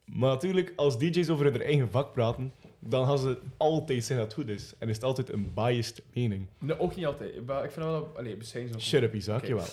[0.05, 4.36] Maar natuurlijk, als DJ's over hun eigen vak praten, dan gaan ze altijd zeggen dat
[4.36, 4.73] het goed is.
[4.79, 6.47] En is het altijd een biased mening.
[6.59, 7.45] Nee, ook niet altijd.
[7.45, 8.11] Maar ik vind dat wel...
[8.17, 8.79] Allee, bescheiden zo.
[8.79, 9.47] Shut up, Isaac, Oké.
[9.47, 9.65] jawel.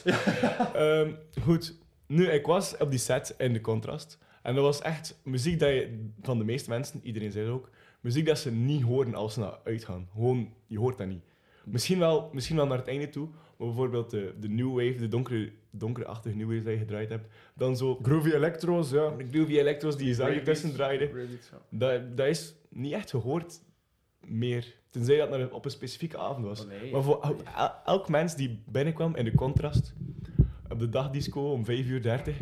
[1.04, 1.74] Ehm, goed,
[2.06, 4.18] nu, ik was op die set in de contrast.
[4.43, 7.70] En dat was echt muziek dat je, van de meeste mensen, iedereen zei het ook,
[8.01, 10.09] muziek dat ze niet horen als ze naar uitgaan.
[10.12, 11.24] Gewoon, je hoort dat niet.
[11.64, 15.09] Misschien wel, misschien wel naar het einde toe, maar bijvoorbeeld de, de new wave, de
[15.09, 19.11] donkere, donkerachtige new wave die je gedraaid hebt, dan zo Groovy Electro's, ja.
[19.16, 21.61] de groovy electros die je daar tussen draaide, Breakbeats, ja.
[21.68, 23.61] dat, dat is niet echt gehoord
[24.26, 24.78] meer.
[24.91, 26.61] Tenzij dat naar, op een specifieke avond was.
[26.61, 26.93] Oh, nee.
[26.93, 29.95] Maar voor el- el- elk mens die binnenkwam in de contrast,
[30.68, 32.36] op de dagdisco om 5 uur 30,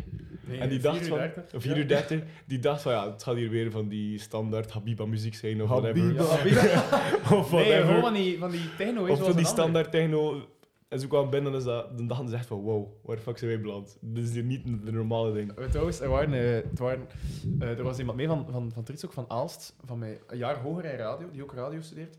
[0.49, 1.53] Nee, en die 4 dacht uur van, 30.
[1.55, 4.71] of 4 uur 30, die dacht van ja, het gaat hier weer van die standaard
[4.71, 6.23] Habiba muziek zijn of Habiba.
[6.23, 6.69] whatever.
[6.69, 6.83] Ja,
[7.37, 10.41] of nee, gewoon van die, van die techno is of van die standaard techno.
[10.87, 13.37] En ze kwamen binnen en ze- dan dachten ze echt van wow, waar de fuck
[13.37, 13.97] zijn wij beland?
[14.01, 15.51] Dit is hier niet de normale ding.
[15.57, 17.07] Eh, Trouwens, er, waren, eh, het waren,
[17.59, 20.37] eh, er was iemand mee van, van, van Trits, ook van Aalst, van mij, een
[20.37, 22.17] jaar hoger in radio, die ook radio studeert.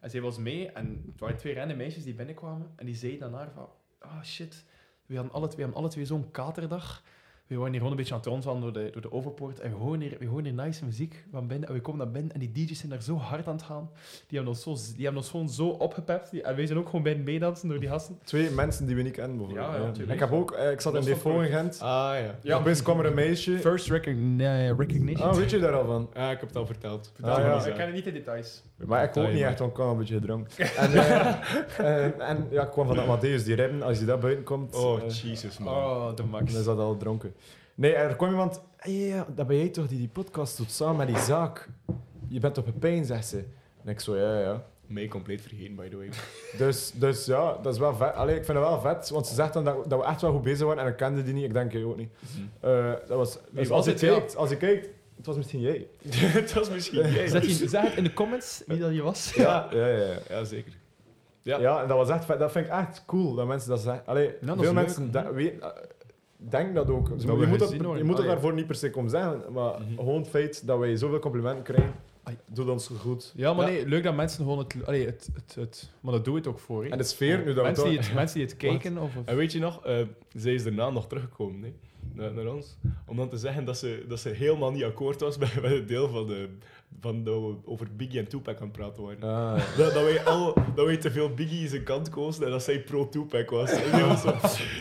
[0.00, 3.20] En zij was mee en het waren twee rende meisjes die binnenkwamen en die zeiden
[3.20, 4.64] dan naar van, ah shit,
[5.06, 7.02] we hadden alle twee, we hadden alle twee zo'n katerdag.
[7.46, 9.70] We waren hier gewoon een beetje aan het rondwandelen door de, door de overpoort en
[9.70, 12.32] we horen, hier, we horen hier nice muziek van binnen en we komen naar binnen
[12.32, 13.90] en die DJ's zijn daar zo hard aan het gaan.
[14.26, 16.86] Die hebben ons, zo, die hebben ons gewoon zo opgepept die- en wij zijn ook
[16.86, 18.18] gewoon bij meedansen door die gasten.
[18.24, 19.66] Twee mensen die we niet kennen, bijvoorbeeld.
[19.66, 20.12] Ja, ja, tuurlijk.
[20.14, 21.80] Ik heb ook, eh, ik zat in Dat is Defo in Gent.
[21.80, 22.14] Ah ja.
[22.18, 22.34] Ja.
[22.42, 22.56] Ja.
[22.58, 23.58] Opeens kwam er een meisje.
[23.58, 24.44] First recogni-
[24.76, 25.28] recognition.
[25.30, 26.10] Ah, weet je daar al van?
[26.14, 27.12] Ja, ik heb het al verteld.
[27.20, 27.66] Ah, ja.
[27.66, 28.62] Ik ken niet de details.
[28.76, 30.66] Maar ik ook niet echt, want ik kwam een beetje gedronken.
[30.76, 31.28] En, eh,
[31.78, 35.02] eh, en ja, ik kwam van Amadeus, die remmen, als je daar buiten komt, Oh,
[35.02, 35.74] eh, Jesus man.
[35.74, 36.50] Oh, de max.
[36.52, 37.34] dan is dat al dronken.
[37.74, 40.96] Nee, er kwam iemand, "Hey, ja, dat ben jij toch die die podcast doet samen
[40.96, 41.68] met die zaak?
[42.28, 43.44] Je bent op een pijn, zegt ze.
[43.84, 44.64] En ik zo, ja, ja.
[44.86, 46.08] Mij compleet vergeten, by the way.
[46.66, 48.14] Dus, dus ja, dat is wel vet.
[48.14, 50.32] Allee, ik vind het wel vet, want ze zegt dan dat, dat we echt wel
[50.32, 52.10] goed bezig waren en ik kende die niet, ik denk jij ook niet.
[52.60, 54.88] Eh, dat was, dus was als, je kijkt, als je kijkt,
[55.26, 55.86] het was misschien jij.
[56.42, 57.26] het was misschien jij.
[57.28, 59.32] Zet, je, zeg het in de comments wie dat je was.
[59.34, 59.96] Ja, ja, ja.
[60.06, 60.18] ja.
[60.28, 60.72] Ja, zeker.
[61.42, 61.58] Ja.
[61.58, 62.26] Ja, en dat was echt.
[62.38, 64.06] Dat vind ik echt cool dat mensen dat zeggen.
[64.06, 65.68] Allee, dat veel leuk, mensen weten, eh,
[66.36, 67.08] denken dat ook.
[67.08, 69.80] Dus Dat je moet, dat, je moet het daarvoor niet per se komen zeggen, maar
[69.80, 69.96] Mhm.
[69.96, 72.36] gewoon het feit dat wij zoveel complimenten krijgen, Ai.
[72.52, 73.32] doet ons goed.
[73.36, 73.72] Ja, maar Ja.
[73.72, 74.74] nee, leuk dat mensen gewoon het...
[74.86, 76.84] Allee, het, het, het maar dat doe je het ook voor.
[76.84, 79.16] En de sfeer, nu dat mensen, toch- die het, mensen die het kijken, of...
[79.16, 79.96] of En weet je nog, eh,
[80.34, 81.72] zij is daarna nog teruggekomen hè,
[82.16, 82.76] naar, naar ons.
[83.06, 85.88] Om dan te zeggen dat ze, dat ze helemaal niet akkoord was met, met het
[85.88, 86.48] deel van, de,
[87.00, 89.22] van dat we over Biggie en Tupac aan het praten waren.
[89.22, 92.62] Ah, Dat, dat, wij al, dat wij te veel Biggie zijn kant kozen en dat
[92.62, 93.70] zij pro-Tupac was.
[94.20, 94.34] Zo-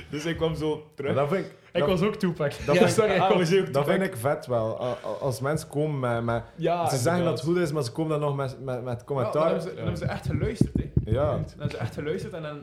[0.10, 1.16] dus hij kwam zo maar terug.
[1.16, 2.52] dat vind ik, Ik dat, was ook Tupac.
[2.66, 3.86] dat Ja, vind, sorry, ah, ik was ook dat Tupac.
[3.86, 4.78] vind ik vet wel.
[5.22, 6.24] Als mensen komen met...
[6.24, 8.84] met Ja, ze zeggen dat het goed is, maar ze komen dan nog met, met,
[8.84, 9.46] met Ja, dan, commentaar.
[9.46, 10.74] hebben ze, dan hebben ze echt geluisterd.
[10.74, 11.12] Hè.
[11.12, 12.60] Ja, Dan hebben ze echt geluisterd en dan...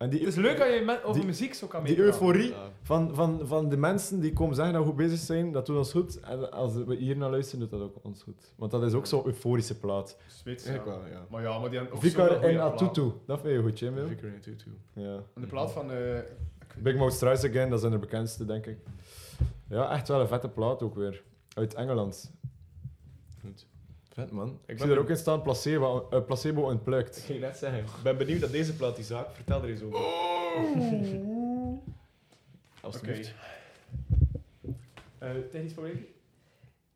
[0.00, 2.12] en die, Het is leuk dat je met, over die- muziek zo kan die meepraten.
[2.22, 2.68] euforie Ja.
[2.82, 5.76] van, van, van de mensen die komen zeggen dat we goed bezig zijn, dat doet
[5.76, 6.20] ons goed.
[6.20, 8.52] En als we hier naar luisteren, doet dat ook ons goed.
[8.56, 10.16] Want dat is ook zo'n euforische plaat.
[10.26, 10.84] Zweeds, ja.
[10.84, 11.26] wel, ja.
[11.30, 12.62] Maar ja, maar die Vicar platen.
[12.62, 13.94] Atutu, dat vind je goed, Jim.
[14.08, 14.70] Vicar in Tutu.
[14.92, 15.14] Ja.
[15.34, 15.90] En de plaat van...
[15.92, 16.18] eh,
[16.78, 18.78] Big Mouth Strauss Again, dat zijn de bekendste, denk ik.
[19.68, 21.22] Ja, echt wel een vette plaat ook weer.
[21.54, 22.32] Uit Engeland.
[24.20, 24.48] Vet, man.
[24.48, 27.22] Ik, ben zie er ook in staan, Placebo, uh, placebo Ik Unplugged.
[27.26, 29.26] ging net zeggen, ik ben benieuwd dat deze plaat die zaak.
[29.34, 29.98] Vertel er eens over.
[30.00, 31.80] Oké.
[32.80, 33.34] Alsjeblieft.
[35.18, 36.06] Eh, Technisch probleem?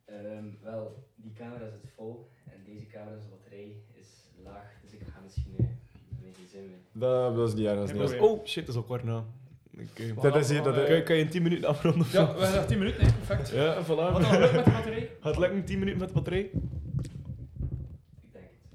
[0.05, 4.07] Ehm, wel, die camera zit vol en deze camera's batterij is
[4.45, 6.77] laag, dus ik ga misschien eh, een beetje zin mee.
[6.93, 8.31] Dat, dat is niet erg, dat is Geen niet Dat erg.
[8.31, 9.25] is- oh shit, dat is al kwart na.
[9.71, 12.07] Ik, eh, Dat is hier, dat eh, kan, je- kan je in 10 minuten afronden?
[12.13, 13.49] Ja, we hebben nog 10 minuten, nee, perfect.
[13.51, 13.87] Ja, voilà.
[14.13, 15.11] Wat dan met de batterij?
[15.21, 16.51] Gaat het lukken 10 minuten met de batterij?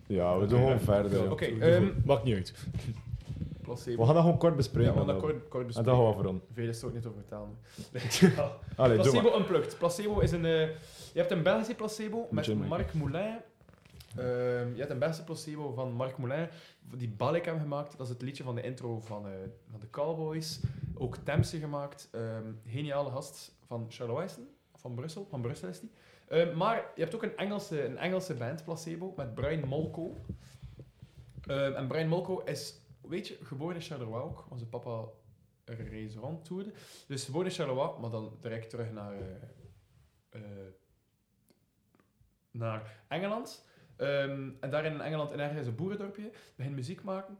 [0.09, 1.31] Ja, we doen gewoon verder.
[1.31, 1.87] Oké, ehm.
[2.05, 2.53] Maakt niet uit.
[3.61, 3.97] Placebo.
[4.01, 4.91] We gaan dat gewoon kort Ja, bespreken.
[4.91, 5.29] we gaan dat dan.
[5.29, 5.91] kort, kort En bespreken.
[5.91, 6.43] dan gaan we afronden.
[6.53, 7.49] Veel is er ook niet over vertellen.
[8.75, 9.37] Allee, doe placebo.
[9.37, 9.77] Unplugged.
[9.77, 10.45] Placebo is een...
[10.45, 10.59] eh,
[11.13, 13.37] je hebt een Belgische placebo met Jim, Marc Moulin.
[14.15, 16.47] Ehm, je hebt een Belgische placebo van Marc Moulin.
[16.95, 17.97] Die Balek hebben gemaakt.
[17.97, 19.31] Dat is het liedje van de intro van, eh,
[19.71, 20.59] van de Cowboys.
[20.97, 22.09] Ook Temse gemaakt.
[22.11, 24.47] Ehm, geniale gast van Charles Wijssen.
[24.75, 25.27] Van Brussel.
[25.29, 25.91] Van Brussel is die.
[26.29, 30.15] Ehm, maar je hebt ook een Engelse, een Engelse band, Placebo, met Brian Molko.
[31.41, 34.45] Ehm, en Brian Molko is, weet je, geboren in Charleroi ook.
[34.49, 35.05] Onze papa
[35.65, 36.71] restaurant toerde.
[37.07, 39.21] Dus geboren in Charleroi, maar dan direct terug naar, eh,
[40.29, 40.41] eh,
[42.51, 43.67] naar Engeland.
[43.95, 47.39] Ehm, en daar in Engeland in ergens een boerendorpje begin muziek maken.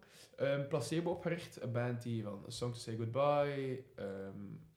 [0.70, 3.84] Placebo opgericht, een band die van Song to Say Goodbye,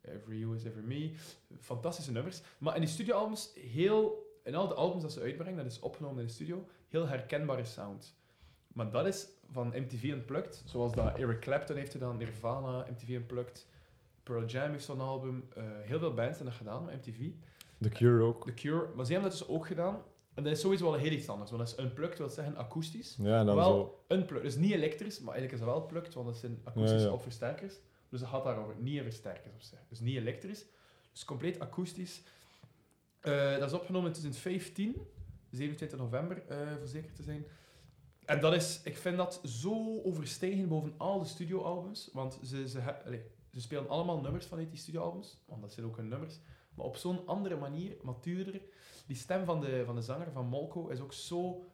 [0.03, 1.13] Every You Is Every Me,
[1.61, 2.43] fantastische nummers.
[2.59, 6.21] Maar in die studioalbums, heel, in al de albums dat ze uitbrengen, dat is opgenomen
[6.21, 8.15] in de studio, heel herkenbare sound.
[8.73, 13.67] Maar dat is van MTV Unplugged, zoals dat Eric Clapton heeft gedaan, Nirvana, MTV Unplugged,
[14.23, 17.31] Pearl Jam heeft zo'n album, eh, heel veel bands hebben dat gedaan met MTV.
[17.81, 18.45] The Cure ook.
[18.47, 20.03] The Cure, maar ze hebben dat dus ook gedaan.
[20.35, 23.17] En dat is sowieso wel heel iets anders, want dat is unplugged, wil zeggen akoestisch.
[23.21, 23.73] Ja, en dan wel
[24.09, 24.15] zo.
[24.15, 27.07] unplugged, dus niet elektrisch, maar eigenlijk is dat wel plugged, want dat zijn akoestische Ja,
[27.07, 27.13] ja.
[27.13, 27.75] op versterkers.
[28.13, 29.79] Dus dat gaat daarover, niet in versterkers op zich.
[29.89, 30.65] Dus niet elektrisch,
[31.13, 32.23] dus compleet akoestisch.
[33.21, 35.07] Eh, dat is opgenomen in 2015.
[35.51, 37.47] 27 november, eh, voor zeker te zijn.
[38.25, 42.11] En dat is, ik vind dat zo overstegen boven al de studioalbums.
[42.13, 42.81] Want ze, ze,
[43.53, 45.43] ze spelen allemaal nummers vanuit die studioalbums.
[45.47, 46.39] Want dat zijn ook hun nummers.
[46.75, 48.61] Maar op zo'n andere manier, matuurder.
[49.07, 51.65] Die stem van de, van de zanger, van Molko, is ook zo,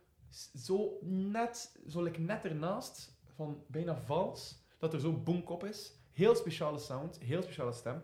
[0.55, 5.97] zo net, zo like net ernaast, van bijna vals, dat er zo boomkop is.
[6.18, 8.02] Heel speciale sound, heel speciale stem.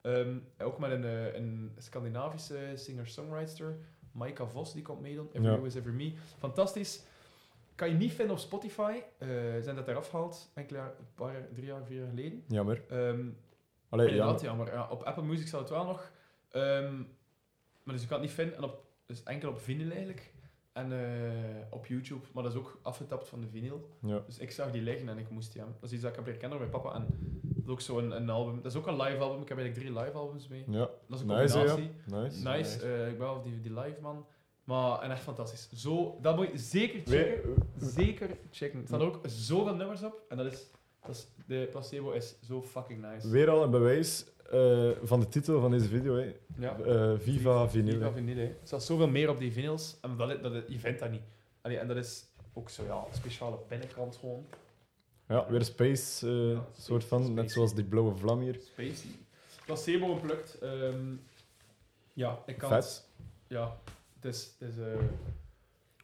[0.00, 3.76] Ehm, ook met een, eh, een Scandinavische singer-songwriter,
[4.12, 5.26] Maika Vos, die komt meedoen.
[5.32, 5.50] Every Ja.
[5.54, 6.12] You Is Ever Me.
[6.38, 7.02] Fantastisch.
[7.74, 9.00] Kan je niet vinden op Spotify.
[9.18, 9.28] Eh
[9.60, 12.44] zijn dat eraf gehaald, enkele jaar, een paar drie jaar, vier jaar geleden.
[12.48, 12.84] Jammer.
[12.88, 13.28] Ehm,
[13.88, 14.46] Allee, Inderdaad, ja.
[14.46, 14.72] jammer.
[14.72, 16.12] Ja, op Apple Music staat het wel nog.
[16.50, 16.96] Ehm,
[17.82, 18.56] maar dus je kan het niet vinden.
[18.56, 20.32] En op, dus enkel op vinyl eigenlijk.
[20.76, 20.98] En eh,
[21.70, 22.26] op YouTube.
[22.32, 23.88] Maar dat is ook afgetapt van de vinyl.
[24.02, 24.22] ja.
[24.26, 25.80] Dus ik zag die liggen en ik moest die hebben.
[25.80, 26.94] Dat is iets dat ik heb leren kennen mijn papa.
[26.94, 27.06] En
[27.42, 28.62] dat is ook zo'n een album.
[28.62, 29.42] Dat is ook een live album.
[29.42, 30.64] Ik heb eigenlijk drie live albums mee.
[30.68, 31.76] Ja, Dat is een Nice, ja.
[32.22, 32.48] nice.
[32.48, 32.80] Nice.
[32.82, 34.26] eh, ik ben wel die, die live man.
[34.64, 35.68] Maar en echt fantastisch.
[35.74, 37.54] Zo, dat moet je zeker checken.
[37.76, 38.80] Zeker checken.
[38.80, 40.22] Er staan ook zoveel nummers op.
[40.28, 40.70] En dat is,
[41.06, 43.28] dat is, de placebo is zo fucking nice.
[43.30, 46.16] Weer al een bewijs eh, van de titel van deze video.
[46.16, 46.34] Hè.
[46.58, 46.78] Ja.
[46.78, 47.92] Eh, Viva Vinyl.
[47.92, 48.44] Viva vinyl, hè.
[48.44, 49.96] Er staat zoveel meer op die vinyls.
[50.00, 51.22] En dat, dat, je vindt dat niet.
[51.60, 54.46] Allee, en dat is ook zo, ja, een speciale binnenkant gewoon.
[55.28, 57.20] Ja, weer Space, eh, Ja, soort van.
[57.20, 57.34] Space.
[57.34, 58.58] Net zoals die blauwe vlam hier.
[58.60, 59.10] Spacey.
[59.64, 60.58] Placebo geplukt.
[60.58, 61.14] Ehm
[62.12, 62.84] ja, ik kan Vet.
[62.84, 63.08] het...
[63.48, 63.78] Ja,
[64.14, 64.54] het is...
[64.58, 64.76] Het is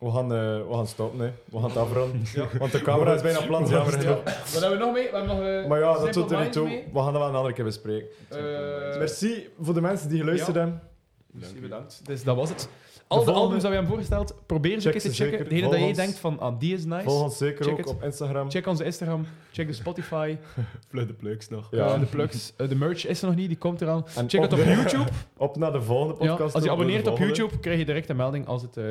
[0.02, 0.38] We gaan, eh,
[0.68, 1.32] we gaan stoppen, hè.
[1.44, 2.22] we gaan het afronden.
[2.34, 2.46] ja.
[2.58, 3.84] Want de camera is bijna plat, ja.
[3.84, 5.10] Wat hebben we nog mee?
[5.10, 6.66] We hebben nog eh, Maar ja, dat doet er niet toe.
[6.68, 6.84] mee.
[6.92, 8.08] We gaan dat wel een andere keer bespreken.
[8.28, 10.60] Eh, Merci voor de mensen die geluisterd ja.
[10.62, 10.82] hebben.
[11.30, 12.00] Merci, bedankt.
[12.06, 12.68] Dus dat was het.
[13.06, 15.30] Al de, albums dat we hebben voorgesteld, probeer ze een keer te checken.
[15.30, 15.48] zeker.
[15.48, 15.96] Degene dat jij ons.
[15.96, 17.02] denkt van, ah, die is nice.
[17.04, 18.50] Volg ons zeker Check ook op Instagram.
[18.50, 20.36] Check onze Instagram, check de Spotify,
[20.90, 21.68] Vlug de plugs nog.
[21.70, 21.98] Ja.
[21.98, 22.52] de plugs.
[22.56, 24.06] De merch is er nog niet, die komt eraan.
[24.16, 25.10] En Check het op de- YouTube.
[25.36, 26.54] Op naar de volgende Ja, podcast.
[26.54, 27.18] als je abonneert op.
[27.18, 28.84] YouTube, krijg je direct een melding als, het, eh,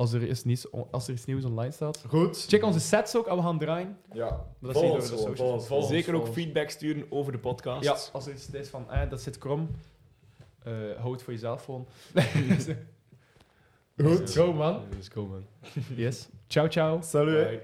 [0.00, 2.04] als, er, is nieuws, als er iets nieuws online staat.
[2.08, 2.44] Goed.
[2.48, 3.98] Check onze sets ook, en we gaan draaien.
[4.12, 4.28] Ja.
[4.58, 5.88] Maar dat Volg zie je ons door de socials.
[5.88, 7.84] Zeker ook feedback sturen over de podcast.
[7.84, 9.70] Ja, als er iets is van, eh, dat zit krom,
[10.62, 11.86] eh houd het voor jezelf gewoon.
[14.04, 14.30] Goed.
[14.30, 14.82] Go man.
[14.90, 15.44] Let's go, man.
[15.96, 16.28] Yes.
[16.46, 17.00] Ciao, ciao.
[17.02, 17.60] Salut.